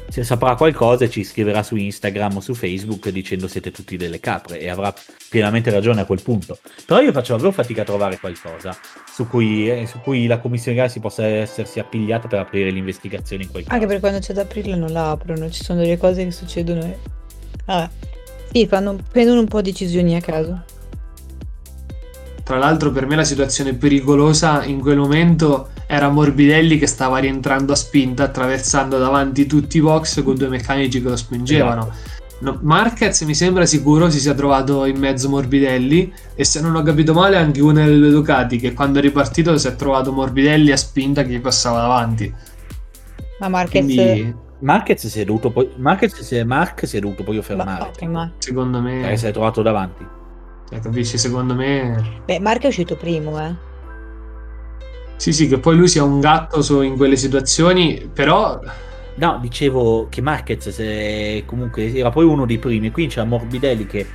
se 0.09 0.25
saprà 0.25 0.55
qualcosa 0.55 1.09
ci 1.09 1.25
scriverà 1.25 1.63
su 1.63 1.77
Instagram 1.77 2.37
o 2.37 2.41
su 2.41 2.55
Facebook 2.55 3.09
dicendo 3.09 3.49
siete 3.49 3.71
tutti 3.71 3.97
delle 3.97 4.21
capre 4.21 4.59
e 4.61 4.69
avrà 4.69 4.95
pienamente 5.29 5.71
ragione 5.71 6.01
a 6.01 6.05
quel 6.05 6.23
punto. 6.23 6.59
Però 6.85 7.01
io 7.01 7.13
faccio 7.13 7.33
davvero 7.33 7.53
fatica 7.53 7.83
a 7.83 7.85
trovare 7.85 8.19
qualcosa 8.19 8.77
su 9.11 9.27
cui, 9.29 9.71
eh, 9.71 9.87
su 9.87 9.99
cui 10.01 10.27
la 10.27 10.39
commissione 10.39 10.77
gara 10.77 10.89
si 10.89 11.01
possa 11.01 11.27
essersi 11.27 11.79
appigliata 11.79 12.29
per 12.29 12.41
aprire 12.41 12.71
l'investigazione 12.71 13.45
in 13.45 13.51
quel 13.51 13.65
caso. 13.65 13.75
Anche 13.75 13.87
perché 13.87 14.01
quando 14.01 14.19
c'è 14.21 14.33
da 14.33 14.43
aprirla 14.43 14.77
non 14.77 14.93
la 14.93 15.11
aprono, 15.11 15.51
ci 15.51 15.63
sono 15.63 15.81
delle 15.81 15.99
cose 15.99 16.25
che 16.25 16.31
succedono 16.31 16.83
e... 16.83 16.99
Vabbè. 17.65 17.91
Sì, 18.53 18.67
fanno, 18.67 18.97
prendono 19.11 19.41
un 19.41 19.49
po' 19.49 19.61
decisioni 19.61 20.15
a 20.17 20.21
caso. 20.21 20.63
Tra 22.47 22.59
l'altro 22.59 22.93
per 22.93 23.07
me 23.07 23.17
la 23.17 23.25
situazione 23.25 23.75
pericolosa 23.75 24.63
in 24.63 24.79
quel 24.79 24.99
momento 24.99 25.71
era 25.85 26.09
Morbidelli 26.11 26.79
che 26.79 26.87
stava 26.87 27.19
rientrando 27.19 27.73
a 27.73 27.75
spinta 27.75 28.23
attraversando 28.23 28.99
davanti 28.99 29.47
tutti 29.47 29.79
i 29.79 29.81
box 29.81 30.23
con 30.23 30.37
due 30.37 30.47
meccanici 30.47 31.03
che 31.03 31.09
lo 31.09 31.17
spingevano. 31.17 31.91
Esatto. 31.91 32.15
No, 32.43 32.57
Marquez 32.63 33.21
mi 33.23 33.35
sembra 33.35 33.67
sicuro 33.67 34.11
si 34.11 34.21
sia 34.21 34.33
trovato 34.33 34.85
in 34.85 34.97
mezzo 34.97 35.29
Morbidelli 35.29 36.13
e 36.37 36.45
se 36.45 36.61
non 36.61 36.77
ho 36.77 36.83
capito 36.83 37.13
male 37.15 37.37
anche 37.37 37.61
una 37.61 37.85
delle 37.85 37.99
due 37.99 38.11
Ducati 38.11 38.59
che 38.59 38.75
quando 38.75 39.01
è 39.01 39.03
ripartito 39.03 39.59
si 39.59 39.67
è 39.67 39.75
trovato 39.75 40.13
Morbidelli 40.13 40.71
a 40.71 40.77
spinta 40.77 41.25
che 41.25 41.31
gli 41.31 41.41
passava 41.41 41.81
davanti. 41.81 42.33
Ma 43.41 43.49
Marquez... 43.49 43.85
Quindi... 43.85 44.35
Marquez 44.61 45.05
si 45.05 45.21
è 45.21 45.25
dovuto 45.25 45.51
poi 45.51 45.69
Marquez 45.79 46.21
si 46.21 46.37
è, 46.37 46.45
Mark 46.45 46.87
si 46.87 46.97
è 46.97 47.01
dovuto 47.01 47.25
poi 47.25 47.43
fermare. 47.43 47.81
Ma, 47.81 47.89
okay, 47.89 48.09
ma... 48.09 48.33
Secondo 48.39 48.81
me... 48.81 49.01
Perché 49.01 49.17
si 49.17 49.27
è 49.27 49.33
trovato 49.33 49.63
davanti. 49.63 50.16
Cioè, 50.69 50.81
capisci? 50.81 51.19
Secondo 51.19 51.55
me. 51.55 52.21
Beh, 52.25 52.41
Mark 52.41 52.63
è 52.63 52.67
uscito 52.67 52.97
primo, 52.97 53.41
eh. 53.41 53.55
Sì, 55.17 55.33
sì, 55.33 55.49
che 55.49 55.59
poi 55.59 55.77
lui 55.77 55.89
sia 55.89 56.05
un 56.05 56.21
gatto 56.21 56.63
su, 56.63 56.83
in 56.83 56.97
quelle 56.97 57.17
situazioni, 57.17 58.11
però. 58.13 58.61
No, 59.19 59.39
dicevo 59.41 60.09
che 60.11 60.21
Marquez 60.21 60.69
se 60.69 61.43
comunque 61.47 61.95
era 61.95 62.11
poi 62.11 62.25
uno 62.25 62.45
dei 62.45 62.59
primi. 62.59 62.91
Qui 62.91 63.07
c'è 63.07 63.25
Morbidelli 63.25 63.87
che 63.87 64.07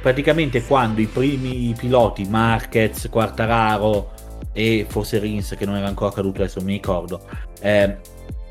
praticamente 0.00 0.64
quando 0.64 1.00
i 1.00 1.06
primi 1.06 1.72
piloti, 1.76 2.24
Marquez, 2.24 3.08
Quartararo 3.08 4.10
e 4.52 4.86
forse 4.88 5.18
Rins, 5.18 5.54
che 5.56 5.66
non 5.66 5.76
era 5.76 5.86
ancora 5.86 6.10
caduto, 6.12 6.42
adesso 6.42 6.60
mi 6.62 6.72
ricordo, 6.72 7.22
eh, 7.60 7.98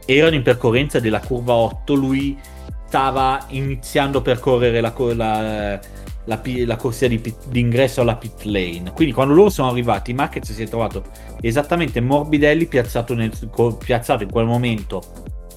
erano 0.06 0.36
in 0.36 0.42
percorrenza 0.44 1.00
della 1.00 1.20
curva 1.20 1.54
8, 1.54 1.94
lui 1.94 2.38
stava 2.88 3.46
iniziando 3.50 4.20
a 4.20 4.22
percorrere 4.22 4.80
la, 4.82 4.94
la, 5.14 5.80
la, 6.26 6.42
la 6.44 6.76
corsia 6.76 7.08
di, 7.08 7.20
pit, 7.20 7.48
di, 7.48 7.60
ingresso 7.60 8.02
alla 8.02 8.16
pit 8.16 8.44
lane. 8.44 8.92
Quindi 8.94 9.14
quando 9.14 9.34
loro 9.34 9.50
sono 9.50 9.70
arrivati, 9.70 10.14
Marquez 10.14 10.52
si 10.52 10.64
è 10.64 10.68
trovato 10.68 11.04
esattamente 11.42 12.02
Morbidelli 12.02 12.66
piazzato, 12.66 13.14
nel, 13.14 13.32
piazzato 13.84 14.24
in 14.24 14.32
quel 14.32 14.46
momento 14.46 15.02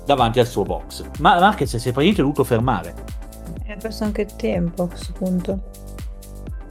davanti 0.04 0.40
al 0.40 0.46
suo 0.46 0.62
box. 0.62 1.04
Ma 1.18 1.38
Marquez 1.38 1.68
si 1.68 1.76
è 1.76 1.92
praticamente 1.92 2.22
dovuto 2.22 2.44
fermare. 2.44 2.94
Ha 3.68 3.76
perso 3.80 4.04
anche 4.04 4.26
tempo 4.36 4.84
a 4.84 4.88
questo 4.88 5.12
punto. 5.12 5.62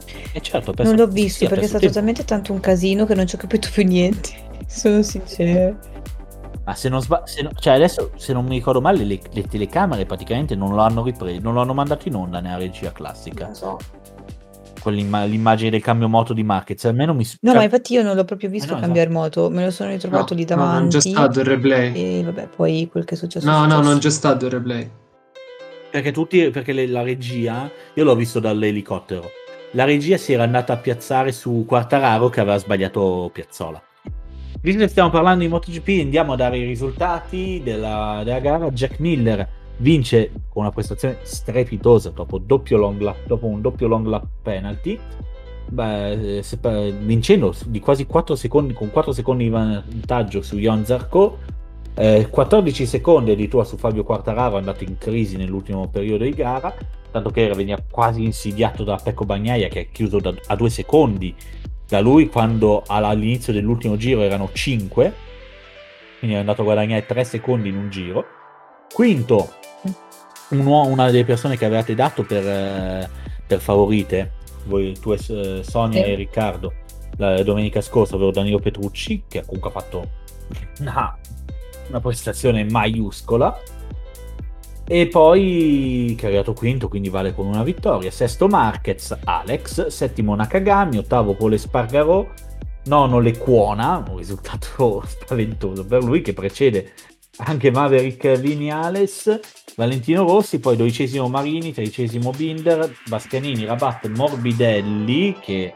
E 0.06 0.38
eh, 0.38 0.40
certo, 0.40 0.72
non 0.82 0.96
l'ho 0.96 1.08
visto 1.08 1.44
sì, 1.44 1.46
perché 1.46 1.64
è 1.64 1.68
stato 1.68 1.80
tempo. 1.80 1.94
talmente 1.94 2.24
tanto 2.24 2.52
un 2.52 2.60
casino 2.60 3.04
che 3.06 3.14
non 3.14 3.26
ci 3.26 3.34
ho 3.34 3.38
capito 3.38 3.68
più 3.72 3.84
niente. 3.84 4.30
Sono 4.66 5.02
sincero. 5.02 5.76
Ma 6.64 6.74
se 6.74 6.88
non 6.88 7.02
sbaglio, 7.02 7.50
cioè 7.58 7.74
adesso 7.74 8.12
se 8.16 8.32
non 8.32 8.44
mi 8.44 8.54
ricordo 8.54 8.80
male, 8.80 9.04
le, 9.04 9.20
le 9.32 9.42
telecamere 9.42 10.06
praticamente 10.06 10.54
non 10.54 10.74
lo 10.74 10.82
hanno 10.82 11.02
ripreso, 11.02 11.40
non 11.40 11.54
lo 11.54 11.60
hanno 11.60 11.74
mandato 11.74 12.06
in 12.06 12.14
onda 12.14 12.40
nella 12.40 12.56
regia 12.56 12.92
classica. 12.92 13.46
Non 13.46 13.54
so. 13.54 13.78
Quell'immagine 14.80 15.70
del 15.70 15.82
cambio 15.82 16.08
moto 16.08 16.32
di 16.32 16.42
Marquez, 16.42 16.84
almeno 16.84 17.14
mi 17.14 17.26
No, 17.40 17.54
ma 17.54 17.62
infatti 17.62 17.92
io 17.94 18.02
non 18.02 18.16
l'ho 18.16 18.24
proprio 18.24 18.48
visto 18.48 18.72
eh 18.72 18.74
no, 18.74 18.80
cambiare 18.80 19.10
esatto. 19.10 19.40
moto, 19.42 19.50
me 19.50 19.64
lo 19.64 19.70
sono 19.70 19.90
ritrovato 19.90 20.34
no, 20.34 20.40
lì 20.40 20.44
davanti. 20.44 20.72
No, 20.72 20.78
non 20.78 20.88
c'è 20.88 21.00
stato 21.00 21.40
il 21.40 21.46
replay. 21.46 21.94
E 21.94 22.22
vabbè, 22.24 22.48
poi 22.48 22.88
quel 22.90 23.04
che 23.04 23.14
è 23.14 23.16
successo. 23.16 23.46
No, 23.46 23.52
è 23.52 23.62
successo. 23.62 23.80
no, 23.80 23.88
non 23.88 23.98
c'è 23.98 24.10
stato 24.10 24.46
il 24.46 24.50
replay. 24.50 24.90
Perché 25.90 26.10
tutti, 26.10 26.50
perché 26.50 26.72
le, 26.72 26.86
la 26.86 27.02
regia, 27.02 27.70
io 27.94 28.04
l'ho 28.04 28.14
visto 28.14 28.40
dall'elicottero. 28.40 29.30
La 29.72 29.84
regia 29.84 30.16
si 30.16 30.32
era 30.32 30.42
andata 30.42 30.72
a 30.72 30.76
piazzare 30.76 31.32
su 31.32 31.64
Quartararo 31.66 32.28
che 32.28 32.40
aveva 32.40 32.56
sbagliato 32.56 33.30
piazzola. 33.32 33.82
Visto 34.62 34.78
che 34.78 34.86
stiamo 34.86 35.10
parlando 35.10 35.42
di 35.42 35.48
MotoGP, 35.48 36.02
andiamo 36.02 36.34
a 36.34 36.36
dare 36.36 36.56
i 36.56 36.64
risultati 36.64 37.60
della, 37.64 38.22
della 38.24 38.38
gara. 38.38 38.70
Jack 38.70 39.00
Miller 39.00 39.48
vince 39.78 40.30
con 40.48 40.62
una 40.62 40.70
prestazione 40.70 41.18
strepitosa 41.22 42.10
dopo, 42.10 42.40
lap, 43.00 43.26
dopo 43.26 43.46
un 43.46 43.60
doppio 43.60 43.88
long 43.88 44.06
lap 44.06 44.24
penalty. 44.40 44.96
Beh, 45.66 46.44
vincendo 47.00 47.52
di 47.66 47.80
quasi 47.80 48.06
4 48.06 48.36
secondi 48.36 48.72
con 48.72 48.90
4 48.90 49.12
secondi 49.12 49.44
di 49.44 49.50
vantaggio 49.50 50.42
su 50.42 50.58
Jon 50.58 50.84
Zarco 50.84 51.38
eh, 51.94 52.26
14 52.28 52.84
secondi 52.84 53.30
addirittura 53.30 53.64
su 53.64 53.76
Fabio 53.76 54.04
Quartararo 54.04 54.56
andato 54.56 54.84
in 54.84 54.98
crisi 54.98 55.36
nell'ultimo 55.36 55.88
periodo 55.88 56.24
di 56.24 56.30
gara 56.30 56.74
tanto 57.10 57.30
che 57.30 57.48
veniva 57.48 57.78
quasi 57.90 58.22
insidiato 58.22 58.84
da 58.84 59.00
Pecco 59.02 59.24
Bagnaia 59.24 59.68
che 59.68 59.80
è 59.80 59.88
chiuso 59.90 60.18
da, 60.18 60.34
a 60.46 60.56
2 60.56 60.68
secondi 60.68 61.34
da 61.92 62.00
lui 62.00 62.30
quando 62.30 62.84
all'inizio 62.86 63.52
dell'ultimo 63.52 63.98
giro 63.98 64.22
erano 64.22 64.48
5, 64.50 65.14
quindi 66.20 66.36
è 66.36 66.38
andato 66.38 66.62
a 66.62 66.64
guadagnare 66.64 67.04
3 67.04 67.22
secondi 67.22 67.68
in 67.68 67.76
un 67.76 67.90
giro. 67.90 68.24
Quinto, 68.90 69.52
un 70.52 70.66
una 70.66 71.10
delle 71.10 71.26
persone 71.26 71.58
che 71.58 71.66
avevate 71.66 71.94
dato 71.94 72.22
per, 72.22 72.46
eh, 72.46 73.10
per 73.46 73.60
favorite, 73.60 74.32
voi, 74.64 74.98
tu 74.98 75.12
e 75.12 75.18
Sonia 75.62 76.02
e 76.02 76.14
Riccardo, 76.14 76.72
la 77.18 77.42
domenica 77.42 77.82
scorsa, 77.82 78.14
ovvero 78.14 78.30
Danilo 78.30 78.58
Petrucci, 78.58 79.24
che 79.28 79.44
comunque 79.44 79.68
ha 79.68 79.72
fatto 79.74 80.08
una, 80.80 81.14
una 81.88 82.00
prestazione 82.00 82.64
maiuscola 82.64 83.60
e 84.86 85.06
poi 85.06 86.16
è 86.20 86.26
arrivato 86.26 86.52
quinto, 86.52 86.88
quindi 86.88 87.08
vale 87.08 87.34
con 87.34 87.46
una 87.46 87.62
vittoria. 87.62 88.10
Sesto 88.10 88.48
Marquez, 88.48 89.16
Alex. 89.24 89.86
Settimo 89.86 90.34
Nakagami. 90.34 90.98
Ottavo 90.98 91.34
Pole 91.34 91.58
Spargarò. 91.58 92.26
Nono 92.84 93.20
Lecuona, 93.20 94.04
un 94.08 94.16
risultato 94.16 95.02
spaventoso 95.06 95.86
per 95.86 96.02
lui 96.02 96.20
che 96.20 96.32
precede 96.32 96.92
anche 97.36 97.70
Maverick 97.70 98.38
Vignales, 98.38 99.40
Valentino 99.76 100.26
Rossi, 100.26 100.58
poi 100.58 100.76
dodicesimo 100.76 101.28
Marini, 101.28 101.72
tredicesimo 101.72 102.30
Binder, 102.30 102.92
Bastianini, 103.06 103.64
Rabat, 103.64 104.08
Morbidelli 104.08 105.36
che 105.40 105.74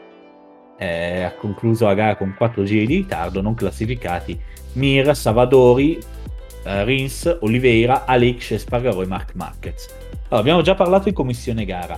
eh, 0.77 1.23
ha 1.23 1.33
concluso 1.33 1.85
la 1.85 1.93
gara 1.93 2.15
con 2.15 2.35
4 2.37 2.63
giri 2.63 2.85
di 2.85 2.95
ritardo, 2.97 3.41
non 3.41 3.55
classificati, 3.55 4.39
Mir, 4.73 5.15
Savadori, 5.15 5.97
eh, 6.67 6.83
Rins, 6.83 7.37
Oliveira, 7.41 8.05
Alex, 8.05 8.55
Spargaro 8.55 9.01
e 9.01 9.05
Mark 9.05 9.33
Marquez. 9.35 9.87
Allora, 10.27 10.39
abbiamo 10.39 10.61
già 10.61 10.75
parlato 10.75 11.05
di 11.05 11.13
commissione 11.13 11.65
gara. 11.65 11.97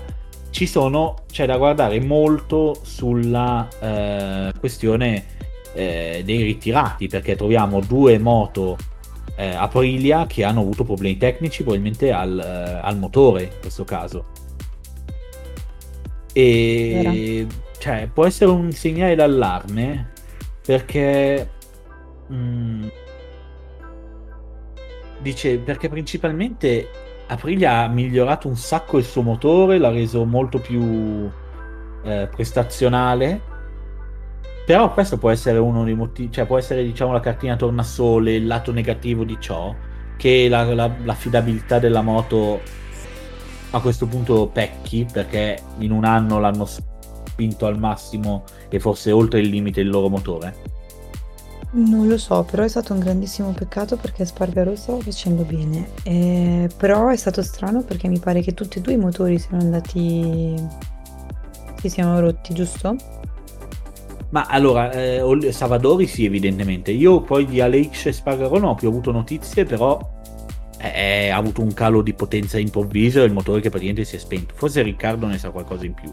Ci 0.52 0.68
sono, 0.68 1.24
c'è 1.32 1.46
da 1.46 1.58
guardare 1.58 2.00
molto 2.00 2.76
sulla 2.82 3.68
eh, 3.80 4.54
questione 4.60 5.26
eh, 5.74 6.22
dei 6.24 6.44
ritirati, 6.44 7.08
perché 7.08 7.36
troviamo 7.36 7.80
due 7.82 8.18
moto 8.20 8.78
eh, 9.36 9.48
Aprilia 9.48 10.26
che 10.28 10.44
hanno 10.44 10.62
avuto 10.62 10.84
problemi 10.84 11.18
tecnici 11.18 11.64
probabilmente 11.64 12.12
al, 12.12 12.40
eh, 12.40 12.80
al 12.82 12.98
motore 12.98 13.44
in 13.44 13.60
questo 13.62 13.84
caso. 13.84 14.26
E 16.34 17.48
cioè, 17.80 18.10
può 18.14 18.26
essere 18.26 18.52
un 18.52 18.72
segnale 18.72 19.16
d'allarme 19.16 20.12
perché 20.64 21.50
mh, 22.28 22.36
mm, 22.36 22.88
dice 25.22 25.58
perché 25.60 25.90
principalmente 25.90 26.90
Aprilia 27.28 27.84
ha 27.84 27.88
migliorato 27.88 28.48
un 28.48 28.56
sacco 28.56 28.98
il 28.98 29.04
suo 29.04 29.22
motore, 29.22 29.78
l'ha 29.78 29.92
reso 29.92 30.26
molto 30.26 30.60
più 30.60 31.30
eh, 32.04 32.28
prestazionale 32.32 33.50
però 34.70 34.94
questo 34.94 35.18
può 35.18 35.32
essere 35.32 35.58
uno 35.58 35.84
dei 35.84 35.96
motivi, 35.96 36.32
cioè 36.32 36.46
può 36.46 36.60
essere 36.60 36.84
diciamo 36.84 37.12
la 37.12 37.20
cartina 37.20 37.56
tornasole, 37.56 38.36
il 38.36 38.46
lato 38.46 38.72
negativo 38.72 39.24
di 39.24 39.36
ciò, 39.40 39.74
che 40.16 40.48
la, 40.48 40.62
la, 40.76 40.92
l'affidabilità 41.06 41.80
della 41.80 42.04
moto 42.04 42.62
a 43.72 43.80
questo 43.80 44.06
punto 44.06 44.46
pecchi 44.46 45.08
perché 45.12 45.60
in 45.80 45.90
un 45.90 46.06
anno 46.06 46.38
l'hanno 46.40 46.68
spinto 46.68 47.66
al 47.66 47.80
massimo 47.80 48.44
e 48.70 48.80
forse 48.80 49.12
oltre 49.12 49.40
il 49.40 49.50
limite 49.50 49.82
il 49.82 49.90
loro 49.90 50.08
motore? 50.08 50.79
Non 51.72 52.08
lo 52.08 52.18
so, 52.18 52.44
però 52.50 52.64
è 52.64 52.68
stato 52.68 52.94
un 52.94 53.00
grandissimo 53.00 53.52
peccato 53.52 53.96
perché 53.96 54.26
Spargaro 54.26 54.76
stava 54.76 55.00
facendo 55.02 55.44
bene. 55.44 55.90
Eh, 56.04 56.68
però 56.76 57.10
è 57.10 57.16
stato 57.16 57.44
strano 57.44 57.84
perché 57.84 58.08
mi 58.08 58.18
pare 58.18 58.42
che 58.42 58.56
tutti 58.56 58.80
e 58.80 58.82
due 58.82 58.94
i 58.94 58.98
motori 58.98 59.38
siano 59.38 59.62
andati. 59.62 60.56
si 61.80 61.90
siano 61.90 62.20
rotti, 62.20 62.54
giusto? 62.56 62.96
Ma 64.32 64.46
allora, 64.48 64.92
eh, 64.92 65.22
Savadori 65.52 66.08
sì, 66.08 66.26
evidentemente. 66.26 66.92
Io 66.92 67.22
poi 67.22 67.46
di 67.46 67.62
Alex 67.62 68.08
e 68.08 68.14
Spargaro 68.14 68.58
non 68.58 68.70
ho 68.70 68.76
più 68.76 68.88
avuto 68.88 69.12
notizie, 69.12 69.64
però 69.64 70.18
ha 70.82 71.36
avuto 71.36 71.62
un 71.62 71.74
calo 71.74 72.02
di 72.02 72.14
potenza 72.14 72.58
improvviso 72.58 73.22
e 73.22 73.26
il 73.26 73.34
motore 73.34 73.62
che 73.62 73.70
praticamente 73.70 74.06
si 74.06 74.16
è 74.16 74.20
spento. 74.20 74.54
Forse 74.56 74.82
Riccardo 74.82 75.28
ne 75.28 75.38
sa 75.38 75.52
qualcosa 75.52 75.86
in 75.86 75.94
più. 75.94 76.12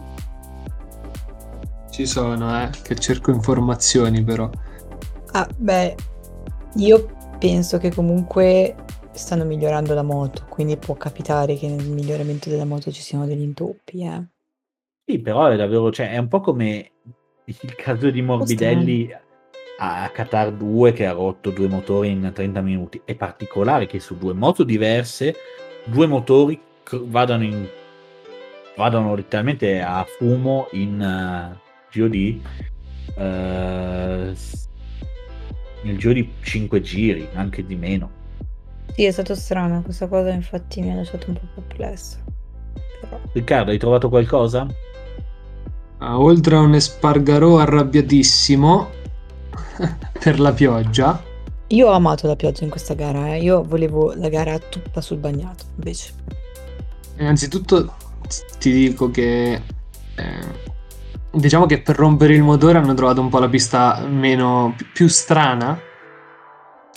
Ci 1.89 2.05
sono, 2.05 2.63
eh, 2.63 2.69
che 2.83 2.95
cerco 2.95 3.31
informazioni 3.31 4.23
però. 4.23 4.49
Ah, 5.31 5.47
beh, 5.55 5.95
io 6.75 7.09
penso 7.39 7.77
che 7.77 7.91
comunque 7.93 8.75
stanno 9.11 9.45
migliorando 9.45 9.93
la 9.93 10.03
moto, 10.03 10.45
quindi 10.49 10.77
può 10.77 10.95
capitare 10.95 11.55
che 11.55 11.67
nel 11.67 11.87
miglioramento 11.87 12.49
della 12.49 12.65
moto 12.65 12.91
ci 12.91 13.01
siano 13.01 13.25
degli 13.25 13.41
intoppi, 13.41 14.03
eh. 14.03 14.23
Sì, 15.05 15.19
però 15.19 15.47
è 15.47 15.55
davvero, 15.55 15.91
cioè, 15.91 16.11
è 16.11 16.17
un 16.17 16.27
po' 16.27 16.41
come 16.41 16.91
il 17.45 17.75
caso 17.75 18.09
di 18.09 18.21
Morbidelli 18.21 19.09
a 19.79 20.09
Qatar 20.11 20.51
2 20.51 20.91
che 20.91 21.05
ha 21.05 21.13
rotto 21.13 21.51
due 21.51 21.67
motori 21.67 22.09
in 22.09 22.29
30 22.33 22.61
minuti. 22.61 23.01
È 23.05 23.15
particolare 23.15 23.85
che 23.85 23.99
su 23.99 24.17
due 24.17 24.33
moto 24.33 24.63
diverse, 24.63 25.35
due 25.85 26.07
motori 26.07 26.59
vadano, 27.03 27.43
in, 27.43 27.67
vadano 28.75 29.15
letteralmente 29.15 29.81
a 29.81 30.03
fumo 30.05 30.67
in 30.71 31.53
uh, 31.53 31.57
giro 31.89 32.07
di 32.07 32.41
uh, 33.15 34.33
nel 35.81 35.97
giro 35.97 36.13
di 36.13 36.29
5 36.41 36.81
giri, 36.81 37.27
anche 37.33 37.65
di 37.65 37.75
meno. 37.75 38.09
Sì, 38.93 39.03
è 39.03 39.11
stato 39.11 39.35
strano, 39.35 39.81
questa 39.81 40.07
cosa 40.07 40.29
infatti 40.29 40.81
mi 40.81 40.91
ha 40.91 40.95
lasciato 40.95 41.29
un 41.29 41.35
po' 41.35 41.61
perplesso. 41.61 42.17
Però... 43.01 43.19
Riccardo, 43.31 43.71
hai 43.71 43.77
trovato 43.77 44.09
qualcosa? 44.09 44.67
Ah, 45.99 46.19
oltre 46.19 46.55
a 46.55 46.59
un 46.59 46.75
Espargarò 46.75 47.59
arrabbiatissimo 47.59 48.89
per 50.19 50.39
la 50.39 50.53
pioggia. 50.53 51.23
Io 51.67 51.87
ho 51.87 51.91
amato 51.91 52.27
la 52.27 52.35
pioggia 52.35 52.63
in 52.63 52.69
questa 52.69 52.93
gara, 52.93 53.33
eh. 53.35 53.41
io 53.41 53.63
volevo 53.63 54.13
la 54.15 54.29
gara 54.29 54.57
tutta 54.57 55.01
sul 55.01 55.17
bagnato, 55.17 55.65
invece. 55.75 56.13
Innanzitutto 57.17 57.93
ti 58.59 58.71
dico 58.71 59.09
che 59.11 59.53
eh, 60.15 60.75
diciamo 61.31 61.65
che 61.65 61.81
per 61.81 61.95
rompere 61.95 62.33
il 62.33 62.43
motore 62.43 62.77
hanno 62.77 62.93
trovato 62.93 63.21
un 63.21 63.29
po' 63.29 63.39
la 63.39 63.49
pista 63.49 64.05
meno 64.07 64.75
più 64.93 65.07
strana 65.07 65.79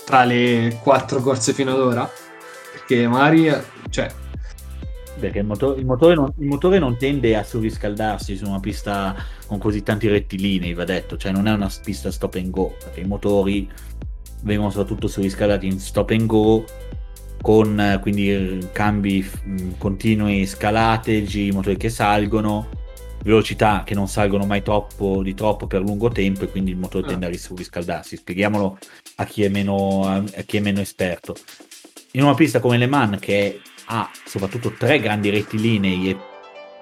tra 0.05 0.25
le 0.25 0.79
quattro 0.83 1.21
corse 1.21 1.53
fino 1.53 1.73
ad 1.73 1.81
ora 1.81 2.11
perché 2.73 3.07
magari 3.07 3.53
cioè 3.91 4.09
perché 5.19 5.41
il 5.41 5.45
motore, 5.45 5.79
il, 5.79 5.87
motore 5.87 6.15
non, 6.15 6.33
il 6.39 6.47
motore, 6.47 6.79
non, 6.79 6.97
tende 6.97 7.37
a 7.37 7.45
surriscaldarsi 7.45 8.37
su 8.37 8.47
una 8.47 8.59
pista 8.59 9.15
con 9.47 9.59
così 9.59 9.83
tanti 9.83 10.09
rettilinei, 10.09 10.73
va 10.73 10.85
detto, 10.85 11.19
cioè 11.19 11.31
non 11.31 11.47
è 11.47 11.53
una 11.53 11.71
pista 11.85 12.11
stop 12.11 12.35
and 12.37 12.49
go, 12.49 12.75
perché 12.83 13.01
i 13.01 13.07
motori 13.07 13.71
vengono 14.43 14.71
soprattutto 14.71 15.07
surriscaldati 15.07 15.67
in 15.67 15.79
stop 15.79 16.11
and 16.11 16.27
go 16.27 16.65
con 17.43 17.99
quindi 18.01 18.69
cambi 18.73 19.29
continui, 19.79 20.47
scalate, 20.47 21.23
giri 21.25 21.53
motori 21.53 21.77
che 21.77 21.91
salgono, 21.91 22.69
velocità 23.23 23.83
che 23.85 23.95
non 23.95 24.09
salgono 24.09 24.47
mai 24.47 24.63
troppo 24.63 25.23
di 25.23 25.35
troppo 25.35 25.67
per 25.67 25.81
lungo 25.81 26.09
tempo 26.09 26.45
e 26.45 26.49
quindi 26.49 26.71
il 26.71 26.77
motore 26.77 27.09
tende 27.09 27.27
a 27.27 27.37
surriscaldarsi. 27.37 28.17
Spieghiamolo 28.17 28.79
a 29.17 29.25
chi 29.25 29.45
è 29.45 29.49
meno, 29.49 30.07
a 30.07 30.43
chi 30.47 30.57
è 30.57 30.61
meno 30.61 30.81
esperto. 30.81 31.37
In 32.13 32.23
una 32.23 32.35
pista 32.35 32.61
come 32.61 32.79
Le 32.79 32.87
Mans 32.87 33.19
che 33.21 33.61
ha 33.87 34.11
soprattutto 34.25 34.73
tre 34.73 35.01
grandi 35.01 35.31
rettilinei 35.31 36.11
e 36.11 36.19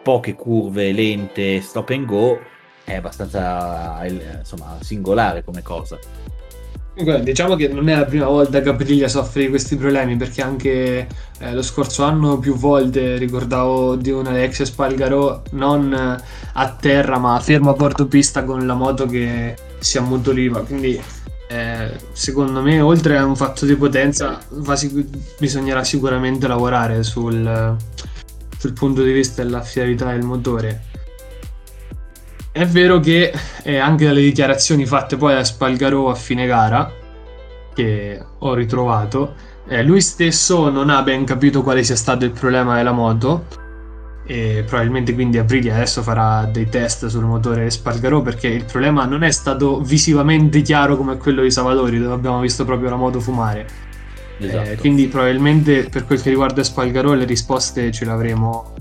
poche 0.02 0.34
curve 0.34 0.92
lente 0.92 1.60
stop 1.60 1.90
and 1.90 2.06
go 2.06 2.38
è 2.84 2.94
abbastanza 2.94 4.02
insomma 4.06 4.78
singolare 4.80 5.44
come 5.44 5.62
cosa 5.62 5.98
diciamo 7.22 7.54
che 7.54 7.68
non 7.68 7.88
è 7.88 7.94
la 7.94 8.04
prima 8.04 8.26
volta 8.26 8.60
che 8.60 8.70
Aprilia 8.70 9.06
soffre 9.06 9.42
di 9.42 9.48
questi 9.48 9.76
problemi 9.76 10.16
perché 10.16 10.42
anche 10.42 11.06
eh, 11.38 11.52
lo 11.52 11.62
scorso 11.62 12.02
anno 12.02 12.38
più 12.38 12.54
volte 12.54 13.16
ricordavo 13.16 13.94
di 13.94 14.10
una 14.10 14.42
ex 14.42 14.62
Spalgaro 14.62 15.42
non 15.52 15.92
a 15.94 16.70
terra 16.70 17.18
ma 17.18 17.38
fermo 17.38 17.70
a 17.70 17.74
porto 17.74 18.06
pista 18.06 18.42
con 18.42 18.66
la 18.66 18.74
moto 18.74 19.06
che 19.06 19.54
si 19.78 19.96
ammutoliva 19.96 20.62
quindi 20.62 21.00
eh, 21.50 21.92
secondo 22.12 22.60
me 22.60 22.80
oltre 22.80 23.16
a 23.16 23.24
un 23.24 23.36
fatto 23.36 23.64
di 23.64 23.76
potenza 23.76 24.40
sic- 24.74 25.36
bisognerà 25.38 25.84
sicuramente 25.84 26.48
lavorare 26.48 27.04
sul, 27.04 27.76
sul, 28.58 28.72
punto 28.72 29.02
di 29.02 29.12
vista 29.12 29.42
dell'affidabilità 29.42 30.10
del 30.10 30.24
motore 30.24 30.82
è 32.58 32.66
vero 32.66 32.98
che 32.98 33.32
eh, 33.62 33.78
anche 33.78 34.04
dalle 34.04 34.20
dichiarazioni 34.20 34.84
fatte 34.84 35.16
poi 35.16 35.34
a 35.34 35.44
Spalgarò 35.44 36.10
a 36.10 36.16
fine 36.16 36.44
gara 36.44 36.92
che 37.72 38.20
ho 38.36 38.54
ritrovato 38.54 39.34
eh, 39.68 39.84
lui 39.84 40.00
stesso 40.00 40.68
non 40.68 40.90
ha 40.90 41.00
ben 41.02 41.24
capito 41.24 41.62
quale 41.62 41.84
sia 41.84 41.94
stato 41.94 42.24
il 42.24 42.32
problema 42.32 42.74
della 42.74 42.90
moto 42.90 43.46
e 44.26 44.64
probabilmente 44.66 45.14
quindi 45.14 45.38
Aprilia 45.38 45.76
adesso 45.76 46.02
farà 46.02 46.46
dei 46.46 46.68
test 46.68 47.06
sul 47.06 47.24
motore 47.24 47.70
Spargarò 47.70 48.22
perché 48.22 48.48
il 48.48 48.64
problema 48.64 49.04
non 49.04 49.22
è 49.22 49.30
stato 49.30 49.80
visivamente 49.80 50.60
chiaro 50.60 50.96
come 50.96 51.16
quello 51.16 51.42
di 51.42 51.52
Savadori 51.52 52.00
dove 52.00 52.12
abbiamo 52.12 52.40
visto 52.40 52.64
proprio 52.64 52.90
la 52.90 52.96
moto 52.96 53.20
fumare 53.20 53.66
esatto. 54.36 54.70
eh, 54.70 54.76
quindi 54.78 55.06
probabilmente 55.06 55.88
per 55.88 56.04
quel 56.04 56.20
che 56.20 56.30
riguarda 56.30 56.64
Spalgarò 56.64 57.14
le 57.14 57.24
risposte 57.24 57.92
ce 57.92 58.04
le 58.04 58.10
avremo 58.10 58.74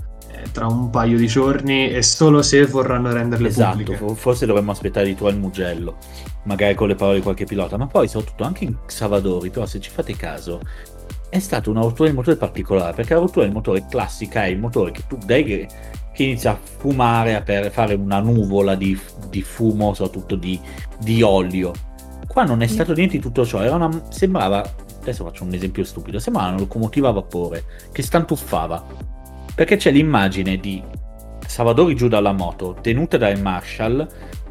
tra 0.52 0.66
un 0.66 0.90
paio 0.90 1.16
di 1.16 1.26
giorni 1.26 1.90
e 1.90 2.02
solo 2.02 2.42
se 2.42 2.64
vorranno 2.66 3.12
renderle 3.12 3.48
esatto, 3.48 3.82
pubbliche. 3.82 4.14
forse 4.14 4.46
dovremmo 4.46 4.72
aspettare 4.72 5.06
di 5.06 5.14
tu 5.14 5.26
al 5.26 5.38
Mugello 5.38 5.96
magari 6.44 6.74
con 6.74 6.88
le 6.88 6.94
parole 6.94 7.16
di 7.16 7.22
qualche 7.22 7.44
pilota 7.44 7.76
ma 7.76 7.86
poi 7.86 8.08
soprattutto 8.08 8.44
anche 8.44 8.64
in 8.64 8.76
Savadori 8.86 9.50
però 9.50 9.66
se 9.66 9.80
ci 9.80 9.90
fate 9.90 10.16
caso 10.16 10.60
è 11.30 11.38
stata 11.38 11.68
una 11.70 11.80
rottura 11.80 12.08
del 12.08 12.16
motore 12.16 12.36
particolare 12.36 12.94
perché 12.94 13.14
la 13.14 13.20
rottura 13.20 13.44
del 13.44 13.54
motore 13.54 13.84
classica 13.88 14.44
è 14.44 14.48
il 14.48 14.58
motore 14.58 14.92
che 14.92 15.02
tu 15.06 15.18
dai 15.24 15.44
che, 15.44 15.68
che 16.12 16.22
inizia 16.22 16.52
a 16.52 16.58
fumare 16.60 17.42
per 17.42 17.70
fare 17.70 17.94
una 17.94 18.20
nuvola 18.20 18.74
di, 18.74 18.98
di 19.28 19.42
fumo 19.42 19.92
soprattutto 19.92 20.36
di, 20.36 20.58
di, 20.98 21.22
olio. 21.22 21.72
Qua 22.26 22.44
non 22.44 22.62
è 22.62 22.66
stato 22.66 22.94
niente 22.94 23.16
di 23.16 23.22
tutto 23.22 23.44
ciò 23.44 23.60
una, 23.74 23.90
sembrava 24.08 24.64
adesso 25.00 25.24
faccio 25.24 25.44
un 25.44 25.54
esempio 25.54 25.84
stupido 25.84 26.18
sembrava 26.18 26.48
una 26.48 26.58
locomotiva 26.58 27.08
a 27.08 27.12
vapore 27.12 27.64
che 27.92 28.02
stantuffava 28.02 28.84
perché 29.58 29.74
c'è 29.74 29.90
l'immagine 29.90 30.56
di 30.58 30.80
Salvadori 31.44 31.96
giù 31.96 32.06
dalla 32.06 32.30
moto 32.30 32.76
tenuta 32.80 33.16
dal 33.16 33.40
Marshall 33.40 34.06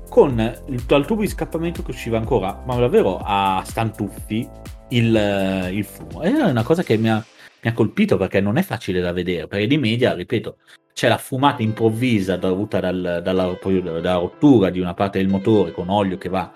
con 0.10 0.38
il, 0.68 0.82
dal 0.82 1.06
tubo 1.06 1.22
di 1.22 1.30
scappamento 1.30 1.82
che 1.82 1.92
usciva 1.92 2.18
ancora 2.18 2.62
ma 2.66 2.76
davvero 2.76 3.18
a 3.24 3.64
stantuffi 3.66 4.46
il, 4.90 5.70
il 5.72 5.86
fumo. 5.86 6.24
È 6.24 6.30
una 6.30 6.64
cosa 6.64 6.84
che 6.84 6.98
mi 6.98 7.10
ha, 7.10 7.24
mi 7.62 7.70
ha 7.70 7.72
colpito 7.72 8.18
perché 8.18 8.42
non 8.42 8.58
è 8.58 8.62
facile 8.64 9.00
da 9.00 9.14
vedere, 9.14 9.48
perché 9.48 9.66
di 9.66 9.78
media, 9.78 10.14
ripeto, 10.14 10.58
c'è 10.92 11.08
la 11.08 11.18
fumata 11.18 11.64
improvvisa 11.64 12.36
dovuta 12.36 12.82
dal, 12.82 13.22
dalla, 13.24 13.46
dalla, 13.86 14.18
rottura 14.20 14.70
di 14.70 14.82
una 14.82 14.94
parte 14.94 15.20
del 15.20 15.30
motore 15.30 15.72
con 15.72 15.88
olio 15.88 16.18
che 16.18 16.28
va 16.28 16.52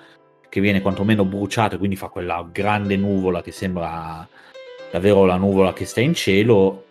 che 0.50 0.60
viene 0.60 0.82
quantomeno 0.82 1.24
bruciato 1.24 1.76
e 1.76 1.78
quindi 1.78 1.96
fa 1.96 2.10
quella 2.10 2.46
grande 2.52 2.98
nuvola 2.98 3.42
che 3.42 3.54
sembra 3.54 4.28
davvero 4.92 5.24
la 5.24 5.38
nuvola 5.38 5.72
che 5.72 5.86
sta 5.86 6.02
in 6.02 6.14
cielo 6.14 6.84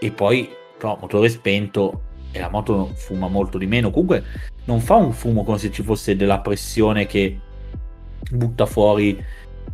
e 0.00 0.10
poi 0.10 0.64
però 0.86 0.98
motore 1.00 1.28
spento 1.28 2.02
e 2.30 2.38
la 2.38 2.48
moto 2.48 2.92
fuma 2.94 3.28
molto 3.28 3.58
di 3.58 3.66
meno. 3.66 3.90
Comunque 3.90 4.22
non 4.64 4.80
fa 4.80 4.94
un 4.94 5.12
fumo 5.12 5.42
come 5.42 5.58
se 5.58 5.72
ci 5.72 5.82
fosse 5.82 6.14
della 6.14 6.40
pressione 6.40 7.06
che 7.06 7.40
butta 8.30 8.66
fuori 8.66 9.22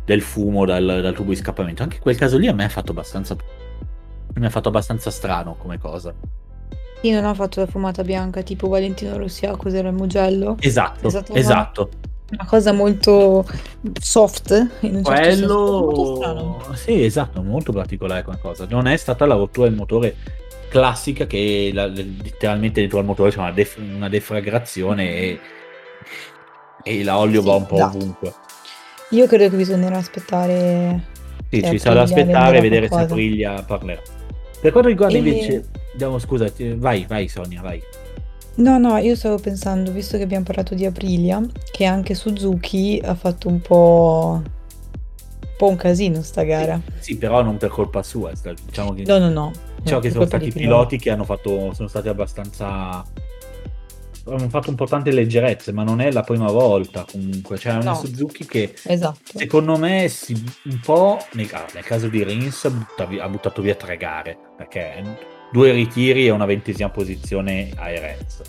del 0.05 0.21
fumo 0.21 0.65
dal, 0.65 0.99
dal 1.01 1.13
tubo 1.13 1.29
di 1.29 1.35
scappamento. 1.35 1.83
Anche 1.83 1.99
quel 1.99 2.15
caso 2.15 2.37
lì 2.37 2.47
a 2.47 2.53
me 2.53 2.65
ha 2.65 2.69
fatto 2.69 2.91
abbastanza 2.91 3.35
mi 4.35 4.45
ha 4.47 4.49
fatto 4.49 4.69
abbastanza 4.69 5.11
strano 5.11 5.55
come 5.55 5.77
cosa. 5.77 6.13
Io 7.01 7.21
non 7.21 7.29
ho 7.29 7.33
fatto 7.35 7.59
la 7.59 7.67
fumata 7.67 8.01
bianca 8.03 8.41
tipo 8.41 8.67
Valentino 8.67 9.17
Rossi 9.17 9.45
a 9.45 9.55
cos'era 9.55 9.89
il 9.89 9.93
Mugello. 9.93 10.55
Esatto 10.59 11.11
esatto 11.33 11.89
una 12.33 12.45
cosa 12.47 12.71
molto 12.71 13.45
soft 13.99 14.51
in 14.79 14.95
un 14.95 15.03
certo 15.03 15.85
quello 15.85 16.59
senso. 16.63 16.73
sì 16.73 17.03
esatto 17.03 17.43
molto 17.43 17.71
particolare 17.71 18.23
come 18.23 18.39
cosa. 18.39 18.65
Non 18.67 18.87
è 18.87 18.97
stata 18.97 19.25
la 19.25 19.35
rottura 19.35 19.67
del 19.67 19.75
motore 19.75 20.15
classica 20.73 21.27
che 21.27 21.69
la, 21.73 21.85
letteralmente 21.85 22.81
dentro 22.81 22.99
al 22.99 23.05
motore 23.05 23.29
c'è 23.29 23.37
una, 23.37 23.51
def- 23.51 23.77
una 23.77 24.09
defragrazione 24.09 25.15
e, 25.15 25.39
e 26.83 27.03
l'olio 27.03 27.41
sì, 27.41 27.47
va 27.47 27.53
un 27.53 27.65
po' 27.65 27.75
esatto. 27.75 27.97
ovunque 27.97 28.33
io 29.09 29.27
credo 29.27 29.49
che 29.49 29.55
bisognerà 29.55 29.97
aspettare 29.97 31.11
sì 31.49 31.63
ci 31.63 31.77
sarà 31.77 31.95
da 31.95 32.01
aspettare 32.03 32.57
e 32.57 32.61
vedere 32.61 32.87
qualcosa. 32.87 33.13
se 33.15 33.21
Aprilia 33.21 33.61
parlerà 33.61 34.01
per 34.59 34.71
quanto 34.71 34.89
riguarda 34.89 35.15
e... 35.15 35.19
invece 35.19 35.65
Andiamo, 35.93 36.17
scusa, 36.17 36.51
vai, 36.77 37.05
vai 37.07 37.27
Sonia, 37.27 37.61
vai. 37.61 37.81
No, 38.55 38.77
no, 38.79 38.97
io 38.97 39.15
stavo 39.15 39.37
pensando, 39.37 39.91
visto 39.91 40.17
che 40.17 40.23
abbiamo 40.23 40.43
parlato 40.43 40.73
di 40.73 40.85
Aprilia, 40.85 41.41
che 41.71 41.85
anche 41.85 42.15
Suzuki 42.15 42.99
ha 43.03 43.13
fatto 43.13 43.47
un 43.47 43.61
po', 43.61 44.41
po 45.57 45.67
un 45.67 45.75
casino 45.75 46.21
sta 46.21 46.43
gara. 46.43 46.81
Sì, 46.97 47.13
sì, 47.13 47.17
però 47.17 47.41
non 47.41 47.57
per 47.57 47.69
colpa 47.69 48.03
sua. 48.03 48.31
Diciamo 48.65 48.93
che, 48.93 49.03
no, 49.05 49.17
no, 49.17 49.29
no. 49.29 49.51
Diciamo 49.81 50.01
che 50.01 50.11
sono 50.11 50.25
stati 50.25 50.51
piloti 50.51 50.97
che 50.97 51.09
hanno 51.09 51.23
fatto, 51.23 51.73
sono 51.73 51.87
stati 51.87 52.07
abbastanza 52.07 53.03
hanno 54.25 54.47
fatto 54.49 54.69
un 54.69 54.75
po' 54.75 54.85
tante 54.85 55.11
leggerezze, 55.11 55.73
ma 55.73 55.83
non 55.83 55.99
è 55.99 56.11
la 56.11 56.21
prima 56.21 56.49
volta 56.49 57.05
comunque. 57.09 57.57
C'è 57.57 57.73
una 57.73 57.93
Suzuki 57.93 58.45
che 58.45 58.73
esatto. 58.83 59.37
secondo 59.37 59.77
me 59.77 60.07
si, 60.07 60.33
un 60.65 60.79
po' 60.79 61.19
nel, 61.33 61.49
nel 61.73 61.83
caso 61.83 62.07
di 62.07 62.23
Rins 62.23 62.65
ha 62.65 63.27
buttato 63.27 63.61
via 63.61 63.75
tre 63.75 63.97
gare 63.97 64.37
perché 64.55 65.03
due 65.51 65.71
ritiri 65.71 66.27
e 66.27 66.29
una 66.29 66.45
ventesima 66.45 66.89
posizione 66.89 67.71
a 67.75 67.89
Erez. 67.89 68.41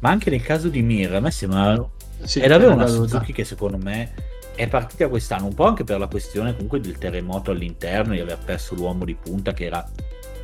Ma 0.00 0.10
anche 0.10 0.30
nel 0.30 0.42
caso 0.42 0.68
di 0.68 0.80
Mir, 0.80 1.14
a 1.14 1.20
me 1.20 1.30
sembra 1.30 1.86
sì, 2.22 2.40
è 2.40 2.48
davvero 2.48 2.72
una 2.72 2.86
Suzuki 2.86 3.32
che 3.32 3.44
secondo 3.44 3.78
me 3.78 4.12
è 4.58 4.66
partita 4.66 5.08
quest'anno, 5.08 5.46
un 5.46 5.54
po' 5.54 5.66
anche 5.66 5.84
per 5.84 6.00
la 6.00 6.08
questione 6.08 6.52
comunque 6.52 6.80
del 6.80 6.98
terremoto 6.98 7.52
all'interno, 7.52 8.14
di 8.14 8.18
aver 8.18 8.38
perso 8.44 8.74
l'uomo 8.74 9.04
di 9.04 9.14
punta 9.14 9.52
che 9.52 9.66
era 9.66 9.88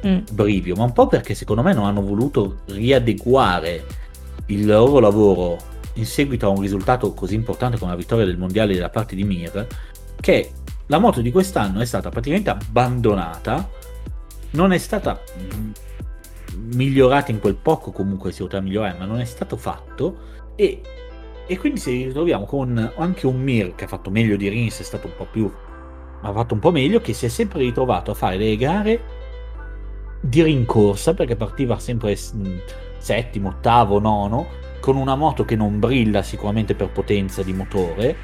mm. 0.07 0.19
Brivio, 0.31 0.77
ma 0.77 0.85
un 0.85 0.93
po' 0.93 1.09
perché 1.09 1.35
secondo 1.35 1.63
me 1.63 1.73
non 1.73 1.85
hanno 1.85 2.01
voluto 2.01 2.61
riadeguare 2.67 3.85
il 4.47 4.67
loro 4.67 5.01
lavoro 5.01 5.57
in 5.95 6.07
seguito 6.07 6.47
a 6.47 6.51
un 6.51 6.61
risultato 6.61 7.13
così 7.13 7.35
importante 7.35 7.77
come 7.77 7.91
la 7.91 7.97
vittoria 7.97 8.25
del 8.25 8.39
mondiale 8.39 8.77
da 8.77 8.89
parte 8.89 9.17
di 9.17 9.25
Mir, 9.25 9.67
che 10.21 10.53
la 10.87 10.99
moto 10.99 11.21
di 11.21 11.33
quest'anno 11.33 11.81
è 11.81 11.85
stata 11.85 12.09
praticamente 12.09 12.51
abbandonata 12.51 13.69
non 14.51 14.73
è 14.73 14.79
stata 14.79 15.21
migliorata 16.55 17.33
in 17.33 17.41
quel 17.41 17.57
poco 17.57 17.91
comunque 17.91 18.31
si 18.31 18.43
potrà 18.43 18.61
migliorare 18.61 18.97
ma 18.97 19.07
non 19.07 19.19
è 19.19 19.25
stato 19.25 19.57
fatto 19.57 20.53
e, 20.55 20.81
e 21.47 21.59
quindi 21.59 21.81
ci 21.81 22.05
ritroviamo 22.05 22.45
con 22.45 22.93
anche 22.97 23.27
un 23.27 23.41
Mir 23.41 23.75
che 23.75 23.85
ha 23.85 23.89
fatto 23.89 24.11
meglio 24.11 24.37
di 24.37 24.49
Rins 24.49 24.81
è 24.81 24.83
stato 24.83 25.07
un 25.07 25.13
po' 25.17 25.27
più 25.31 25.51
ha 26.23 26.33
fatto 26.33 26.55
un 26.55 26.61
po' 26.61 26.71
meglio 26.71 27.01
che 27.01 27.13
si 27.13 27.27
è 27.27 27.29
sempre 27.29 27.61
ritrovato 27.61 28.11
a 28.11 28.15
fare 28.15 28.39
delle 28.39 28.57
gare 28.57 29.01
di 30.21 30.43
rincorsa 30.43 31.13
perché 31.13 31.37
partiva 31.37 31.79
sempre 31.79 32.17
settimo, 32.97 33.49
ottavo, 33.49 33.99
nono 34.01 34.63
con 34.81 34.97
una 34.97 35.17
moto 35.17 35.45
che 35.45 35.57
non 35.57 35.79
brilla 35.79 36.23
sicuramente 36.23 36.75
per 36.75 36.91
potenza 36.91 37.43
di 37.43 37.53
motore 37.53 38.17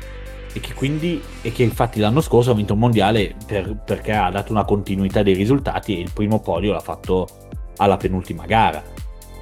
e 0.52 0.60
che 0.60 0.74
quindi 0.74 1.22
e 1.42 1.52
che 1.52 1.62
infatti 1.62 2.00
l'anno 2.00 2.20
scorso 2.20 2.50
ha 2.50 2.54
vinto 2.54 2.72
un 2.72 2.80
mondiale 2.80 3.34
per, 3.46 3.82
perché 3.84 4.12
ha 4.12 4.30
dato 4.30 4.52
una 4.52 4.64
continuità 4.64 5.22
dei 5.22 5.34
risultati 5.34 5.96
e 5.96 6.00
il 6.00 6.10
primo 6.12 6.40
podio 6.40 6.72
l'ha 6.72 6.80
fatto 6.80 7.28
alla 7.76 7.96
penultima 7.96 8.46
gara. 8.46 8.82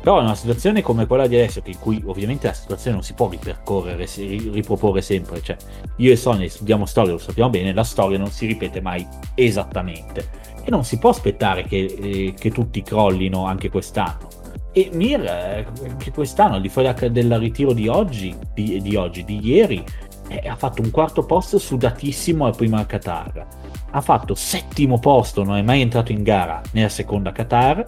Però 0.01 0.19
in 0.19 0.27
una 0.27 0.35
situazione 0.35 0.81
come 0.81 1.07
quella 1.07 1.27
di 1.27 1.35
adesso, 1.35 1.61
in 1.65 1.79
cui 1.79 2.03
ovviamente 2.07 2.47
la 2.47 2.53
situazione 2.53 2.97
non 2.97 3.05
si 3.05 3.15
può 3.15 3.29
ripercorrere, 3.29 4.07
riproporre 4.17 5.03
sempre, 5.03 5.43
cioè 5.43 5.57
io 5.97 6.13
e 6.13 6.17
Sonia 6.17 6.49
studiamo 6.49 6.87
storia, 6.87 7.13
lo 7.13 7.19
sappiamo 7.19 7.51
bene, 7.51 7.73
la 7.73 7.85
storia 7.85 8.17
non 8.17 8.31
si 8.31 8.47
ripete 8.47 8.81
mai 8.81 9.07
esattamente 9.35 10.47
e 10.65 10.71
non 10.71 10.85
si 10.85 10.99
può 10.99 11.11
aspettare 11.11 11.65
che, 11.65 11.97
eh, 12.01 12.35
che 12.39 12.51
tutti 12.51 12.83
crollino 12.83 13.45
anche 13.45 13.71
quest'anno. 13.71 14.29
E 14.73 14.91
Mir, 14.93 15.25
eh, 15.25 15.67
che 15.97 16.13
quest'anno, 16.13 16.55
al 16.55 16.61
di 16.61 16.69
fuori 16.69 17.11
del 17.11 17.39
ritiro 17.39 17.73
di 17.73 17.89
oggi, 17.89 18.37
di, 18.55 18.81
di 18.81 18.95
oggi, 18.95 19.25
di 19.25 19.41
ieri, 19.43 19.83
eh, 20.29 20.47
ha 20.47 20.57
fatto 20.57 20.83
un 20.83 20.91
quarto 20.91 21.25
posto 21.25 21.59
sudatissimo 21.59 22.45
al 22.45 22.55
prima 22.55 22.85
Qatar. 22.85 23.47
Ha 23.91 24.01
fatto 24.01 24.35
settimo 24.35 24.99
posto, 24.99 25.43
non 25.43 25.57
è 25.57 25.63
mai 25.63 25.81
entrato 25.81 26.13
in 26.13 26.23
gara 26.23 26.61
nella 26.73 26.91
seconda 26.91 27.33
Qatar. 27.33 27.85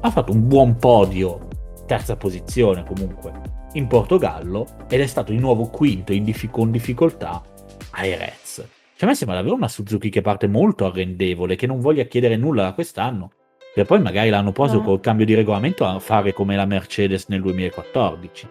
Ha 0.00 0.10
fatto 0.10 0.32
un 0.32 0.46
buon 0.46 0.76
podio, 0.76 1.48
terza 1.86 2.16
posizione 2.16 2.84
comunque, 2.84 3.32
in 3.72 3.86
Portogallo 3.86 4.66
ed 4.88 5.00
è 5.00 5.06
stato 5.06 5.32
di 5.32 5.38
nuovo 5.38 5.68
quinto 5.68 6.12
in 6.12 6.24
dif- 6.24 6.50
con 6.50 6.70
difficoltà 6.70 7.42
a 7.90 8.04
Erez. 8.04 8.64
Cioè, 8.96 9.04
a 9.04 9.06
me 9.06 9.14
sembra 9.14 9.36
davvero 9.36 9.54
una 9.54 9.68
Suzuki 9.68 10.08
che 10.08 10.22
parte 10.22 10.46
molto 10.46 10.86
arrendevole, 10.86 11.56
che 11.56 11.66
non 11.66 11.80
voglia 11.80 12.04
chiedere 12.04 12.36
nulla 12.36 12.62
da 12.62 12.72
quest'anno. 12.72 13.30
Per 13.74 13.84
poi 13.84 14.00
magari 14.00 14.30
l'hanno 14.30 14.52
preso 14.52 14.76
no. 14.76 14.82
col 14.82 15.00
cambio 15.00 15.26
di 15.26 15.34
regolamento 15.34 15.84
a 15.84 15.98
fare 15.98 16.32
come 16.32 16.56
la 16.56 16.64
Mercedes 16.64 17.26
nel 17.28 17.42
2014. 17.42 18.48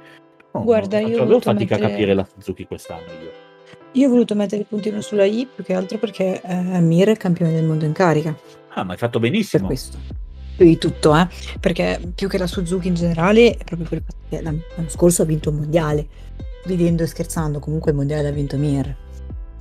No, 0.54 0.64
Guarda, 0.64 1.00
io 1.00 1.22
avevo 1.22 1.40
fatica 1.40 1.76
mettere... 1.76 1.86
a 1.86 1.90
capire 1.90 2.14
la 2.14 2.28
Suzuki 2.32 2.66
quest'anno 2.66 3.08
io. 3.22 3.32
Io 3.94 4.08
ho 4.08 4.10
voluto 4.12 4.36
mettere 4.36 4.62
il 4.62 4.68
puntino 4.68 5.02
sulla 5.02 5.26
I 5.26 5.48
più 5.54 5.64
che 5.64 5.74
altro 5.74 5.98
perché 5.98 6.42
eh, 6.42 6.80
Mir 6.80 7.10
è 7.10 7.18
campione 7.18 7.54
del 7.54 7.64
mondo 7.64 7.86
in 7.86 7.94
carica. 7.94 8.38
Ah, 8.76 8.84
ma 8.84 8.92
hai 8.92 8.98
fatto 8.98 9.20
benissimo. 9.20 9.68
Per 9.68 9.76
questo. 9.76 10.25
Più 10.56 10.66
di 10.66 10.78
tutto, 10.78 11.16
eh? 11.16 11.28
Perché 11.60 12.00
più 12.16 12.30
che 12.30 12.38
la 12.38 12.48
Suzuki 12.48 12.88
in 12.88 12.94
generale 12.94 13.58
è 13.58 13.64
proprio 13.64 13.88
per 13.88 13.98
il 13.98 14.04
fatto 14.06 14.24
che 14.30 14.42
l'anno 14.42 14.62
scorso 14.88 15.24
ha 15.24 15.26
vinto 15.26 15.50
un 15.50 15.58
mondiale. 15.58 16.08
Ridendo 16.64 17.04
e 17.04 17.08
scherzando, 17.08 17.60
comunque 17.60 17.92
il 17.92 17.98
mondiale 17.98 18.24
l'ha 18.24 18.32
vinto 18.32 18.58
Mir. 18.58 18.96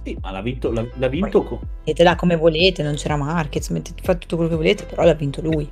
Sì, 0.05 0.17
ma 0.21 0.31
l'ha 0.31 0.43
vinto, 0.43 0.71
l'ha, 0.71 0.87
l'ha 0.97 1.09
vinto 1.09 1.43
con... 1.43 1.59
Mettetela 1.79 2.15
come 2.15 2.37
volete, 2.37 2.83
non 2.83 2.95
c'era 2.95 3.17
Marquez, 3.17 3.69
mettete, 3.71 4.03
fate 4.03 4.21
tutto 4.21 4.37
quello 4.37 4.51
che 4.51 4.57
volete, 4.57 4.85
però 4.85 5.03
l'ha 5.03 5.15
vinto 5.15 5.41
lui. 5.41 5.69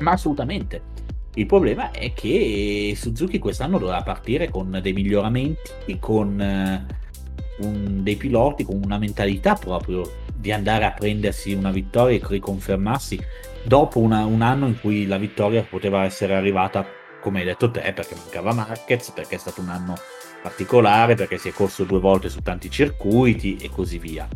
Ma 0.00 0.12
assolutamente. 0.12 0.90
Il 1.34 1.46
problema 1.46 1.92
è 1.92 2.12
che 2.12 2.92
Suzuki 2.94 3.38
quest'anno 3.38 3.78
dovrà 3.78 4.02
partire 4.02 4.50
con 4.50 4.78
dei 4.82 4.92
miglioramenti, 4.92 5.98
con 5.98 6.38
uh, 6.38 7.64
un, 7.64 8.02
dei 8.02 8.16
piloti, 8.16 8.64
con 8.64 8.80
una 8.84 8.98
mentalità 8.98 9.54
proprio 9.54 10.02
di 10.34 10.52
andare 10.52 10.84
a 10.84 10.90
prendersi 10.90 11.54
una 11.54 11.70
vittoria 11.70 12.18
e 12.18 12.22
riconfermarsi 12.22 13.18
dopo 13.64 13.98
una, 13.98 14.24
un 14.24 14.42
anno 14.42 14.66
in 14.66 14.78
cui 14.80 15.06
la 15.06 15.18
vittoria 15.18 15.62
poteva 15.62 16.04
essere 16.04 16.34
arrivata, 16.34 16.84
come 17.20 17.40
hai 17.40 17.44
detto 17.44 17.70
te, 17.70 17.92
perché 17.92 18.14
mancava 18.14 18.52
Marquez, 18.52 19.10
perché 19.10 19.36
è 19.36 19.38
stato 19.38 19.60
un 19.60 19.68
anno 19.68 19.94
particolare, 20.42 21.14
perché 21.14 21.38
si 21.38 21.48
è 21.48 21.52
corso 21.52 21.84
due 21.84 22.00
volte 22.00 22.28
su 22.28 22.40
tanti 22.40 22.70
circuiti 22.70 23.56
e 23.56 23.70
così 23.70 23.98
via. 23.98 24.28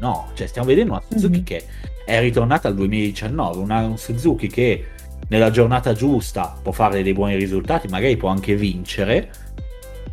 No, 0.00 0.30
cioè 0.34 0.46
stiamo 0.46 0.68
vedendo 0.68 0.92
una 0.92 1.02
Suzuki 1.08 1.34
mm-hmm. 1.34 1.44
che 1.44 1.64
è 2.04 2.20
ritornata 2.20 2.68
al 2.68 2.74
2019, 2.74 3.58
una 3.58 3.84
un 3.84 3.98
Suzuki 3.98 4.48
che 4.48 4.86
nella 5.28 5.50
giornata 5.50 5.92
giusta 5.92 6.58
può 6.60 6.72
fare 6.72 7.02
dei 7.02 7.12
buoni 7.12 7.36
risultati, 7.36 7.88
magari 7.88 8.16
può 8.16 8.28
anche 8.28 8.56
vincere, 8.56 9.30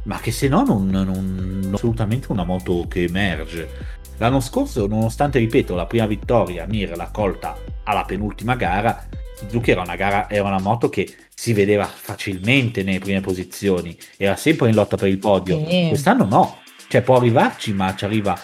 ma 0.04 0.20
che 0.20 0.32
se 0.32 0.48
no 0.48 0.64
non, 0.64 0.88
non 0.88 1.72
assolutamente 1.74 2.32
una 2.32 2.44
moto 2.44 2.86
che 2.88 3.04
emerge. 3.04 3.98
L'anno 4.18 4.42
scorso, 4.42 4.86
nonostante, 4.86 5.40
ripeto, 5.40 5.76
la 5.76 5.86
prima 5.86 6.06
vittoria 6.06 6.66
Mir 6.68 6.96
l'ha 6.96 7.10
colta 7.10 7.58
alla 7.90 8.04
penultima 8.04 8.56
gara, 8.56 9.08
Suzuki 9.36 9.72
era 9.72 9.82
una, 9.82 9.96
gara, 9.96 10.30
era 10.30 10.48
una 10.48 10.60
moto 10.60 10.90
che 10.90 11.12
si 11.34 11.54
vedeva 11.54 11.86
facilmente 11.86 12.84
nelle 12.84 13.00
prime 13.00 13.22
posizioni, 13.22 13.98
era 14.18 14.36
sempre 14.36 14.70
in 14.70 14.76
lotta 14.76 14.96
per 14.96 15.08
il 15.08 15.18
podio. 15.18 15.66
Sì. 15.68 15.88
Quest'anno 15.88 16.26
no, 16.26 16.58
cioè 16.88 17.02
può 17.02 17.18
arrivarci, 17.18 17.74
ma 17.74 17.96
ci 17.96 18.06
arriva 18.06 18.38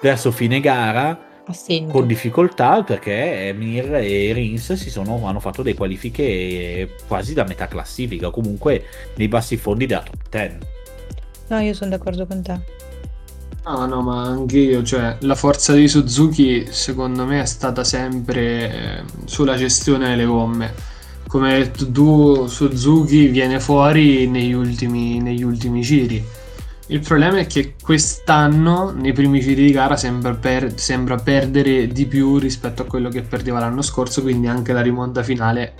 verso 0.00 0.30
fine 0.30 0.60
gara 0.60 1.18
Assento. 1.46 1.92
con 1.92 2.06
difficoltà 2.06 2.82
perché 2.82 3.52
Mir 3.56 3.94
e 3.94 4.32
Rins 4.32 4.74
si 4.74 4.90
sono, 4.90 5.26
hanno 5.26 5.40
fatto 5.40 5.62
delle 5.62 5.76
qualifiche 5.76 6.96
quasi 7.08 7.34
da 7.34 7.44
metà 7.44 7.66
classifica, 7.66 8.30
comunque 8.30 8.84
nei 9.16 9.28
bassi 9.28 9.56
fondi 9.56 9.86
della 9.86 10.02
top 10.02 10.28
10. 10.28 10.58
No, 11.48 11.58
io 11.58 11.74
sono 11.74 11.90
d'accordo 11.90 12.26
con 12.26 12.42
te. 12.42 12.81
No, 13.64 13.86
no, 13.86 14.02
ma 14.02 14.24
anche 14.24 14.58
io, 14.58 14.82
cioè, 14.82 15.18
la 15.20 15.36
forza 15.36 15.72
di 15.72 15.86
Suzuki 15.86 16.66
secondo 16.70 17.24
me 17.24 17.42
è 17.42 17.44
stata 17.44 17.84
sempre 17.84 18.42
eh, 18.42 19.04
sulla 19.24 19.56
gestione 19.56 20.08
delle 20.08 20.24
gomme. 20.24 20.74
Come 21.28 21.52
hai 21.52 21.62
detto 21.62 21.90
tu, 21.90 22.46
Suzuki 22.48 23.28
viene 23.28 23.60
fuori 23.60 24.26
negli 24.26 24.52
ultimi, 24.52 25.20
negli 25.20 25.44
ultimi 25.44 25.80
giri. 25.80 26.22
Il 26.88 27.00
problema 27.00 27.38
è 27.38 27.46
che 27.46 27.74
quest'anno, 27.80 28.90
nei 28.90 29.12
primi 29.12 29.40
giri 29.40 29.66
di 29.66 29.70
gara, 29.70 29.96
sembra, 29.96 30.34
per- 30.34 30.78
sembra 30.78 31.14
perdere 31.14 31.86
di 31.86 32.06
più 32.06 32.38
rispetto 32.38 32.82
a 32.82 32.84
quello 32.84 33.08
che 33.08 33.22
perdeva 33.22 33.60
l'anno 33.60 33.82
scorso, 33.82 34.22
quindi 34.22 34.48
anche 34.48 34.72
la 34.72 34.82
rimonta 34.82 35.22
finale 35.22 35.74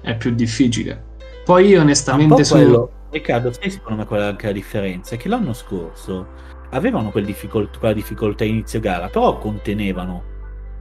è 0.00 0.16
più 0.16 0.32
difficile. 0.32 1.08
Poi 1.44 1.66
io 1.66 1.80
onestamente 1.80 2.44
su... 2.44 2.54
Quello, 2.54 2.90
Riccardo, 3.10 3.52
sai 3.52 3.70
secondo 3.70 3.98
me 3.98 4.06
qual 4.06 4.20
è 4.20 4.24
anche 4.26 4.46
la 4.46 4.52
differenza? 4.52 5.16
È 5.16 5.18
che 5.18 5.28
l'anno 5.28 5.52
scorso 5.52 6.49
avevano 6.70 7.10
quel 7.10 7.24
difficol- 7.24 7.70
quella 7.78 7.94
difficoltà 7.94 8.44
inizio 8.44 8.80
gara, 8.80 9.08
però 9.08 9.38
contenevano 9.38 10.22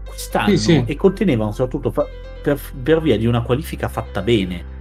quest'anno 0.06 0.50
sì, 0.50 0.58
sì. 0.58 0.84
e 0.86 0.96
contenevano 0.96 1.52
soprattutto 1.52 1.92
fa- 1.92 2.08
per, 2.42 2.60
per, 2.84 3.02
via 3.02 3.18
di 3.18 3.26
una 3.26 3.42
qualifica 3.42 3.88
fatta 3.88 4.22
bene. 4.22 4.78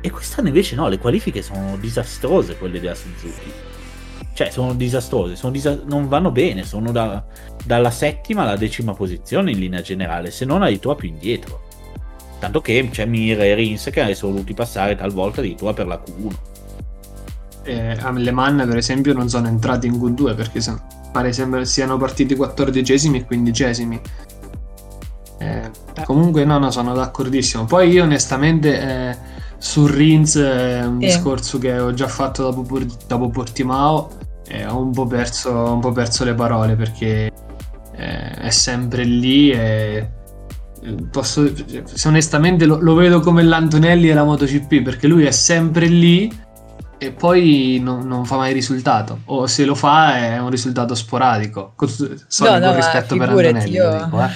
E 0.00 0.10
quest'anno 0.10 0.48
invece 0.48 0.76
no, 0.76 0.88
le 0.88 0.98
qualifiche 0.98 1.42
sono 1.42 1.76
disastrose 1.78 2.56
quelle 2.56 2.80
della 2.80 2.94
Suzuki. 2.94 3.52
Cioè, 4.32 4.50
sono 4.50 4.74
disastrose, 4.74 5.36
sono 5.36 5.52
disa- 5.52 5.80
non 5.84 6.08
vanno 6.08 6.30
bene, 6.30 6.64
sono 6.64 6.92
da- 6.92 7.24
dalla 7.64 7.90
settima 7.90 8.42
alla 8.42 8.56
decima 8.56 8.94
posizione 8.94 9.50
in 9.50 9.58
linea 9.58 9.82
generale, 9.82 10.30
se 10.30 10.44
non 10.44 10.62
addirittura 10.62 10.94
più 10.94 11.08
indietro. 11.08 11.68
Tanto 12.38 12.62
che 12.62 12.88
c'è 12.90 13.04
Mir 13.04 13.38
e 13.42 13.54
Rins 13.54 13.90
che 13.92 14.14
sono 14.14 14.32
voluti 14.32 14.54
passare 14.54 14.96
talvolta 14.96 15.40
addirittura 15.40 15.74
per 15.74 15.86
la 15.86 16.02
Q1 16.02 16.49
eh, 17.64 17.96
Le 18.12 18.30
Mans 18.30 18.66
per 18.66 18.76
esempio 18.76 19.12
non 19.12 19.28
sono 19.28 19.48
entrati 19.48 19.86
in 19.86 19.94
Q2 19.94 20.34
perché 20.34 20.60
sono, 20.60 20.80
pare 21.12 21.32
sembra 21.32 21.64
siano 21.64 21.96
partiti 21.96 22.34
quattordicesimi 22.36 23.18
e 23.18 23.24
quindicesimi. 23.24 24.00
Eh, 25.38 25.70
comunque 26.04 26.44
no 26.44 26.58
no 26.58 26.70
sono 26.70 26.94
d'accordissimo. 26.94 27.64
Poi 27.64 27.90
io 27.90 28.04
onestamente 28.04 28.80
eh, 28.80 29.16
su 29.58 29.86
Rins 29.86 30.36
è 30.36 30.84
un 30.84 30.98
discorso 30.98 31.58
che 31.58 31.78
ho 31.78 31.92
già 31.92 32.08
fatto 32.08 32.50
dopo, 32.50 32.78
dopo 33.06 33.28
Portimao 33.28 34.10
e 34.46 34.66
ho 34.66 34.80
un 34.80 34.92
po' 34.92 35.06
perso, 35.06 35.50
un 35.50 35.80
po' 35.80 35.92
perso 35.92 36.24
le 36.24 36.34
parole 36.34 36.74
perché 36.76 37.30
eh, 37.96 38.30
è 38.30 38.50
sempre 38.50 39.04
lì 39.04 39.50
e 39.50 40.08
posso, 41.10 41.50
se 41.84 42.08
onestamente 42.08 42.64
lo, 42.64 42.78
lo, 42.80 42.94
vedo 42.94 43.20
come 43.20 43.42
l'Antonelli 43.42 44.08
e 44.08 44.14
la 44.14 44.24
MotoGP 44.24 44.82
perché 44.82 45.06
lui 45.06 45.24
è 45.24 45.30
sempre 45.30 45.86
lì 45.86 46.32
e 47.02 47.12
poi 47.12 47.80
non, 47.82 48.06
non, 48.06 48.26
fa 48.26 48.36
mai 48.36 48.52
risultato. 48.52 49.20
O 49.26 49.46
se 49.46 49.64
lo 49.64 49.74
fa 49.74 50.18
è 50.18 50.38
un 50.38 50.50
risultato 50.50 50.94
sporadico. 50.94 51.72
Con, 51.74 51.88
no, 51.98 52.58
no, 52.58 52.74
rispetto 52.74 53.16
per 53.16 53.30
Antonelli 53.30 53.70
io... 53.70 54.04
dico, 54.04 54.22
eh. 54.22 54.30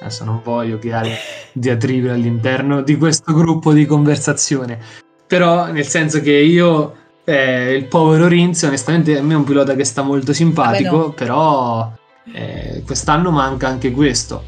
adesso 0.00 0.24
non 0.24 0.40
voglio 0.42 0.78
creare 0.78 1.14
diatribe 1.52 2.10
all'interno 2.10 2.80
di 2.80 2.96
questo 2.96 3.34
gruppo 3.34 3.74
di 3.74 3.84
conversazione. 3.84 4.78
Però 5.26 5.70
nel 5.70 5.84
senso 5.84 6.22
che 6.22 6.32
io 6.32 6.94
eh, 7.24 7.74
il 7.74 7.84
povero 7.84 8.28
Rins 8.28 8.62
onestamente 8.62 9.18
a 9.18 9.22
me 9.22 9.34
è 9.34 9.36
un 9.36 9.44
pilota 9.44 9.74
che 9.74 9.84
sta 9.84 10.00
molto 10.00 10.32
simpatico 10.32 10.96
no. 10.96 11.10
però 11.10 11.92
eh, 12.32 12.82
quest'anno 12.86 13.30
manca 13.30 13.68
anche 13.68 13.90
questo. 13.90 14.42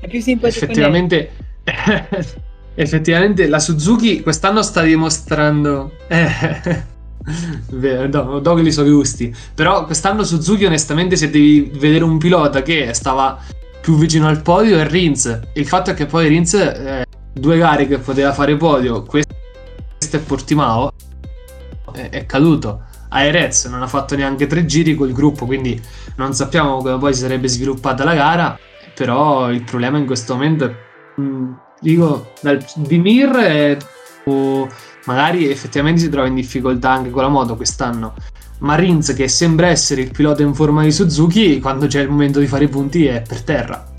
È 0.00 0.08
più 0.08 0.20
simpatico 0.20 0.64
effettivamente 0.64 1.30
effettivamente 2.80 3.46
la 3.46 3.58
Suzuki 3.58 4.22
quest'anno 4.22 4.62
sta 4.62 4.82
dimostrando... 4.82 5.92
Eh, 6.08 6.88
no, 8.10 8.38
do 8.38 8.58
i 8.58 8.72
suoi 8.72 8.90
gusti. 8.90 9.34
Però 9.54 9.84
quest'anno 9.84 10.24
Suzuki 10.24 10.64
onestamente 10.64 11.16
se 11.16 11.28
devi 11.28 11.70
vedere 11.74 12.04
un 12.04 12.16
pilota 12.16 12.62
che 12.62 12.94
stava 12.94 13.38
più 13.80 13.96
vicino 13.96 14.28
al 14.28 14.40
podio 14.40 14.78
è 14.78 14.86
Rins. 14.88 15.40
Il 15.52 15.66
fatto 15.66 15.90
è 15.90 15.94
che 15.94 16.06
poi 16.06 16.28
Rins, 16.28 16.54
eh, 16.54 17.06
due 17.32 17.58
gare 17.58 17.86
che 17.86 17.98
poteva 17.98 18.32
fare 18.32 18.56
podio, 18.56 19.02
questo 19.02 19.28
è 20.10 20.18
Portimao, 20.18 20.92
è, 21.92 22.08
è 22.08 22.26
caduto. 22.26 22.84
A 23.12 23.24
Erez 23.24 23.64
non 23.66 23.82
ha 23.82 23.88
fatto 23.88 24.16
neanche 24.16 24.46
tre 24.46 24.64
giri 24.64 24.94
col 24.94 25.12
gruppo, 25.12 25.44
quindi 25.44 25.80
non 26.16 26.32
sappiamo 26.32 26.78
come 26.78 26.96
poi 26.96 27.12
si 27.12 27.20
sarebbe 27.20 27.48
sviluppata 27.48 28.04
la 28.04 28.14
gara. 28.14 28.58
Però 28.94 29.50
il 29.50 29.64
problema 29.64 29.98
in 29.98 30.06
questo 30.06 30.34
momento 30.34 30.64
è... 30.64 30.88
Mm, 31.18 31.52
dico, 31.80 32.32
dal, 32.42 32.62
di 32.76 32.98
Mir 32.98 33.30
è, 33.30 33.76
o 34.24 34.68
magari 35.06 35.50
effettivamente 35.50 36.00
si 36.00 36.10
trova 36.10 36.26
in 36.26 36.34
difficoltà 36.34 36.90
anche 36.90 37.10
con 37.10 37.22
la 37.22 37.28
moto 37.28 37.56
quest'anno. 37.56 38.14
Ma 38.58 38.74
Rins, 38.74 39.14
che 39.14 39.26
sembra 39.28 39.68
essere 39.68 40.02
il 40.02 40.10
pilota 40.10 40.42
in 40.42 40.54
forma 40.54 40.82
di 40.82 40.92
Suzuki, 40.92 41.60
quando 41.60 41.86
c'è 41.86 42.02
il 42.02 42.10
momento 42.10 42.40
di 42.40 42.46
fare 42.46 42.64
i 42.64 42.68
punti 42.68 43.06
è 43.06 43.22
per 43.26 43.42
terra. 43.42 43.90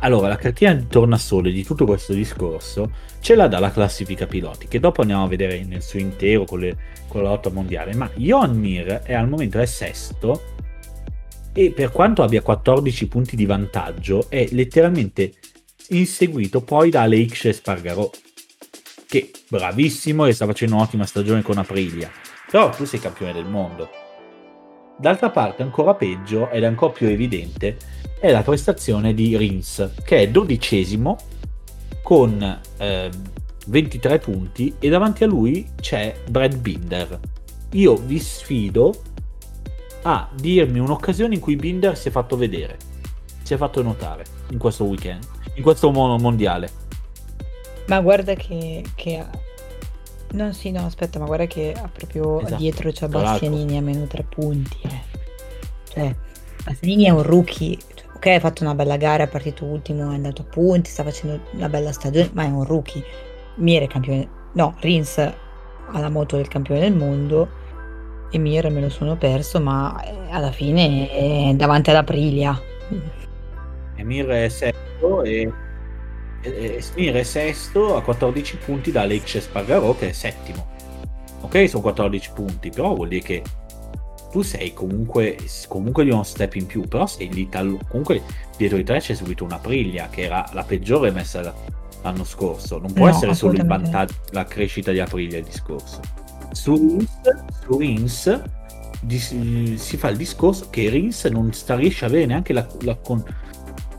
Allora, 0.00 0.28
la 0.28 0.36
cartina 0.36 0.74
di 0.74 0.86
tornasole 0.86 1.50
di 1.50 1.64
tutto 1.64 1.86
questo 1.86 2.12
discorso 2.12 2.90
ce 3.20 3.34
l'ha 3.34 3.48
dalla 3.48 3.70
classifica 3.70 4.26
piloti, 4.26 4.68
che 4.68 4.80
dopo 4.80 5.00
andiamo 5.00 5.24
a 5.24 5.28
vedere 5.28 5.64
nel 5.64 5.82
suo 5.82 5.98
intero 5.98 6.44
con, 6.44 6.60
le, 6.60 6.76
con 7.08 7.22
la 7.22 7.30
lotta 7.30 7.50
mondiale. 7.50 7.94
Ma 7.94 8.10
Johan 8.14 8.56
Mir 8.58 9.00
è 9.02 9.14
al 9.14 9.28
momento 9.28 9.58
è 9.58 9.66
sesto 9.66 10.56
e 11.52 11.72
per 11.72 11.90
quanto 11.90 12.22
abbia 12.22 12.42
14 12.42 13.08
punti 13.08 13.34
di 13.34 13.46
vantaggio 13.46 14.26
è 14.28 14.46
letteralmente 14.50 15.32
inseguito 15.88 16.62
poi 16.62 16.90
da 16.90 17.02
Alex 17.02 17.46
Espargarò, 17.46 18.10
che 19.06 19.30
bravissimo 19.48 20.26
e 20.26 20.32
sta 20.32 20.46
facendo 20.46 20.74
un'ottima 20.74 21.06
stagione 21.06 21.42
con 21.42 21.58
Aprilia, 21.58 22.10
però 22.50 22.70
tu 22.70 22.84
sei 22.84 23.00
campione 23.00 23.32
del 23.32 23.46
mondo. 23.46 23.88
D'altra 24.98 25.30
parte, 25.30 25.62
ancora 25.62 25.94
peggio 25.94 26.50
ed 26.50 26.64
ancora 26.64 26.92
più 26.92 27.06
evidente 27.06 27.76
è 28.20 28.30
la 28.30 28.42
prestazione 28.42 29.14
di 29.14 29.36
Rins, 29.36 29.92
che 30.04 30.18
è 30.18 30.28
dodicesimo 30.28 31.16
con 32.02 32.60
eh, 32.78 33.10
23 33.66 34.18
punti 34.18 34.74
e 34.78 34.88
davanti 34.88 35.24
a 35.24 35.26
lui 35.26 35.66
c'è 35.80 36.20
Brad 36.28 36.56
Binder. 36.56 37.20
Io 37.72 37.96
vi 37.96 38.18
sfido 38.18 38.94
a 40.02 40.28
dirmi 40.34 40.80
un'occasione 40.80 41.34
in 41.34 41.40
cui 41.40 41.56
Binder 41.56 41.96
si 41.96 42.08
è 42.08 42.10
fatto 42.10 42.36
vedere, 42.36 42.76
si 43.42 43.54
è 43.54 43.56
fatto 43.56 43.82
notare 43.82 44.24
in 44.50 44.58
questo 44.58 44.84
weekend 44.84 45.37
in 45.58 45.62
questo 45.64 45.90
mondiale. 45.90 46.70
Ma 47.86 48.00
guarda 48.00 48.34
che, 48.34 48.84
che 48.94 49.18
ha... 49.18 49.28
Non 50.30 50.52
sì, 50.52 50.70
no, 50.70 50.84
aspetta, 50.84 51.18
ma 51.18 51.24
guarda 51.24 51.46
che 51.46 51.74
ha 51.76 51.88
proprio 51.92 52.40
esatto. 52.40 52.56
dietro 52.56 52.90
c'è 52.90 53.08
Bastianini 53.08 53.76
a 53.76 53.82
meno 53.82 54.06
tre 54.06 54.24
punti. 54.28 54.76
Eh. 54.82 55.00
Cioè, 55.88 56.14
Bastianini 56.64 57.04
è 57.04 57.10
un 57.10 57.22
rookie. 57.22 57.76
Cioè, 57.94 58.06
ok, 58.14 58.26
ha 58.26 58.40
fatto 58.40 58.62
una 58.62 58.74
bella 58.74 58.96
gara, 58.96 59.24
è 59.24 59.28
partito 59.28 59.64
ultimo, 59.64 60.10
è 60.10 60.14
andato 60.14 60.42
a 60.42 60.44
punti, 60.44 60.90
sta 60.90 61.02
facendo 61.02 61.40
una 61.52 61.68
bella 61.68 61.92
stagione, 61.92 62.30
ma 62.34 62.44
è 62.44 62.48
un 62.48 62.64
rookie. 62.64 63.02
Mir 63.56 63.82
è 63.82 63.86
campione... 63.86 64.28
No, 64.52 64.76
Rins 64.80 65.18
ha 65.18 65.98
la 65.98 66.10
moto 66.10 66.36
del 66.36 66.48
campione 66.48 66.80
del 66.80 66.94
mondo 66.94 67.48
e 68.30 68.38
Mir 68.38 68.70
me 68.70 68.80
lo 68.82 68.90
sono 68.90 69.16
perso, 69.16 69.60
ma 69.60 69.98
eh, 70.04 70.30
alla 70.30 70.52
fine 70.52 71.10
è 71.10 71.54
davanti 71.54 71.90
ad 71.90 71.96
Aprilia. 71.96 72.60
E 73.96 74.04
Mir 74.04 74.26
è 74.26 74.48
serio 74.98 75.22
e, 75.22 75.52
e, 76.42 76.82
e 76.94 77.12
è 77.12 77.22
sesto 77.22 77.96
a 77.96 78.02
14 78.02 78.56
punti 78.58 78.90
da 78.90 79.02
Alex 79.02 79.38
Spargarò 79.38 79.96
che 79.96 80.10
è 80.10 80.12
settimo. 80.12 80.76
Ok, 81.40 81.68
sono 81.68 81.82
14 81.82 82.30
punti, 82.34 82.70
però 82.70 82.94
vuol 82.94 83.08
dire 83.08 83.22
che 83.22 83.42
tu 84.30 84.42
sei 84.42 84.74
comunque, 84.74 85.38
comunque 85.68 86.04
di 86.04 86.10
uno 86.10 86.22
step 86.22 86.56
in 86.56 86.66
più, 86.66 86.86
però 86.86 87.06
sei 87.06 87.32
lì 87.32 87.48
tal- 87.48 87.78
comunque 87.88 88.22
dietro 88.56 88.76
di 88.76 88.84
te 88.84 88.98
c'è 88.98 89.14
subito 89.14 89.44
una 89.44 89.58
Priglia 89.58 90.08
che 90.08 90.22
era 90.22 90.46
la 90.52 90.64
peggiore 90.64 91.10
messa 91.10 91.54
l'anno 92.02 92.24
scorso. 92.24 92.78
Non 92.78 92.92
può 92.92 93.06
no, 93.06 93.14
essere 93.14 93.34
solo 93.34 93.52
il 93.54 93.64
vantaggio, 93.64 94.14
la 94.30 94.44
crescita 94.44 94.92
di 94.92 95.00
Aprilia 95.00 95.38
il 95.38 95.44
discorso. 95.44 96.00
Su 96.52 96.74
Rins, 96.74 97.08
su 97.62 97.78
Rins 97.78 98.42
di, 99.00 99.18
si 99.78 99.96
fa 99.96 100.08
il 100.08 100.16
discorso 100.16 100.68
che 100.70 100.88
Rins 100.88 101.24
non 101.26 101.52
sta, 101.52 101.76
riesce 101.76 102.04
a 102.04 102.08
avere 102.08 102.26
neanche 102.26 102.52
la, 102.52 102.66
la, 102.80 102.96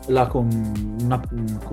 la, 0.09 0.29
una, 0.33 1.21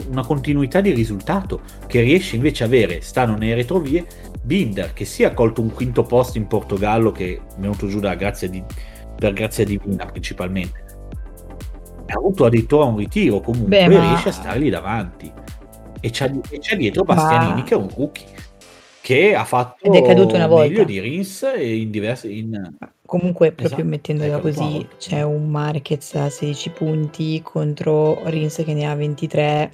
una, 0.08 0.24
continuità 0.24 0.80
di 0.80 0.92
risultato 0.92 1.60
che 1.86 2.00
riesce 2.00 2.36
invece 2.36 2.62
a 2.62 2.66
avere, 2.66 3.00
stanno 3.00 3.36
nelle 3.36 3.54
retrovie, 3.54 4.06
Binder 4.42 4.92
che 4.92 5.04
si 5.04 5.22
è 5.22 5.34
colto 5.34 5.60
un 5.60 5.72
quinto 5.72 6.04
posto 6.04 6.38
in 6.38 6.46
Portogallo 6.46 7.10
che 7.12 7.34
è 7.34 7.60
venuto 7.60 7.88
giù 7.88 7.98
da 8.00 8.14
grazia 8.14 8.48
di, 8.48 8.62
per 9.16 9.32
grazia 9.32 9.64
divina 9.64 10.06
principalmente. 10.06 10.84
Ha 12.06 12.14
avuto 12.16 12.44
addirittura 12.44 12.84
un 12.84 12.96
ritiro 12.96 13.40
comunque 13.40 13.68
Beh, 13.68 13.88
ma... 13.88 14.08
riesce 14.08 14.28
a 14.28 14.32
stargli 14.32 14.70
davanti. 14.70 15.32
E 16.00 16.10
c'è, 16.10 16.30
e 16.50 16.58
c'è 16.58 16.76
dietro 16.76 17.02
Bastianini 17.02 17.60
ma... 17.60 17.62
che 17.64 17.74
è 17.74 17.76
un 17.76 17.88
rookie 17.94 18.26
che 19.00 19.34
ha 19.34 19.44
fatto 19.44 19.84
Ed 19.84 19.94
è 19.94 20.02
caduto 20.02 20.34
una 20.34 20.46
volta. 20.46 20.68
meglio 20.68 20.84
di 20.84 21.00
Rins 21.00 21.48
in 21.56 21.90
diversi 21.90 22.38
in... 22.38 22.76
comunque 23.06 23.48
proprio 23.52 23.68
esatto, 23.68 23.84
mettendola 23.84 24.38
così 24.38 24.86
c'è 24.98 25.22
un 25.22 25.48
Marquez 25.48 26.14
a 26.16 26.28
16 26.28 26.70
punti 26.70 27.40
contro 27.42 28.20
Rins 28.28 28.62
che 28.64 28.74
ne 28.74 28.86
ha 28.86 28.94
23 28.94 29.72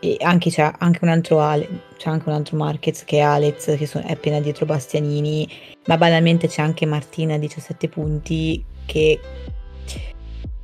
e 0.00 0.16
anche 0.20 0.48
c'è 0.50 0.70
anche 0.78 1.00
un 1.02 1.08
altro 1.10 1.40
Ale, 1.40 1.68
c'è 1.96 2.08
anche 2.08 2.28
un 2.28 2.34
altro 2.36 2.56
Marquez 2.56 3.04
che 3.04 3.16
è 3.16 3.20
Alex 3.20 3.76
che 3.76 3.86
so- 3.86 3.98
è 3.98 4.12
appena 4.12 4.40
dietro 4.40 4.64
Bastianini, 4.64 5.48
ma 5.86 5.96
banalmente 5.98 6.46
c'è 6.46 6.62
anche 6.62 6.86
Martina 6.86 7.34
a 7.34 7.38
17 7.38 7.88
punti 7.88 8.64
che 8.86 9.18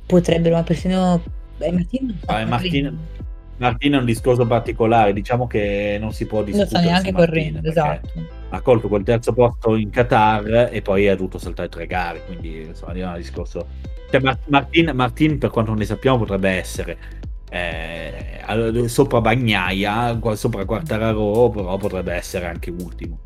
potrebbero 0.05 0.55
ma 0.55 0.63
persino 0.63 1.21
eh, 1.59 1.71
Martina, 1.71 2.13
Ah. 2.27 2.45
Martina- 2.45 2.93
Martina 3.57 3.97
è 3.97 3.99
un 3.99 4.05
discorso 4.05 4.45
particolare, 4.45 5.13
diciamo 5.13 5.47
che 5.47 5.97
non 5.99 6.11
si 6.11 6.25
può 6.25 6.39
non 6.39 6.47
discutere. 6.47 6.69
sta 6.69 6.81
neanche 6.81 7.11
correndo, 7.11 7.67
esatto. 7.67 8.09
Ha 8.49 8.61
colto 8.61 8.87
quel 8.87 9.03
terzo 9.03 9.33
posto 9.33 9.75
in 9.75 9.89
Qatar 9.89 10.69
e 10.71 10.81
poi 10.81 11.07
ha 11.07 11.15
dovuto 11.15 11.37
saltare 11.37 11.69
tre 11.69 11.87
gare, 11.87 12.23
quindi 12.25 12.63
insomma 12.67 12.91
andiamo 12.91 13.13
al 13.13 13.19
discorso. 13.19 13.67
Cioè, 14.09 14.21
Mar- 14.21 14.39
Martin, 14.47 14.91
Martin, 14.93 15.37
per 15.37 15.49
quanto 15.49 15.73
ne 15.73 15.85
sappiamo, 15.85 16.17
potrebbe 16.17 16.49
essere 16.49 16.97
eh, 17.49 18.87
sopra 18.87 19.21
Bagnaia, 19.21 20.19
sopra 20.33 20.65
Quartararo, 20.65 21.49
però 21.49 21.77
potrebbe 21.77 22.13
essere 22.13 22.45
anche 22.45 22.69
ultimo. 22.69 23.19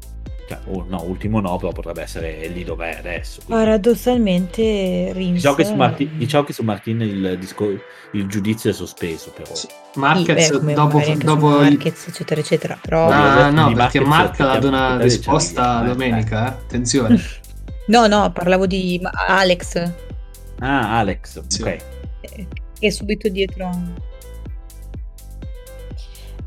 Cioè, 0.49 0.57
oh, 0.65 0.83
no, 0.89 1.03
ultimo 1.03 1.39
no, 1.41 1.57
però 1.57 1.71
potrebbe 1.71 2.01
essere 2.01 2.47
lì 2.47 2.63
dov'è 2.63 2.95
adesso. 2.97 3.39
quindi- 3.45 3.63
Paradossalmente 3.63 5.11
Rins 5.13 5.33
Diciamo 5.33 5.53
che 5.55 5.63
su 5.63 5.75
Martin, 5.75 6.09
diciamo 6.17 6.43
che 6.43 6.53
su 6.53 6.63
Martin 6.63 7.01
il, 7.01 7.37
discor- 7.39 7.79
il 8.13 8.25
giudizio 8.25 8.71
è 8.71 8.73
sospeso, 8.73 9.29
però. 9.29 9.53
Sì. 9.53 9.67
Sì, 9.67 9.99
Marquez 9.99 10.49
beh, 10.49 10.57
come 10.57 10.73
dopo, 10.73 10.99
dopo 11.17 11.47
Marquez, 11.49 12.07
eccetera, 12.07 12.41
eccetera. 12.41 12.79
Però 12.81 13.09
Ah, 13.11 13.51
no, 13.51 13.71
perché 13.73 13.99
Marquez 13.99 14.07
Mark 14.07 14.39
ha 14.39 14.45
dato 14.45 14.67
una 14.69 14.97
risposta 14.99 15.81
domenica, 15.81 16.45
eh. 16.45 16.47
attenzione. 16.47 17.21
no, 17.85 18.07
no, 18.07 18.31
parlavo 18.31 18.65
di 18.65 18.99
Alex 19.27 19.93
Ah, 20.61 20.97
Alex, 20.97 21.43
Sì. 21.45 21.61
ok. 21.61 21.67
eh, 21.67 22.47
che 22.79 22.87
è 22.87 22.89
subito 22.89 23.29
dietro. 23.29 23.69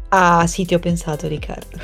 Ah, 0.09 0.44
sì, 0.48 0.64
ti 0.66 0.74
ho 0.74 0.78
pensato, 0.80 1.28
Riccardo. 1.28 1.78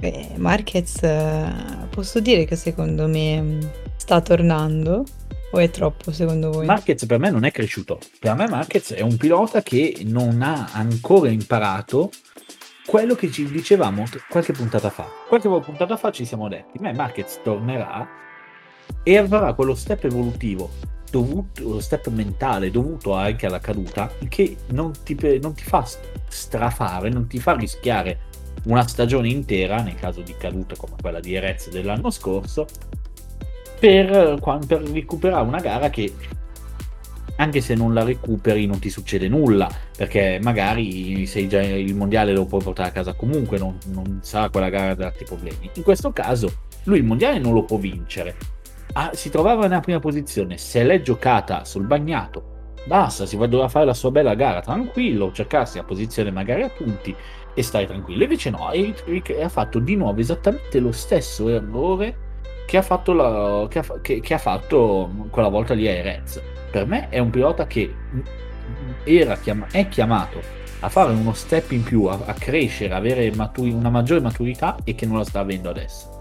Eh, 0.00 0.30
Marquez, 0.36 1.02
eh, 1.02 1.52
posso 1.90 2.20
dire 2.20 2.46
che 2.46 2.56
secondo 2.56 3.06
me 3.06 3.40
mh, 3.40 3.70
sta 3.96 4.20
tornando? 4.20 5.04
O 5.52 5.58
è 5.58 5.68
troppo 5.68 6.12
secondo 6.12 6.50
voi? 6.50 6.64
Marquez 6.64 7.04
per 7.06 7.18
me 7.18 7.30
non 7.30 7.44
è 7.44 7.50
cresciuto. 7.50 7.98
Per 8.18 8.34
me 8.34 8.48
Marquez 8.48 8.92
è 8.92 9.02
un 9.02 9.16
pilota 9.16 9.62
che 9.62 9.98
non 10.06 10.42
ha 10.42 10.70
ancora 10.72 11.28
imparato 11.28 12.10
quello 12.86 13.14
che 13.14 13.30
ci 13.30 13.44
dicevamo 13.44 14.04
qualche 14.28 14.52
puntata 14.52 14.90
fa. 14.90 15.06
Qualche 15.28 15.48
puntata 15.48 15.96
fa 15.96 16.10
ci 16.10 16.24
siamo 16.24 16.48
detti, 16.48 16.78
ma 16.78 16.92
Marquez 16.92 17.40
tornerà 17.42 18.08
e 19.02 19.16
avrà 19.18 19.52
quello 19.52 19.74
step 19.74 20.04
evolutivo 20.04 20.70
dovuto, 21.10 21.68
lo 21.68 21.80
step 21.80 22.08
mentale 22.08 22.70
dovuto 22.70 23.12
anche 23.14 23.46
alla 23.46 23.58
caduta 23.58 24.10
che 24.28 24.56
non 24.70 24.92
ti, 25.02 25.16
non 25.40 25.54
ti 25.54 25.64
fa 25.64 25.84
strafare, 26.28 27.10
non 27.10 27.26
ti 27.26 27.38
fa 27.38 27.54
rischiare 27.54 28.28
una 28.70 28.86
stagione 28.86 29.28
intera, 29.28 29.82
nel 29.82 29.96
caso 29.96 30.20
di 30.20 30.34
caduta 30.36 30.76
come 30.76 30.94
quella 31.00 31.20
di 31.20 31.34
Erez 31.34 31.70
dell'anno 31.70 32.10
scorso, 32.10 32.66
per, 33.78 34.38
per 34.66 34.82
recuperare 34.82 35.46
una 35.46 35.60
gara 35.60 35.90
che 35.90 36.12
anche 37.36 37.62
se 37.62 37.74
non 37.74 37.94
la 37.94 38.04
recuperi 38.04 38.66
non 38.66 38.78
ti 38.78 38.90
succede 38.90 39.26
nulla 39.26 39.70
perché 39.96 40.38
magari 40.42 41.24
sei 41.24 41.48
già 41.48 41.62
il 41.62 41.94
mondiale 41.94 42.32
lo 42.32 42.44
puoi 42.44 42.62
portare 42.62 42.90
a 42.90 42.92
casa 42.92 43.14
comunque 43.14 43.56
non, 43.56 43.78
non 43.86 44.18
sarà 44.20 44.50
quella 44.50 44.68
gara 44.68 44.90
a 44.90 44.94
darti 44.94 45.24
problemi. 45.24 45.70
In 45.72 45.82
questo 45.82 46.12
caso 46.12 46.64
lui 46.84 46.98
il 46.98 47.04
mondiale 47.04 47.38
non 47.38 47.54
lo 47.54 47.64
può 47.64 47.78
vincere. 47.78 48.36
Ah, 48.92 49.10
si 49.14 49.30
trovava 49.30 49.66
nella 49.66 49.80
prima 49.80 50.00
posizione 50.00 50.58
se 50.58 50.84
l'è 50.84 51.00
giocata 51.00 51.64
sul 51.64 51.86
bagnato 51.86 52.58
basta 52.86 53.26
si 53.26 53.36
va 53.36 53.46
doveva 53.46 53.68
fare 53.68 53.84
la 53.84 53.94
sua 53.94 54.10
bella 54.10 54.34
gara 54.34 54.60
tranquillo 54.60 55.32
cercarsi 55.32 55.76
la 55.76 55.84
posizione 55.84 56.30
magari 56.30 56.62
a 56.62 56.70
punti 56.70 57.14
e 57.54 57.62
stare 57.62 57.86
tranquillo 57.86 58.22
invece 58.22 58.50
no 58.50 58.70
e- 58.70 58.94
e 59.04 59.42
ha 59.42 59.48
fatto 59.48 59.78
di 59.78 59.96
nuovo 59.96 60.20
esattamente 60.20 60.78
lo 60.78 60.92
stesso 60.92 61.48
errore 61.48 62.28
che 62.66 62.76
ha 62.76 62.82
fatto, 62.82 63.12
la- 63.12 63.66
che 63.68 63.78
ha 63.80 63.84
che- 64.00 64.20
che 64.20 64.34
ha 64.34 64.38
fatto 64.38 65.10
quella 65.30 65.48
volta 65.48 65.74
lì 65.74 65.88
a 65.88 65.90
Erez. 65.92 66.40
Per 66.70 66.86
me 66.86 67.08
è 67.08 67.18
un 67.18 67.30
pilota 67.30 67.66
che 67.66 67.92
era 69.04 69.36
chiama- 69.36 69.66
è 69.70 69.88
chiamato 69.88 70.40
a 70.80 70.88
fare 70.88 71.12
uno 71.12 71.32
step 71.34 71.72
in 71.72 71.82
più, 71.82 72.04
a, 72.04 72.18
a 72.26 72.32
crescere, 72.34 72.94
avere 72.94 73.30
maturi- 73.34 73.72
una 73.72 73.90
maggiore 73.90 74.20
maturità 74.20 74.76
e 74.84 74.94
che 74.94 75.04
non 75.04 75.18
la 75.18 75.24
sta 75.24 75.40
avendo 75.40 75.68
adesso. 75.68 76.20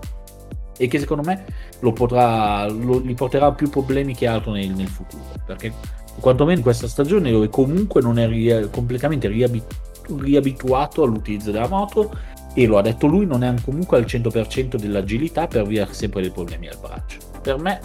E 0.77 0.87
che 0.87 0.99
secondo 0.99 1.23
me 1.23 1.45
lo 1.81 1.93
potrà, 1.93 2.67
lo- 2.67 2.99
gli 3.01 3.13
porterà 3.13 3.51
più 3.51 3.69
problemi 3.69 4.15
che 4.15 4.27
altro 4.27 4.51
nel, 4.51 4.69
nel 4.71 4.87
futuro. 4.87 5.23
Perché 5.45 5.71
quantomeno 6.19 6.57
in 6.57 6.63
questa 6.63 6.87
stagione 6.87 7.31
dove 7.31 7.49
comunque 7.49 8.01
non 8.01 8.17
è 8.17 8.27
ri- 8.27 8.69
completamente 8.71 9.27
riabi- 9.27 9.63
riabituato 10.17 11.03
all'utilizzo 11.03 11.51
della 11.51 11.67
moto 11.67 12.11
e 12.53 12.65
lo 12.65 12.77
ha 12.77 12.81
detto 12.81 13.07
lui, 13.07 13.25
non 13.25 13.43
è 13.43 13.53
comunque 13.63 13.97
al 13.97 14.05
100% 14.05 14.75
dell'agilità 14.75 15.47
per 15.47 15.65
via 15.65 15.87
sempre 15.91 16.21
dei 16.21 16.31
problemi 16.31 16.67
al 16.67 16.77
braccio. 16.79 17.17
Per 17.41 17.57
me 17.57 17.79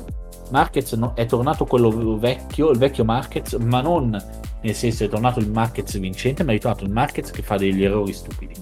Marquez 0.50 0.92
no- 0.92 1.12
è 1.14 1.26
tornato 1.26 1.64
quello 1.64 2.18
vecchio, 2.18 2.70
il 2.70 2.78
vecchio 2.78 3.04
Marquez, 3.04 3.54
ma 3.54 3.80
non 3.80 4.20
nel 4.64 4.74
senso 4.74 5.04
è 5.04 5.08
tornato 5.08 5.40
il 5.40 5.50
Marquez 5.50 5.98
vincente, 5.98 6.42
ma 6.42 6.50
è 6.50 6.54
ritornato 6.54 6.84
il 6.84 6.90
Marquez 6.90 7.30
che 7.30 7.42
fa 7.42 7.56
degli 7.56 7.84
errori 7.84 8.14
stupidi. 8.14 8.54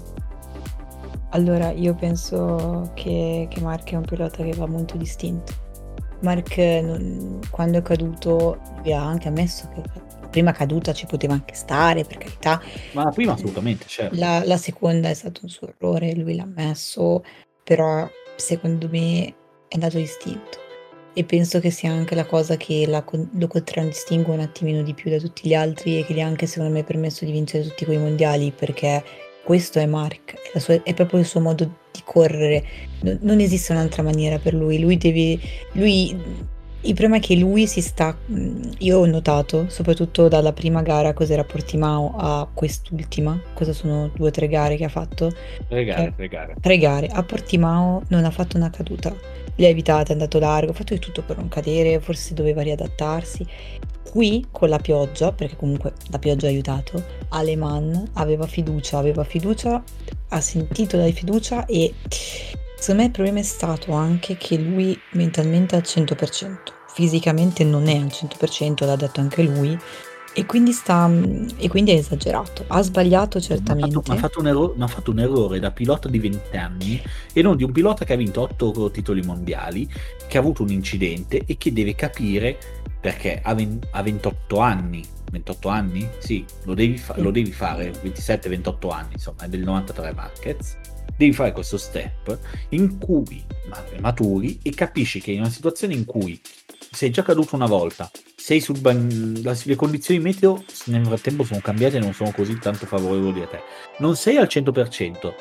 Allora, 1.31 1.71
io 1.71 1.95
penso 1.95 2.91
che, 2.95 3.47
che 3.49 3.61
Mark 3.61 3.93
è 3.93 3.97
un 3.97 4.03
pilota 4.03 4.43
che 4.43 4.53
va 4.55 4.67
molto 4.67 4.97
distinto. 4.97 5.53
Mark, 6.21 6.57
non- 6.57 7.39
quando 7.51 7.79
è 7.79 7.83
caduto, 7.83 8.59
vi 8.83 8.93
ha 8.93 9.03
anche 9.03 9.29
ammesso 9.29 9.69
che 9.73 9.81
la 9.81 10.02
prima 10.33 10.51
caduta 10.51 10.93
ci 10.93 11.07
poteva 11.07 11.35
anche 11.35 11.55
stare, 11.55 12.05
per 12.05 12.19
carità. 12.19 12.61
Ma 12.93 13.05
la 13.05 13.11
prima 13.11 13.35
assolutamente, 13.35 13.85
certo. 13.87 14.19
La, 14.19 14.43
la 14.45 14.57
seconda 14.57 15.09
è 15.09 15.15
stato 15.15 15.43
un 15.45 15.49
suo 15.49 15.69
errore, 15.69 16.15
lui 16.15 16.35
l'ha 16.35 16.43
ammesso, 16.43 17.23
però 17.63 18.11
secondo 18.35 18.89
me 18.91 19.27
è 19.69 19.75
andato 19.75 19.99
distinto. 19.99 20.59
E 21.15 21.25
penso 21.25 21.61
che 21.61 21.71
sia 21.71 21.93
anche 21.93 22.15
la 22.15 22.25
cosa 22.25 22.57
che 22.57 22.87
la 22.87 23.05
lo 23.35 23.47
contraddistingue 23.47 24.33
un 24.33 24.41
attimino 24.41 24.83
di 24.83 24.95
più 24.95 25.11
da 25.11 25.19
tutti 25.19 25.47
gli 25.47 25.55
altri 25.55 25.99
e 25.99 26.07
che 26.07 26.15
gli 26.15 26.21
ha 26.21 26.27
anche 26.27 26.47
secondo 26.47 26.73
me 26.73 26.85
permesso 26.85 27.27
di 27.27 27.33
vincere 27.33 27.65
tutti 27.65 27.85
quei 27.85 27.99
mondiali 27.99 28.51
perché 28.51 29.05
questo 29.45 29.79
è 29.79 29.87
Mark, 29.87 30.35
è, 30.53 30.59
sua- 30.59 30.83
è 30.83 30.95
proprio 30.95 31.21
il 31.21 31.27
suo 31.27 31.41
modo 31.41 31.65
di 31.65 32.01
correre, 32.05 32.65
non, 33.03 33.19
non 33.23 33.41
esiste 33.41 33.73
un'altra 33.73 34.03
maniera 34.03 34.39
per 34.39 34.55
lui, 34.55 34.79
lui 34.79 34.97
deve, 34.97 35.39
lui, 35.73 36.17
il 36.83 36.95
problema 36.95 37.17
è 37.17 37.21
che 37.21 37.37
lui 37.37 37.67
si 37.67 37.81
sta, 37.81 38.17
mh, 38.27 38.71
io 38.79 38.99
ho 38.99 39.07
notato, 39.07 39.67
soprattutto 39.69 40.29
dalla 40.29 40.53
prima 40.53 40.83
gara, 40.83 41.13
cos'era 41.13 41.45
Portimao 41.45 42.15
a 42.17 42.49
quest'ultima, 42.53 43.41
cosa 43.55 43.73
sono 43.73 44.11
due 44.15 44.29
o 44.29 44.31
tre 44.31 44.49
gare 44.49 44.77
che 44.77 44.85
ha 44.85 44.89
fatto, 44.89 45.33
Tre 45.69 45.85
gare, 45.85 46.05
Eh. 46.07 46.13
tre 46.17 46.29
gare. 46.29 46.55
tre 46.61 46.79
gare, 46.79 47.07
a 47.07 47.23
Portimao 47.23 48.03
non 48.09 48.25
ha 48.25 48.31
fatto 48.31 48.57
una 48.57 48.71
caduta, 48.71 49.15
le 49.55 49.67
ha 49.67 49.69
evitate, 49.69 50.11
è 50.11 50.13
andato 50.13 50.39
largo, 50.39 50.73
ha 50.73 50.75
fatto 50.75 50.95
di 50.95 51.01
tutto 51.01 51.23
per 51.23 51.37
non 51.37 51.49
cadere, 51.49 52.01
forse 52.01 52.35
doveva 52.35 52.63
riadattarsi. 52.63 53.47
Qui 54.11 54.47
con 54.51 54.69
la 54.69 54.79
pioggia, 54.79 55.33
perché 55.33 55.57
comunque 55.57 55.93
la 56.11 56.19
pioggia 56.19 56.47
ha 56.47 56.51
aiutato, 56.51 57.03
Aleman 57.29 58.11
aveva 58.15 58.47
fiducia, 58.47 58.99
aveva 58.99 59.25
fiducia, 59.25 59.83
ha 60.29 60.41
sentito 60.41 60.97
la 60.99 61.11
fiducia 61.13 61.65
e 61.67 61.95
secondo 62.83 63.03
me 63.03 63.07
il 63.07 63.13
problema 63.13 63.39
è 63.39 63.45
stato 63.45 63.93
anche 63.93 64.37
che 64.37 64.59
lui 64.59 64.99
mentalmente 65.13 65.77
è 65.77 65.79
al 65.79 65.85
100%, 65.87 66.57
fisicamente 66.93 67.63
non 67.63 67.87
è 67.87 67.97
al 67.97 68.07
100%, 68.07 68.85
l'ha 68.85 68.97
detto 68.97 69.21
anche 69.21 69.45
lui, 69.45 69.79
e 70.35 70.47
quindi, 70.47 70.73
sta, 70.73 71.09
e 71.59 71.69
quindi 71.69 71.93
è 71.93 71.95
esagerato, 71.95 72.65
ha 72.67 72.83
sbagliato 72.83 73.39
Ma 73.39 73.45
ha 73.45 73.47
certamente. 73.47 73.93
fatto, 73.93 74.03
ma 74.09 74.15
ha 74.15 74.19
fatto 74.19 74.41
un 74.41 74.47
errore, 74.49 74.73
ma 74.79 74.85
ha 74.87 74.89
fatto 74.89 75.11
un 75.13 75.19
errore 75.21 75.61
da 75.61 75.71
pilota 75.71 76.09
di 76.09 76.19
20 76.19 76.57
anni 76.57 77.01
e 77.33 77.41
non 77.43 77.57
di 77.57 77.63
un 77.63 77.71
pilota 77.71 78.05
che 78.05 78.15
ha 78.15 78.17
vinto 78.17 78.41
8 78.41 78.91
titoli 78.91 79.23
mondiali, 79.23 79.89
che 80.27 80.37
ha 80.37 80.41
avuto 80.41 80.63
un 80.65 80.71
incidente 80.71 81.45
e 81.47 81.57
che 81.57 81.73
deve 81.73 81.95
capire 81.95 82.59
perché 83.01 83.41
ha, 83.45 83.55
ven- 83.55 83.79
ha 83.93 84.03
28 84.03 84.59
anni. 84.59 85.05
28 85.31 85.69
anni? 85.69 86.09
Sì, 86.19 86.45
lo 86.65 86.75
devi, 86.75 86.99
fa- 86.99 87.15
Sì. 87.15 87.23
lo 87.23 87.31
devi 87.31 87.53
fare, 87.53 87.93
27-28 88.03 88.91
anni, 88.91 89.13
insomma, 89.13 89.45
è 89.45 89.49
del 89.49 89.61
93 89.63 90.13
Marquez. 90.15 90.77
Devi 91.17 91.33
fare 91.33 91.53
questo 91.53 91.77
step 91.79 92.39
in 92.71 92.99
cui 92.99 93.45
ma- 93.69 93.85
maturi 94.01 94.59
e 94.63 94.71
capisci 94.71 95.21
che 95.21 95.33
in 95.33 95.41
una 95.41 95.51
situazione 95.51 95.95
in 95.95 96.05
cui 96.05 96.41
sei 96.91 97.11
già 97.11 97.23
caduto 97.23 97.55
una 97.55 97.67
volta, 97.67 98.11
sei 98.37 98.61
sul 98.61 98.79
ban- 98.81 99.41
la- 99.43 99.57
le 99.65 99.77
condizioni 99.77 100.21
meteo 100.21 100.65
nel 100.87 101.07
frattempo 101.07 101.45
sono 101.45 101.61
cambiate 101.61 101.97
e 101.97 102.01
non 102.01 102.13
sono 102.13 102.33
così 102.33 102.59
tanto 102.59 102.87
favorevoli 102.87 103.43
a 103.43 103.47
te. 103.47 103.63
Non 103.99 104.17
sei 104.17 104.37
al 104.37 104.49
100%, 104.49 105.35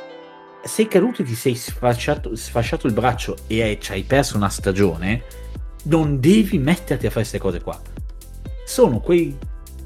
sei 0.64 0.88
caduto 0.88 1.22
e 1.24 1.26
ti 1.26 1.36
sei 1.36 1.56
sfasciato, 1.56 2.36
sfasciato 2.36 2.88
il 2.88 2.94
braccio 2.94 3.36
e 3.48 3.64
hai, 3.64 3.80
hai 3.90 4.04
perso 4.04 4.38
una 4.38 4.50
stagione, 4.50 5.24
non 5.86 6.20
devi 6.20 6.58
metterti 6.60 7.06
a 7.08 7.10
fare 7.10 7.22
queste 7.22 7.40
cose 7.40 7.62
qua. 7.62 7.80
Sono 8.66 9.00
quei, 9.00 9.36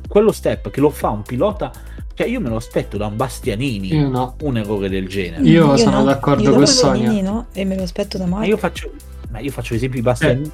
quello 0.07 0.31
step 0.31 0.69
che 0.69 0.81
lo 0.81 0.89
fa 0.89 1.09
un 1.09 1.21
pilota, 1.23 1.71
cioè 2.15 2.25
io 2.27 2.39
me 2.41 2.49
lo 2.49 2.55
aspetto 2.55 2.97
da 2.97 3.05
un 3.05 3.15
Bastianini 3.15 3.93
Io 3.93 4.07
no. 4.09 4.35
un 4.41 4.57
errore 4.57 4.89
del 4.89 5.07
genere. 5.07 5.43
Io 5.43 5.77
sono 5.77 6.03
d'accordo 6.03 6.41
io 6.43 6.53
con 6.53 6.65
Sonia. 6.65 7.21
No, 7.21 7.47
e 7.53 7.63
me 7.65 7.75
lo 7.75 7.83
aspetto 7.83 8.17
da 8.17 8.23
Ma 8.25 8.37
Marco. 8.37 8.49
io 8.49 8.57
faccio, 8.57 8.91
ma 9.31 9.39
io 9.39 9.51
faccio 9.51 9.73
esempi 9.75 10.01
Bastianini. 10.01 10.51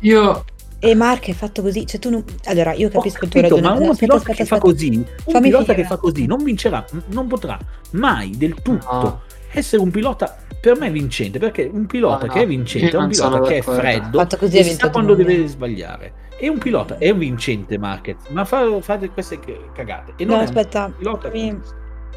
Io 0.00 0.44
E 0.80 0.94
Mark 0.94 1.28
è 1.28 1.32
fatto 1.32 1.62
così, 1.62 1.86
cioè 1.86 1.98
tu 1.98 2.10
non... 2.10 2.22
Allora, 2.44 2.74
io 2.74 2.90
capisco 2.90 3.20
Ho 3.22 3.24
il 3.24 3.30
tuo 3.30 3.40
capito, 3.40 3.54
ragionamento. 3.56 3.80
ma 3.80 3.84
un 3.86 3.90
Aspetta, 3.92 3.96
pilota 3.96 4.16
aspetta, 4.16 4.36
che 4.36 4.44
fa 4.44 4.54
aspetta. 4.56 4.72
così, 4.72 4.88
un 5.34 5.40
pilota 5.40 5.40
finire 5.64 5.74
che 5.74 5.84
fa 5.84 5.96
così 5.96 6.26
non 6.26 6.44
vincerà, 6.44 6.84
non 7.06 7.26
potrà 7.26 7.58
mai 7.92 8.30
del 8.36 8.54
tutto 8.60 8.86
No. 8.92 9.20
essere 9.52 9.80
un 9.82 9.90
pilota 9.90 10.36
per 10.60 10.78
me 10.78 10.90
vincente, 10.90 11.38
perché 11.38 11.70
un 11.72 11.86
pilota 11.86 12.26
No, 12.26 12.32
che 12.32 12.38
è 12.40 12.42
no, 12.42 12.48
vincente 12.48 12.90
io 12.94 13.00
è 13.00 13.02
un 13.02 13.08
pilota 13.08 13.40
che 13.40 13.56
è 13.58 13.62
freddo 13.62 14.18
Fatto 14.18 14.36
così 14.36 14.58
e 14.58 14.64
sa 14.64 14.90
quando 14.90 15.14
deve 15.14 15.46
sbagliare. 15.46 16.12
E 16.38 16.48
un 16.48 16.58
pilota 16.58 16.98
è 16.98 17.10
un 17.10 17.18
vincente 17.18 17.78
Marquez, 17.78 18.26
ma 18.30 18.44
fa, 18.44 18.64
fate 18.80 19.08
queste 19.10 19.38
cagate. 19.72 20.14
E 20.16 20.24
No, 20.24 20.38
è 20.40 20.42
aspetta, 20.42 20.92
fammi, 21.20 21.60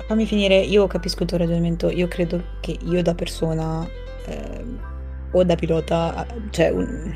fammi 0.08 0.26
finire. 0.26 0.58
Io 0.60 0.88
capisco 0.88 1.24
il 1.24 1.30
tuo 1.30 1.38
ragionamento. 1.38 1.90
Io 1.90 2.08
credo 2.08 2.42
che 2.60 2.78
io 2.84 3.02
da 3.04 3.14
persona 3.14 3.88
ehm, 4.26 4.80
o 5.32 5.44
da 5.44 5.56
pilota, 5.56 6.26
cioè, 6.50 6.70
un- 6.70 7.14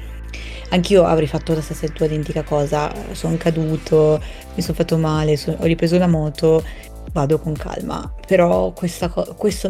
anch'io 0.70 1.04
avrei 1.04 1.28
fatto 1.28 1.54
la 1.54 1.62
stessa 1.62 1.88
tua 1.88 2.06
identica 2.06 2.44
cosa. 2.44 2.92
Sono 3.14 3.36
caduto, 3.38 4.22
mi 4.56 4.62
sono 4.62 4.76
fatto 4.76 4.98
male, 4.98 5.38
so- 5.38 5.56
ho 5.58 5.64
ripreso 5.66 5.98
la 5.98 6.08
moto, 6.08 6.64
vado 7.12 7.40
con 7.40 7.54
calma. 7.54 8.14
Però 8.28 8.72
questa 8.72 9.10
co- 9.10 9.34
questo 9.38 9.70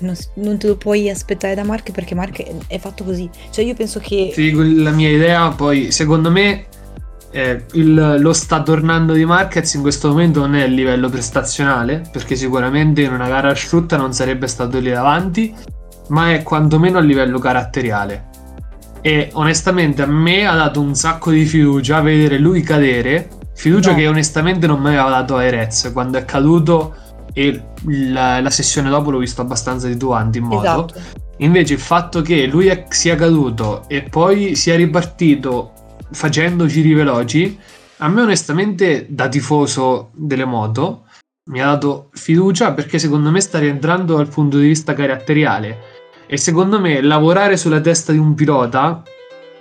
non, 0.00 0.16
non 0.34 0.58
te 0.58 0.66
lo 0.66 0.76
puoi 0.76 1.08
aspettare 1.10 1.54
da 1.54 1.64
Mark 1.64 1.90
perché 1.92 2.14
Mark 2.14 2.42
è, 2.66 2.78
fatto 2.78 3.04
così. 3.04 3.28
Cioè, 3.50 3.64
io 3.64 3.74
penso 3.74 4.00
che. 4.00 4.30
Ti 4.34 4.82
la 4.82 4.90
mia 4.90 5.10
idea, 5.10 5.50
poi 5.50 5.90
secondo 5.90 6.30
me 6.30 6.66
eh, 7.30 7.64
il- 7.72 8.16
lo 8.18 8.32
sta 8.32 8.62
tornando 8.62 9.12
di 9.12 9.24
Marquez 9.24 9.74
in 9.74 9.82
questo 9.82 10.08
momento 10.08 10.40
non 10.40 10.54
è 10.54 10.62
a 10.62 10.66
livello 10.66 11.08
prestazionale, 11.08 12.02
perché 12.10 12.36
sicuramente 12.36 13.02
in 13.02 13.12
una 13.12 13.28
gara 13.28 13.50
asciutta 13.50 13.96
non 13.96 14.12
sarebbe 14.12 14.46
stato 14.46 14.78
lì 14.78 14.90
davanti, 14.90 15.54
ma 16.08 16.32
è 16.32 16.42
quantomeno 16.42 16.98
a 16.98 17.02
livello 17.02 17.38
caratteriale. 17.38 18.34
E 19.06 19.30
onestamente 19.34 20.02
a 20.02 20.06
me 20.06 20.48
ha 20.48 20.56
dato 20.56 20.80
un 20.80 20.96
sacco 20.96 21.30
di 21.30 21.44
fiducia 21.44 22.00
vedere 22.00 22.38
lui 22.38 22.62
cadere, 22.62 23.28
fiducia 23.54 23.90
No. 23.90 23.96
che 23.96 24.08
onestamente 24.08 24.66
non 24.66 24.80
mi 24.80 24.88
aveva 24.88 25.08
dato 25.08 25.38
Erez 25.38 25.90
quando 25.92 26.18
è 26.18 26.24
caduto 26.24 26.92
e 27.32 27.62
la, 27.84 28.40
la 28.40 28.50
sessione 28.50 28.90
dopo 28.90 29.12
l'ho 29.12 29.18
visto 29.18 29.42
abbastanza 29.42 29.86
titubante 29.86 30.38
in 30.38 30.44
moto. 30.44 30.64
Esatto. 30.64 30.94
Invece 31.36 31.74
il 31.74 31.78
fatto 31.78 32.20
che 32.20 32.46
lui 32.46 32.66
è- 32.66 32.86
sia 32.88 33.14
caduto 33.14 33.84
e 33.86 34.02
poi 34.02 34.56
sia 34.56 34.74
ripartito 34.74 35.70
facendo 36.10 36.66
giri 36.66 36.92
veloci, 36.92 37.56
a 37.98 38.08
me 38.08 38.22
onestamente 38.22 39.06
da 39.08 39.28
tifoso 39.28 40.10
delle 40.14 40.44
moto 40.44 41.04
mi 41.50 41.62
ha 41.62 41.66
dato 41.66 42.08
fiducia 42.12 42.72
perché 42.72 42.98
secondo 42.98 43.30
me 43.30 43.40
sta 43.40 43.60
rientrando 43.60 44.16
dal 44.16 44.26
punto 44.26 44.58
di 44.58 44.66
vista 44.66 44.94
caratteriale 44.94 45.94
e 46.26 46.36
secondo 46.36 46.80
me 46.80 47.00
lavorare 47.00 47.56
sulla 47.56 47.80
testa 47.80 48.12
di 48.12 48.18
un 48.18 48.34
pilota 48.34 49.02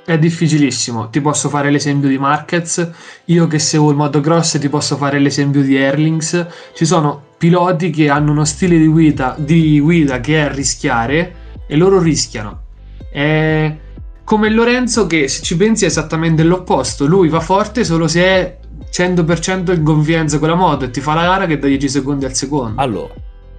è 0.05 0.19
difficilissimo. 0.19 1.09
Ti 1.09 1.19
posso 1.19 1.49
fare 1.49 1.71
l'esempio 1.71 2.07
di 2.07 2.17
Marquez, 2.17 2.89
io 3.25 3.47
che 3.47 3.59
seguo 3.59 3.89
il 3.89 3.95
motocross 3.95 4.59
ti 4.59 4.69
posso 4.69 4.97
fare 4.97 5.19
l'esempio 5.19 5.61
di 5.61 5.75
Erlings. 5.75 6.45
Ci 6.73 6.85
sono 6.85 7.23
piloti 7.37 7.89
che 7.89 8.09
hanno 8.09 8.31
uno 8.31 8.45
stile 8.45 8.77
di 8.77 8.87
guida, 8.87 9.35
di 9.37 9.79
guida 9.79 10.19
che 10.19 10.45
è 10.45 10.53
rischiare 10.53 11.35
e 11.67 11.75
loro 11.75 11.99
rischiano. 11.99 12.61
È 13.11 13.75
come 14.23 14.49
Lorenzo 14.49 15.07
che 15.07 15.27
se 15.27 15.41
ci 15.41 15.55
pensi 15.57 15.85
è 15.85 15.87
esattamente 15.87 16.43
l'opposto. 16.43 17.05
Lui 17.05 17.29
va 17.29 17.39
forte 17.39 17.83
solo 17.83 18.07
se 18.07 18.23
è 18.23 18.57
100% 18.91 19.73
in 19.73 19.83
confidenza 19.83 20.39
con 20.39 20.49
la 20.49 20.55
moto 20.55 20.85
e 20.85 20.91
ti 20.91 21.01
fa 21.01 21.13
la 21.13 21.23
gara 21.23 21.45
che 21.47 21.57
da 21.57 21.67
10 21.67 21.89
secondi 21.89 22.25
al 22.25 22.33
secondo. 22.35 22.79
Allora, 22.79 23.13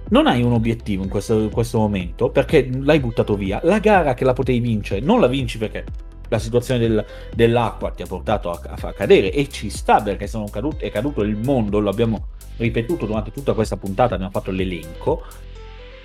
non 0.09 0.27
hai 0.27 0.41
un 0.41 0.53
obiettivo 0.53 1.03
in 1.03 1.09
questo, 1.09 1.39
in 1.39 1.51
questo 1.51 1.77
momento 1.77 2.29
perché 2.29 2.69
l'hai 2.71 2.99
buttato 2.99 3.35
via. 3.35 3.59
La 3.63 3.79
gara 3.79 4.13
che 4.13 4.23
la 4.23 4.33
potevi 4.33 4.59
vincere, 4.59 5.01
non 5.01 5.19
la 5.19 5.27
vinci 5.27 5.57
perché 5.57 5.85
la 6.29 6.39
situazione 6.39 6.79
del- 6.79 7.05
dell'acqua 7.33 7.91
ti 7.91 8.01
ha 8.01 8.05
portato 8.05 8.49
a, 8.51 8.59
a 8.69 8.77
far 8.77 8.93
cadere 8.93 9.31
e 9.31 9.49
ci 9.49 9.69
sta 9.69 10.01
perché 10.01 10.27
sono 10.27 10.45
caduti, 10.45 10.85
è 10.85 10.91
caduto 10.91 11.21
il 11.21 11.37
mondo, 11.37 11.79
lo 11.79 11.89
abbiamo 11.89 12.27
ripetuto 12.57 13.05
durante 13.05 13.31
tutta 13.31 13.53
questa 13.53 13.77
puntata, 13.77 14.15
abbiamo 14.15 14.31
fatto 14.31 14.51
l'elenco. 14.51 15.23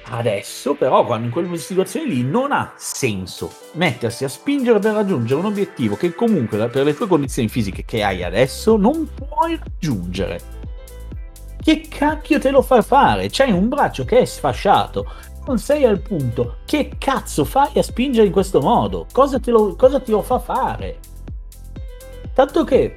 Adesso 0.05 0.75
però 0.75 1.07
quando 1.07 1.27
in 1.27 1.33
quelle 1.33 1.57
situazioni 1.57 2.09
lì 2.09 2.25
non 2.25 2.51
ha 2.51 2.75
senso 2.77 3.51
mettersi 3.75 4.25
a 4.25 4.29
spingere 4.29 4.81
per 4.81 4.95
raggiungere 4.95 5.39
un 5.39 5.47
obiettivo 5.47 5.95
che 5.97 6.13
comunque 6.13 6.69
per 6.69 6.85
le 6.85 6.95
tue 6.95 7.07
condizioni 7.07 7.49
fisiche 7.49 7.85
che 7.85 8.03
hai 8.03 8.25
adesso 8.25 8.77
non 8.77 9.09
puoi 9.15 9.57
raggiungere. 9.57 10.41
Che 11.63 11.87
cacchio 11.89 12.41
te 12.41 12.51
lo 12.51 12.61
fa 12.61 12.83
fare? 12.83 13.29
C'hai 13.31 13.53
un 13.53 13.69
braccio 13.69 14.05
che 14.05 14.19
è 14.19 14.25
sfasciato, 14.25 15.07
non 15.47 15.59
sei 15.59 15.85
al 15.85 16.01
punto. 16.01 16.57
Che 16.65 16.93
cazzo 16.99 17.45
fai 17.45 17.79
a 17.79 17.83
spingere 17.83 18.27
in 18.27 18.33
questo 18.33 18.61
modo? 18.61 19.07
Cosa 19.13 19.39
lo, 19.45 19.77
cosa 19.77 20.01
ti 20.01 20.11
lo 20.11 20.23
fa 20.23 20.41
fare? 20.41 20.99
Tanto 22.35 22.65
che 22.65 22.95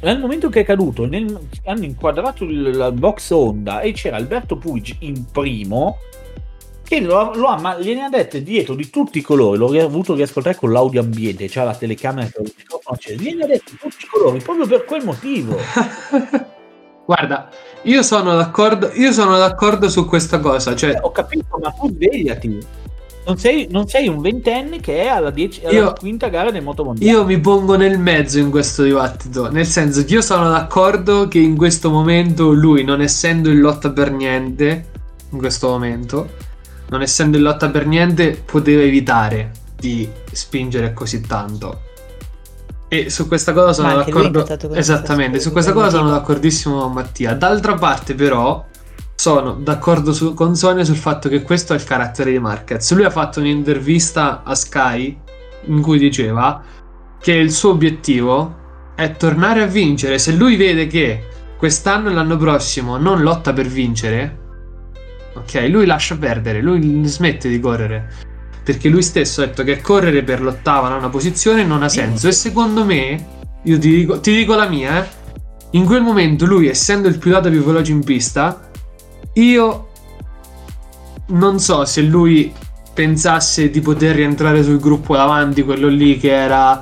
nel 0.00 0.18
momento 0.18 0.48
che 0.48 0.60
è 0.60 0.64
caduto, 0.64 1.04
nel- 1.04 1.38
hanno 1.66 1.84
inquadrato 1.84 2.44
il, 2.44 2.74
la 2.74 2.90
box 2.90 3.30
Honda 3.32 3.80
e 3.80 3.92
c'era 3.92 4.16
Alberto 4.16 4.56
Puig 4.56 4.96
in 5.00 5.26
primo, 5.30 5.98
che 6.82 7.00
lo, 7.00 7.34
lo 7.34 7.48
ha, 7.48 7.60
ma 7.60 7.78
gliene 7.78 8.04
ha 8.04 8.08
dette 8.08 8.42
dietro 8.42 8.74
di 8.74 8.88
tutti 8.88 9.18
i 9.18 9.22
colori. 9.22 9.58
L'ho 9.58 9.78
avuto 9.78 10.14
riascoltare 10.14 10.56
con 10.56 10.72
l'audio 10.72 11.02
ambiente, 11.02 11.48
c'ha 11.50 11.64
la 11.64 11.74
telecamera 11.74 12.28
che 12.28 12.40
il 12.40 12.54
microfono 12.56 12.96
acceso. 12.96 13.22
Gliene 13.22 13.44
ha 13.44 13.46
dette 13.46 13.72
di 13.72 13.76
tutti 13.76 14.04
i 14.04 14.08
colori 14.08 14.40
proprio 14.40 14.66
per 14.66 14.84
quel 14.86 15.04
motivo. 15.04 15.56
Guarda, 17.04 17.50
io 17.82 18.02
sono 18.02 18.36
d'accordo, 18.36 18.90
io 18.94 19.12
sono 19.12 19.36
d'accordo 19.38 19.88
su 19.88 20.06
questa 20.06 20.38
cosa, 20.40 20.74
cioè 20.74 20.90
Eh, 20.90 20.98
ho 21.00 21.10
capito, 21.12 21.58
ma 21.62 21.70
tu 21.70 21.88
svegliati. 21.90 22.58
Non 23.26 23.36
sei, 23.36 23.68
non 23.70 23.86
sei 23.86 24.08
un 24.08 24.20
ventenne 24.20 24.80
che 24.80 25.02
è 25.02 25.06
alla, 25.06 25.30
dieci- 25.30 25.60
alla 25.64 25.72
Io- 25.72 25.92
quinta 25.92 26.28
gara 26.28 26.50
del 26.50 26.62
motomondiale. 26.62 27.10
Io 27.18 27.24
mi 27.24 27.38
pongo 27.38 27.76
nel 27.76 27.98
mezzo 27.98 28.38
in 28.38 28.50
questo 28.50 28.82
dibattito, 28.82 29.50
nel 29.50 29.66
senso 29.66 30.04
che 30.04 30.14
io 30.14 30.20
sono 30.22 30.48
d'accordo 30.48 31.28
che 31.28 31.38
in 31.38 31.56
questo 31.56 31.90
momento 31.90 32.50
lui, 32.52 32.82
non 32.82 33.00
essendo 33.02 33.50
in 33.50 33.60
lotta 33.60 33.90
per 33.90 34.10
niente, 34.10 34.86
in 35.30 35.38
questo 35.38 35.68
momento, 35.68 36.28
non 36.88 37.02
essendo 37.02 37.36
in 37.36 37.42
lotta 37.44 37.68
per 37.68 37.86
niente, 37.86 38.42
poteva 38.44 38.82
evitare 38.82 39.52
di 39.76 40.08
spingere 40.32 40.92
così 40.92 41.20
tanto. 41.20 41.82
E 42.92 43.08
su 43.08 43.28
questa 43.28 43.52
cosa 43.52 43.72
sono 43.72 43.88
d'accordo. 43.94 44.44
Esattamente, 44.74 45.38
su 45.38 45.52
questa 45.52 45.72
cosa 45.72 45.90
sono 45.90 46.10
d'accordissimo 46.10 46.80
con 46.80 46.92
Mattia. 46.92 47.34
D'altra 47.34 47.74
parte, 47.74 48.16
però, 48.16 48.66
sono 49.14 49.52
d'accordo 49.52 50.12
su- 50.12 50.34
con 50.34 50.56
Sonia 50.56 50.82
sul 50.82 50.96
fatto 50.96 51.28
che 51.28 51.42
questo 51.42 51.72
è 51.72 51.76
il 51.76 51.84
carattere 51.84 52.32
di 52.32 52.40
Marquez. 52.40 52.92
Lui 52.92 53.04
ha 53.04 53.10
fatto 53.10 53.38
un'intervista 53.38 54.42
a 54.42 54.54
Sky 54.56 55.16
in 55.66 55.80
cui 55.82 55.98
diceva 55.98 56.62
che 57.20 57.32
il 57.32 57.52
suo 57.52 57.70
obiettivo 57.70 58.56
è 58.96 59.12
tornare 59.12 59.62
a 59.62 59.66
vincere. 59.66 60.18
Se 60.18 60.32
lui 60.32 60.56
vede 60.56 60.86
che 60.88 61.28
quest'anno 61.58 62.08
e 62.10 62.14
l'anno 62.14 62.36
prossimo 62.38 62.96
non 62.96 63.20
lotta 63.20 63.52
per 63.52 63.66
vincere, 63.66 64.38
ok, 65.34 65.66
lui 65.68 65.86
lascia 65.86 66.16
perdere, 66.16 66.60
lui 66.60 67.02
smette 67.04 67.48
di 67.48 67.60
correre. 67.60 68.10
Perché 68.70 68.88
lui 68.88 69.02
stesso 69.02 69.42
ha 69.42 69.46
detto 69.46 69.64
che 69.64 69.80
correre 69.80 70.22
per 70.22 70.40
l'ottava 70.40 70.88
nona 70.88 71.08
posizione 71.08 71.64
non 71.64 71.82
ha 71.82 71.88
senso. 71.88 72.28
E 72.28 72.32
secondo 72.32 72.84
me, 72.84 73.26
io 73.64 73.78
ti 73.80 73.90
dico, 73.90 74.20
ti 74.20 74.32
dico 74.32 74.54
la 74.54 74.68
mia, 74.68 75.04
eh, 75.04 75.08
in 75.70 75.84
quel 75.84 76.02
momento 76.02 76.46
lui, 76.46 76.68
essendo 76.68 77.08
il 77.08 77.18
pilota 77.18 77.50
più 77.50 77.64
veloce 77.64 77.90
in 77.90 78.04
pista, 78.04 78.70
io 79.32 79.88
non 81.30 81.58
so 81.58 81.84
se 81.84 82.02
lui 82.02 82.52
pensasse 82.94 83.70
di 83.70 83.80
poter 83.80 84.14
rientrare 84.14 84.62
sul 84.62 84.78
gruppo 84.78 85.16
davanti, 85.16 85.64
quello 85.64 85.88
lì 85.88 86.16
che 86.16 86.32
era 86.32 86.80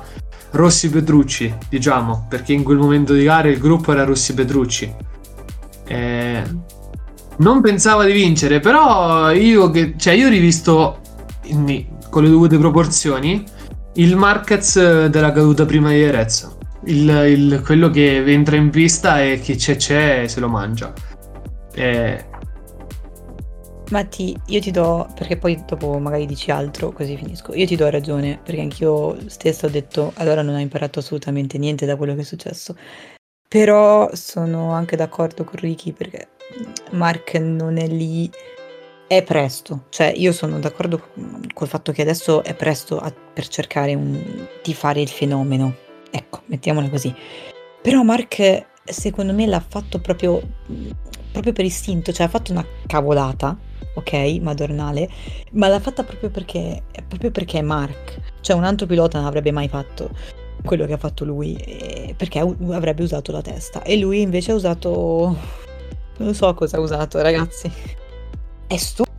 Rossi 0.51 0.91
Petrucci, 0.91 1.51
diciamo, 1.69 2.27
perché 2.29 2.53
in 2.53 2.63
quel 2.63 2.77
momento 2.77 3.13
di 3.13 3.23
gara 3.23 3.47
il 3.47 3.57
gruppo 3.57 3.93
era 3.93 4.03
Rossi 4.03 4.35
Petrucci. 4.35 4.93
Eh, 5.87 6.43
non 7.37 7.61
pensava 7.61 8.05
di 8.05 8.11
vincere, 8.11 8.59
però 8.59 9.31
io 9.31 9.71
che 9.71 9.95
cioè 9.97 10.13
io 10.13 10.27
ho 10.27 10.29
rivisto 10.29 10.99
con 12.09 12.23
le 12.23 12.29
dovute 12.29 12.57
proporzioni 12.57 13.43
il 13.95 14.15
Marquez 14.15 15.07
della 15.07 15.31
caduta 15.31 15.65
prima 15.65 15.89
di 15.89 16.01
il- 17.25 17.61
quello 17.65 17.89
che 17.89 18.23
entra 18.25 18.55
in 18.55 18.69
pista 18.69 19.21
e 19.21 19.39
chi 19.39 19.55
c'è 19.55 19.75
c'è 19.75 20.27
se 20.27 20.39
lo 20.39 20.47
mangia. 20.47 20.93
Eh, 21.73 22.25
Matti, 23.91 24.37
io 24.47 24.59
ti 24.59 24.69
do, 24.69 25.07
perché 25.15 25.37
poi 25.37 25.63
dopo 25.65 25.97
magari 25.97 26.27
dici 26.27 26.51
altro, 26.51 26.91
così 26.91 27.17
finisco. 27.17 27.55
Io 27.55 27.65
ti 27.65 27.75
do 27.75 27.89
ragione, 27.89 28.39
perché 28.43 28.61
anch'io 28.61 29.17
stessa 29.27 29.65
ho 29.65 29.69
detto, 29.69 30.11
allora 30.17 30.43
non 30.43 30.53
ho 30.53 30.59
imparato 30.59 30.99
assolutamente 30.99 31.57
niente 31.57 31.87
da 31.87 31.95
quello 31.95 32.13
che 32.13 32.21
è 32.21 32.23
successo. 32.23 32.75
Però 33.47 34.13
sono 34.13 34.73
anche 34.73 34.95
d'accordo 34.95 35.43
con 35.43 35.59
Ricky 35.59 35.91
perché 35.91 36.27
Mark 36.91 37.33
non 37.35 37.77
è 37.77 37.87
lì, 37.87 38.29
è 39.09 39.23
presto. 39.23 39.85
Cioè, 39.89 40.13
io 40.15 40.31
sono 40.31 40.59
d'accordo 40.59 41.09
col 41.53 41.67
fatto 41.67 41.91
che 41.91 42.03
adesso 42.03 42.43
è 42.43 42.53
presto 42.53 42.99
a- 42.99 43.11
per 43.11 43.47
cercare 43.47 43.95
un- 43.95 44.47
di 44.63 44.73
fare 44.75 45.01
il 45.01 45.09
fenomeno. 45.09 45.75
Ecco, 46.11 46.41
mettiamola 46.45 46.89
così. 46.89 47.13
Però 47.81 48.03
Mark, 48.03 48.65
secondo 48.85 49.33
me, 49.33 49.47
l'ha 49.47 49.63
fatto 49.67 49.99
proprio, 49.99 50.39
proprio 51.31 51.53
per 51.53 51.65
istinto, 51.65 52.11
cioè 52.11 52.27
ha 52.27 52.29
fatto 52.29 52.51
una 52.51 52.63
cavolata, 52.85 53.57
ok, 53.95 54.13
madornale, 54.41 55.09
ma 55.53 55.67
l'ha 55.69 55.79
fatta 55.79 56.03
proprio 56.03 56.29
perché, 56.29 56.83
proprio 57.07 57.31
perché 57.31 57.57
è 57.59 57.61
Mark. 57.63 58.19
Cioè 58.41 58.55
un 58.55 58.63
altro 58.63 58.85
pilota 58.85 59.17
non 59.17 59.25
l'avrebbe 59.25 59.51
mai 59.51 59.67
fatto. 59.67 60.09
quello 60.63 60.85
che 60.85 60.91
ha 60.93 60.97
fatto 60.97 61.23
lui, 61.23 61.55
perché 62.17 62.39
avrebbe 62.39 63.01
usato 63.01 63.31
la 63.31 63.41
testa. 63.41 63.81
E 63.81 63.97
lui 63.97 64.21
invece 64.21 64.51
ha 64.51 64.55
usato... 64.55 65.35
Non 66.17 66.33
so 66.35 66.53
cosa 66.53 66.75
ha 66.77 66.79
usato, 66.81 67.21
ragazzi. 67.21 67.71
È 68.69 68.77
stupido. 68.77 69.17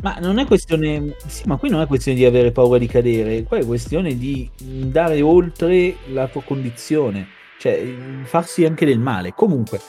Ma 0.00 0.18
non 0.20 0.38
è 0.38 0.46
questione. 0.46 1.16
Sì, 1.26 1.42
ma 1.46 1.56
qui 1.56 1.70
non 1.70 1.80
è 1.80 1.88
questione 1.88 2.16
di 2.16 2.24
avere 2.24 2.52
paura 2.52 2.78
di 2.78 2.86
cadere, 2.86 3.42
qua 3.42 3.58
è 3.58 3.66
questione 3.66 4.16
di 4.16 4.48
andare 4.82 5.20
oltre 5.22 5.96
la 6.12 6.28
tua 6.28 6.42
condizione, 6.44 7.26
cioè 7.58 7.84
farsi 8.22 8.64
anche 8.64 8.86
del 8.86 9.00
male. 9.00 9.32
Comunque, 9.34 9.80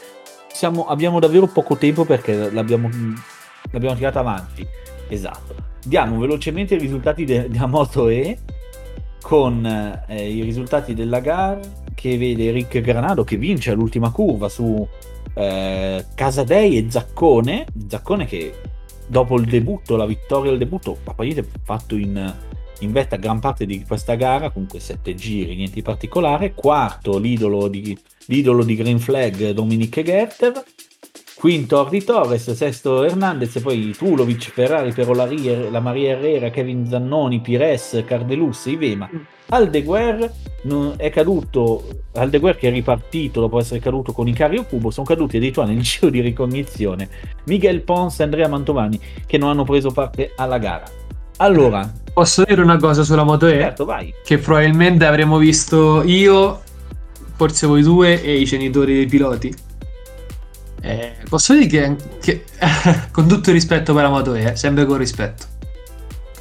siamo, 0.52 0.88
abbiamo 0.88 1.20
davvero 1.20 1.46
poco 1.46 1.76
tempo 1.76 2.04
perché 2.04 2.50
l'abbiamo, 2.50 2.90
l'abbiamo 3.70 3.96
tirata 3.96 4.22
avanti. 4.22 4.66
Esatto. 5.10 5.54
Diamo 5.86 6.18
velocemente 6.18 6.74
i 6.74 6.80
risultati 6.80 7.24
de- 7.24 7.50
della 7.50 7.68
Moto 7.68 8.08
E 8.08 8.40
con 9.22 9.64
eh, 10.08 10.32
i 10.32 10.42
risultati 10.42 10.96
della 10.96 11.20
gara 11.20 11.60
che 12.06 12.20
vede 12.20 12.52
Rick 12.52 12.82
Granado 12.82 13.24
che 13.24 13.36
vince 13.36 13.72
all'ultima 13.72 14.12
curva 14.12 14.48
su 14.48 14.88
eh, 15.34 16.06
Casadei 16.14 16.78
e 16.78 16.86
Zaccone. 16.88 17.66
Zaccone 17.88 18.28
che 18.28 18.54
dopo 19.08 19.40
il 19.40 19.48
debutto, 19.48 19.96
la 19.96 20.06
vittoria 20.06 20.52
del 20.52 20.60
debutto, 20.60 21.00
ha 21.04 21.16
fatto 21.64 21.96
in, 21.96 22.34
in 22.80 22.92
vetta 22.92 23.16
gran 23.16 23.40
parte 23.40 23.66
di 23.66 23.84
questa 23.88 24.14
gara, 24.14 24.52
comunque 24.52 24.80
sette 24.80 25.16
giri, 25.16 25.56
niente 25.56 25.74
di 25.74 25.82
particolare. 25.82 26.54
Quarto 26.54 27.18
l'idolo 27.18 27.68
di, 27.68 27.98
l'idolo 28.26 28.64
di 28.64 28.76
Green 28.76 29.00
Flag 29.00 29.50
Dominique 29.50 30.04
Gerter. 30.04 30.64
Quinto 31.34 31.80
Ordi 31.80 32.04
Torres, 32.04 32.52
sesto 32.52 33.04
Hernandez, 33.04 33.60
poi 33.60 33.94
Tulovic, 33.98 34.52
Ferrari, 34.52 34.94
Perolari, 34.94 35.70
la 35.72 35.80
Maria 35.80 36.12
Herrera, 36.12 36.50
Kevin 36.52 36.88
Zannoni, 36.88 37.40
Pires, 37.42 38.04
Cardelus, 38.06 38.66
Ivema. 38.66 39.10
Aldeguer 39.50 40.32
è 40.98 41.10
caduto, 41.12 41.88
Aldeguer 42.14 42.58
che 42.58 42.70
è 42.70 42.72
ripartito 42.72 43.40
dopo 43.40 43.60
essere 43.60 43.80
caduto 43.80 44.12
con 44.12 44.28
Icario 44.28 44.64
Cubo, 44.64 44.90
sono 44.90 45.06
caduti 45.06 45.38
addirittura 45.38 45.68
nel 45.68 45.82
giro 45.82 46.10
di 46.10 46.22
ricognizione 46.22 47.08
Miguel 47.46 47.82
Pons 47.82 48.20
e 48.20 48.24
Andrea 48.24 48.48
Mantovani 48.48 49.00
che 49.26 49.38
non 49.38 49.50
hanno 49.50 49.64
preso 49.64 49.92
parte 49.92 50.34
alla 50.36 50.58
gara. 50.58 50.86
Allora, 51.38 51.92
posso 52.14 52.44
dire 52.46 52.62
una 52.62 52.78
cosa 52.78 53.04
sulla 53.04 53.24
Moto 53.24 53.46
E? 53.48 53.60
Certo, 53.60 53.86
vai. 53.86 54.14
Che 54.24 54.38
probabilmente 54.38 55.06
avremmo 55.06 55.38
visto 55.38 56.02
io, 56.04 56.62
forse 57.36 57.68
voi 57.68 57.84
due 57.84 58.24
e 58.24 58.40
i 58.40 58.46
genitori 58.46 58.94
dei 58.94 59.06
piloti. 59.06 59.54
Eh, 60.82 61.16
posso 61.28 61.54
dire 61.54 61.68
che, 61.68 61.96
che 62.22 62.44
con 63.12 63.28
tutto 63.28 63.50
il 63.50 63.56
rispetto 63.56 63.94
per 63.94 64.04
la 64.04 64.10
Moto 64.10 64.34
E, 64.34 64.56
sempre 64.56 64.86
con 64.86 64.98
rispetto. 64.98 65.55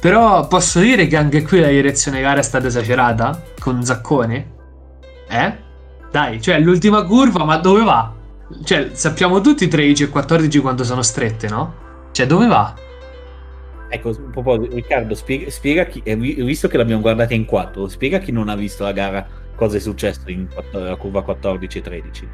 Però 0.05 0.45
posso 0.45 0.81
dire 0.81 1.07
che 1.07 1.17
anche 1.17 1.41
qui 1.41 1.59
la 1.59 1.69
direzione 1.69 2.21
gara 2.21 2.39
è 2.39 2.43
stata 2.43 2.67
esagerata 2.67 3.41
con 3.59 3.83
Zaccone? 3.83 4.51
Eh? 5.27 5.57
Dai, 6.11 6.39
cioè 6.39 6.59
l'ultima 6.59 7.03
curva, 7.05 7.43
ma 7.43 7.57
dove 7.57 7.83
va? 7.83 8.13
Cioè, 8.63 8.91
sappiamo 8.93 9.41
tutti 9.41 9.67
13 9.67 10.03
e 10.03 10.09
14 10.09 10.59
quanto 10.59 10.83
sono 10.83 11.01
strette, 11.01 11.47
no? 11.47 11.73
Cioè, 12.11 12.27
dove 12.27 12.45
va? 12.45 12.75
Ecco, 13.89 14.09
un 14.09 14.43
po' 14.43 14.67
Riccardo, 14.71 15.15
spiega, 15.15 15.49
spiega 15.49 15.85
chi, 15.85 16.03
visto 16.05 16.67
che 16.67 16.77
l'abbiamo 16.77 17.01
guardata 17.01 17.33
in 17.33 17.45
4, 17.45 17.87
spiega 17.87 18.19
chi 18.19 18.31
non 18.31 18.47
ha 18.47 18.55
visto 18.55 18.83
la 18.83 18.91
gara 18.91 19.25
cosa 19.55 19.77
è 19.77 19.79
successo 19.79 20.29
in 20.29 20.47
la 20.69 20.95
curva 20.97 21.23
14 21.23 21.79
e 21.79 21.81
13. 21.81 22.29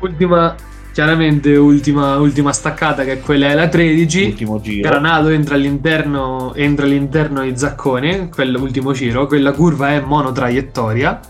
Ultima 0.00 0.56
chiaramente 0.92 1.56
ultima, 1.56 2.16
ultima, 2.18 2.52
staccata 2.52 3.04
che 3.04 3.12
è 3.12 3.20
quella 3.20 3.48
è 3.48 3.54
la 3.54 3.68
13 3.68 4.24
ultimo 4.24 4.60
giro. 4.60 4.88
Granato 4.88 5.28
entra 5.28 5.54
all'interno 5.54 6.52
entra 6.54 6.84
all'interno 6.84 7.42
di 7.42 7.56
Zaccone 7.56 8.28
quell'ultimo 8.28 8.92
giro. 8.92 9.26
Quella 9.26 9.52
curva 9.52 9.90
è 9.90 10.00
monotraiettoria. 10.00 11.20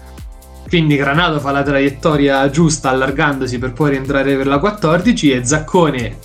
Quindi 0.69 0.97
Granato 0.97 1.39
fa 1.39 1.51
la 1.51 1.63
traiettoria 1.63 2.49
giusta 2.51 2.91
allargandosi 2.91 3.59
per 3.59 3.73
poi 3.73 3.91
rientrare 3.91 4.37
per 4.37 4.47
la 4.47 4.59
14 4.59 5.31
e 5.31 5.45
Zaccone 5.45 6.17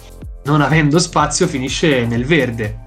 non 0.46 0.62
avendo 0.62 1.00
spazio 1.00 1.48
finisce 1.48 2.06
nel 2.06 2.26
verde. 2.26 2.80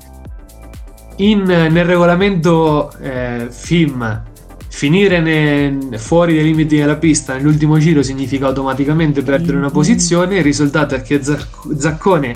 In, 1.17 1.43
nel 1.43 1.85
regolamento 1.85 2.91
eh, 2.99 3.49
film 3.51 4.29
finire 4.71 5.21
ne, 5.21 5.99
fuori 5.99 6.37
dai 6.37 6.45
limiti 6.45 6.77
della 6.77 6.97
pista 6.97 7.35
nell'ultimo 7.35 7.79
giro 7.79 8.03
significa 8.03 8.47
automaticamente 8.47 9.23
perdere 9.23 9.57
una 9.57 9.71
posizione. 9.71 10.37
Il 10.37 10.45
risultato 10.45 10.95
è 10.95 11.03
che 11.03 11.21
Zaccone 11.23 12.35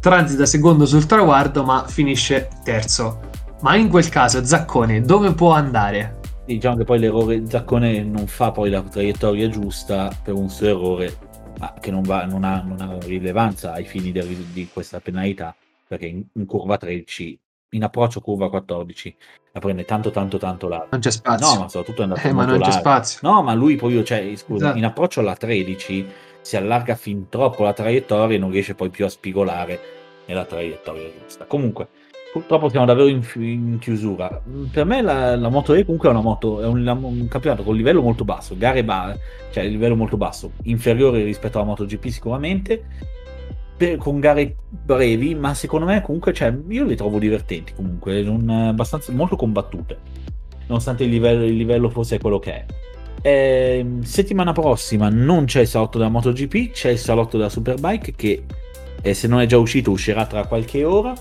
transita 0.00 0.46
secondo 0.46 0.86
sul 0.86 1.06
traguardo, 1.06 1.64
ma 1.64 1.84
finisce 1.86 2.48
terzo. 2.64 3.30
Ma 3.60 3.76
in 3.76 3.88
quel 3.88 4.08
caso, 4.08 4.44
Zaccone 4.44 5.02
dove 5.02 5.32
può 5.34 5.52
andare? 5.52 6.20
Diciamo 6.44 6.76
che 6.76 6.84
poi 6.84 6.98
l'errore 6.98 7.42
Zaccone 7.48 8.02
non 8.02 8.26
fa 8.26 8.50
poi 8.50 8.70
la 8.70 8.82
traiettoria 8.82 9.48
giusta 9.48 10.10
per 10.22 10.34
un 10.34 10.48
suo 10.48 10.66
errore, 10.66 11.16
ma 11.58 11.74
che 11.78 11.90
non, 11.90 12.02
va, 12.02 12.24
non, 12.24 12.42
ha, 12.42 12.62
non 12.66 12.80
ha, 12.80 12.98
rilevanza 13.04 13.72
ai 13.72 13.84
fini 13.84 14.10
del, 14.10 14.26
di 14.26 14.68
questa 14.72 14.98
penalità, 14.98 15.54
perché 15.86 16.06
in, 16.06 16.24
in 16.32 16.46
curva 16.46 16.76
13 16.76 17.38
in 17.74 17.84
approccio 17.84 18.20
curva 18.20 18.48
14 18.48 19.16
la 19.52 19.60
prende 19.60 19.84
tanto 19.84 20.10
tanto 20.10 20.38
tanto 20.38 20.68
largo. 20.68 20.88
Non 20.90 21.00
c'è 21.00 21.10
spazio. 21.10 21.46
No, 21.46 21.60
ma 21.60 21.68
soprattutto 21.68 22.00
è 22.00 22.04
andato 22.04 22.26
eh, 22.26 22.32
ma 22.32 22.44
non 22.44 22.58
largo. 22.58 22.72
c'è 22.72 22.78
spazio. 22.78 23.18
No, 23.22 23.42
ma 23.42 23.52
lui 23.54 23.76
poi, 23.76 24.02
cioè, 24.04 24.32
scusa, 24.36 24.64
esatto. 24.64 24.78
in 24.78 24.84
approccio 24.84 25.20
alla 25.20 25.36
13 25.36 26.06
si 26.40 26.56
allarga 26.56 26.94
fin 26.94 27.28
troppo 27.28 27.62
la 27.62 27.72
traiettoria 27.72 28.36
e 28.36 28.38
non 28.38 28.50
riesce 28.50 28.74
poi 28.74 28.88
più 28.88 29.04
a 29.04 29.08
spigolare 29.08 29.80
nella 30.26 30.44
traiettoria 30.44 31.10
giusta. 31.20 31.44
Comunque, 31.44 31.88
purtroppo 32.32 32.70
siamo 32.70 32.86
davvero 32.86 33.08
in, 33.08 33.22
in 33.34 33.78
chiusura. 33.78 34.40
Per 34.70 34.84
me 34.86 35.02
la, 35.02 35.36
la, 35.36 35.48
Moto 35.50 35.74
E 35.74 35.84
comunque 35.84 36.08
è 36.08 36.12
una 36.12 36.22
moto, 36.22 36.62
è 36.62 36.66
un, 36.66 36.86
un 36.86 37.28
campionato 37.28 37.62
con 37.62 37.76
livello 37.76 38.00
molto 38.00 38.24
basso, 38.24 38.56
gare 38.56 38.82
bar, 38.82 39.18
cioè 39.50 39.64
livello 39.64 39.96
molto 39.96 40.16
basso, 40.16 40.52
inferiore 40.64 41.22
rispetto 41.22 41.58
alla 41.58 41.66
MotoGP 41.66 42.06
sicuramente, 42.06 42.84
per, 43.82 43.96
con 43.96 44.20
gare 44.20 44.54
brevi, 44.68 45.34
ma 45.34 45.54
secondo 45.54 45.86
me 45.86 46.02
comunque 46.02 46.32
cioè, 46.32 46.56
io 46.68 46.84
le 46.84 46.94
trovo 46.94 47.18
divertenti 47.18 47.72
comunque, 47.74 48.22
non, 48.22 48.48
abbastanza, 48.48 49.10
molto 49.10 49.34
combattute, 49.34 49.98
nonostante 50.68 51.02
il 51.02 51.10
livello, 51.10 51.44
il 51.44 51.56
livello 51.56 51.90
fosse 51.90 52.20
quello 52.20 52.38
che 52.38 52.52
è. 52.52 52.66
Eh, 53.22 53.84
settimana 54.02 54.52
prossima 54.52 55.08
non 55.08 55.46
c'è 55.46 55.62
il 55.62 55.66
salotto 55.66 55.98
della 55.98 56.10
MotoGP, 56.10 56.70
c'è 56.70 56.90
il 56.90 56.98
salotto 56.98 57.36
della 57.36 57.48
Superbike 57.48 58.14
che 58.14 58.44
eh, 59.02 59.14
se 59.14 59.26
non 59.26 59.40
è 59.40 59.46
già 59.46 59.58
uscito 59.58 59.90
uscirà 59.90 60.26
tra 60.26 60.46
qualche 60.46 60.84
ora. 60.84 61.12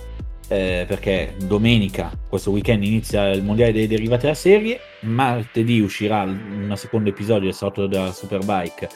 Eh, 0.47 0.83
perché 0.85 1.35
domenica, 1.45 2.11
questo 2.27 2.51
weekend, 2.51 2.83
inizia 2.83 3.29
il 3.29 3.41
mondiale 3.41 3.71
dei 3.71 3.87
derivati 3.87 4.23
della 4.23 4.33
serie. 4.35 4.79
Martedì 5.01 5.79
uscirà 5.79 6.23
un 6.23 6.71
secondo 6.75 7.09
episodio 7.09 7.45
del 7.45 7.53
salotto 7.53 7.87
della 7.87 8.11
Superbike 8.11 8.89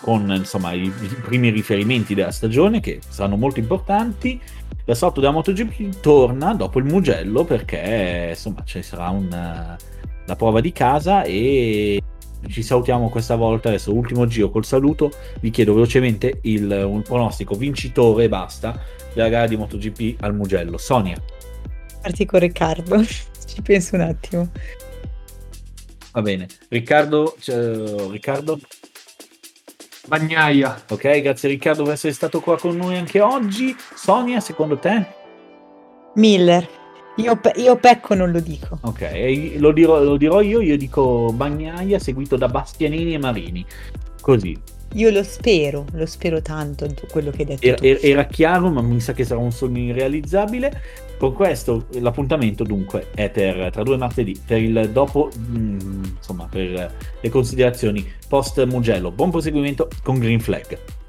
con 0.00 0.32
insomma, 0.34 0.72
i, 0.72 0.84
i, 0.84 1.16
primi 1.22 1.50
riferimenti 1.50 2.14
della 2.14 2.30
stagione 2.32 2.80
che 2.80 3.00
saranno 3.06 3.36
molto 3.36 3.60
importanti. 3.60 4.40
La 4.84 4.94
salto 4.94 5.20
della 5.20 5.32
MotoGP 5.32 6.00
torna 6.00 6.54
dopo 6.54 6.78
il 6.78 6.84
Mugello 6.84 7.44
perché 7.44 8.28
insomma 8.30 8.62
ci 8.64 8.82
sarà 8.82 9.10
una, 9.10 9.76
la 10.26 10.36
prova 10.36 10.60
di 10.60 10.72
casa 10.72 11.22
e 11.22 12.02
ci 12.48 12.62
salutiamo 12.62 13.08
questa 13.08 13.36
volta. 13.36 13.68
Adesso 13.68 13.94
ultimo 13.94 14.26
giro 14.26 14.50
col 14.50 14.64
saluto. 14.64 15.12
Vi 15.40 15.50
chiedo 15.50 15.74
velocemente 15.74 16.38
il, 16.42 16.70
un 16.86 17.02
pronostico 17.02 17.54
vincitore 17.54 18.24
e 18.24 18.28
basta 18.28 18.80
della 19.12 19.28
gara 19.28 19.46
di 19.46 19.56
MotoGP 19.56 20.22
al 20.22 20.34
Mugello. 20.34 20.78
Sonia. 20.78 21.20
Parti 22.00 22.24
con 22.24 22.40
Riccardo, 22.40 23.04
ci 23.04 23.62
penso 23.62 23.96
un 23.96 24.00
attimo. 24.02 24.50
Va 26.12 26.22
bene, 26.22 26.48
Riccardo, 26.68 27.36
cioè, 27.38 28.08
Riccardo 28.10 28.58
Bagnaia. 30.10 30.82
Ok, 30.88 31.20
grazie 31.20 31.48
Riccardo 31.48 31.84
per 31.84 31.92
essere 31.92 32.12
stato 32.12 32.40
qua 32.40 32.58
con 32.58 32.76
noi 32.76 32.96
anche 32.96 33.20
oggi. 33.20 33.76
Sonia, 33.94 34.40
secondo 34.40 34.76
te? 34.76 35.06
Miller. 36.16 36.68
Io, 37.18 37.36
pe- 37.36 37.52
io 37.54 37.76
pecco 37.76 38.14
non 38.16 38.32
lo 38.32 38.40
dico. 38.40 38.76
Ok, 38.80 39.52
lo 39.58 39.70
dirò, 39.70 40.02
lo 40.02 40.16
dirò 40.16 40.40
io, 40.40 40.60
io 40.60 40.76
dico 40.76 41.30
Bagnaia 41.32 42.00
seguito 42.00 42.36
da 42.36 42.48
Bastianini 42.48 43.14
e 43.14 43.18
Marini. 43.18 43.64
Così. 44.20 44.58
Io 44.94 45.10
lo 45.10 45.22
spero, 45.22 45.84
lo 45.92 46.06
spero 46.06 46.42
tanto 46.42 46.88
quello 47.08 47.30
che 47.30 47.42
hai 47.42 47.56
detto. 47.56 47.84
Era, 47.84 48.00
era, 48.00 48.24
chiaro, 48.24 48.68
ma 48.68 48.82
mi 48.82 48.98
sa 48.98 49.12
che 49.12 49.24
sarà 49.24 49.38
un 49.38 49.52
sogno 49.52 49.78
irrealizzabile. 49.78 50.82
Con 51.20 51.34
questo 51.34 51.84
l'appuntamento 51.98 52.64
dunque 52.64 53.10
è 53.14 53.28
per 53.28 53.70
tra 53.70 53.82
due 53.82 53.98
martedì, 53.98 54.40
per 54.42 54.56
il 54.56 54.88
dopo, 54.90 55.28
mh, 55.36 55.58
mm, 55.58 56.04
insomma, 56.16 56.48
per 56.50 56.94
le 57.20 57.28
considerazioni 57.28 58.10
post 58.26 58.64
Mugello. 58.64 59.10
Buon 59.10 59.30
proseguimento 59.30 59.86
con 60.02 60.18
Green 60.18 60.40
Flag. 60.40 60.99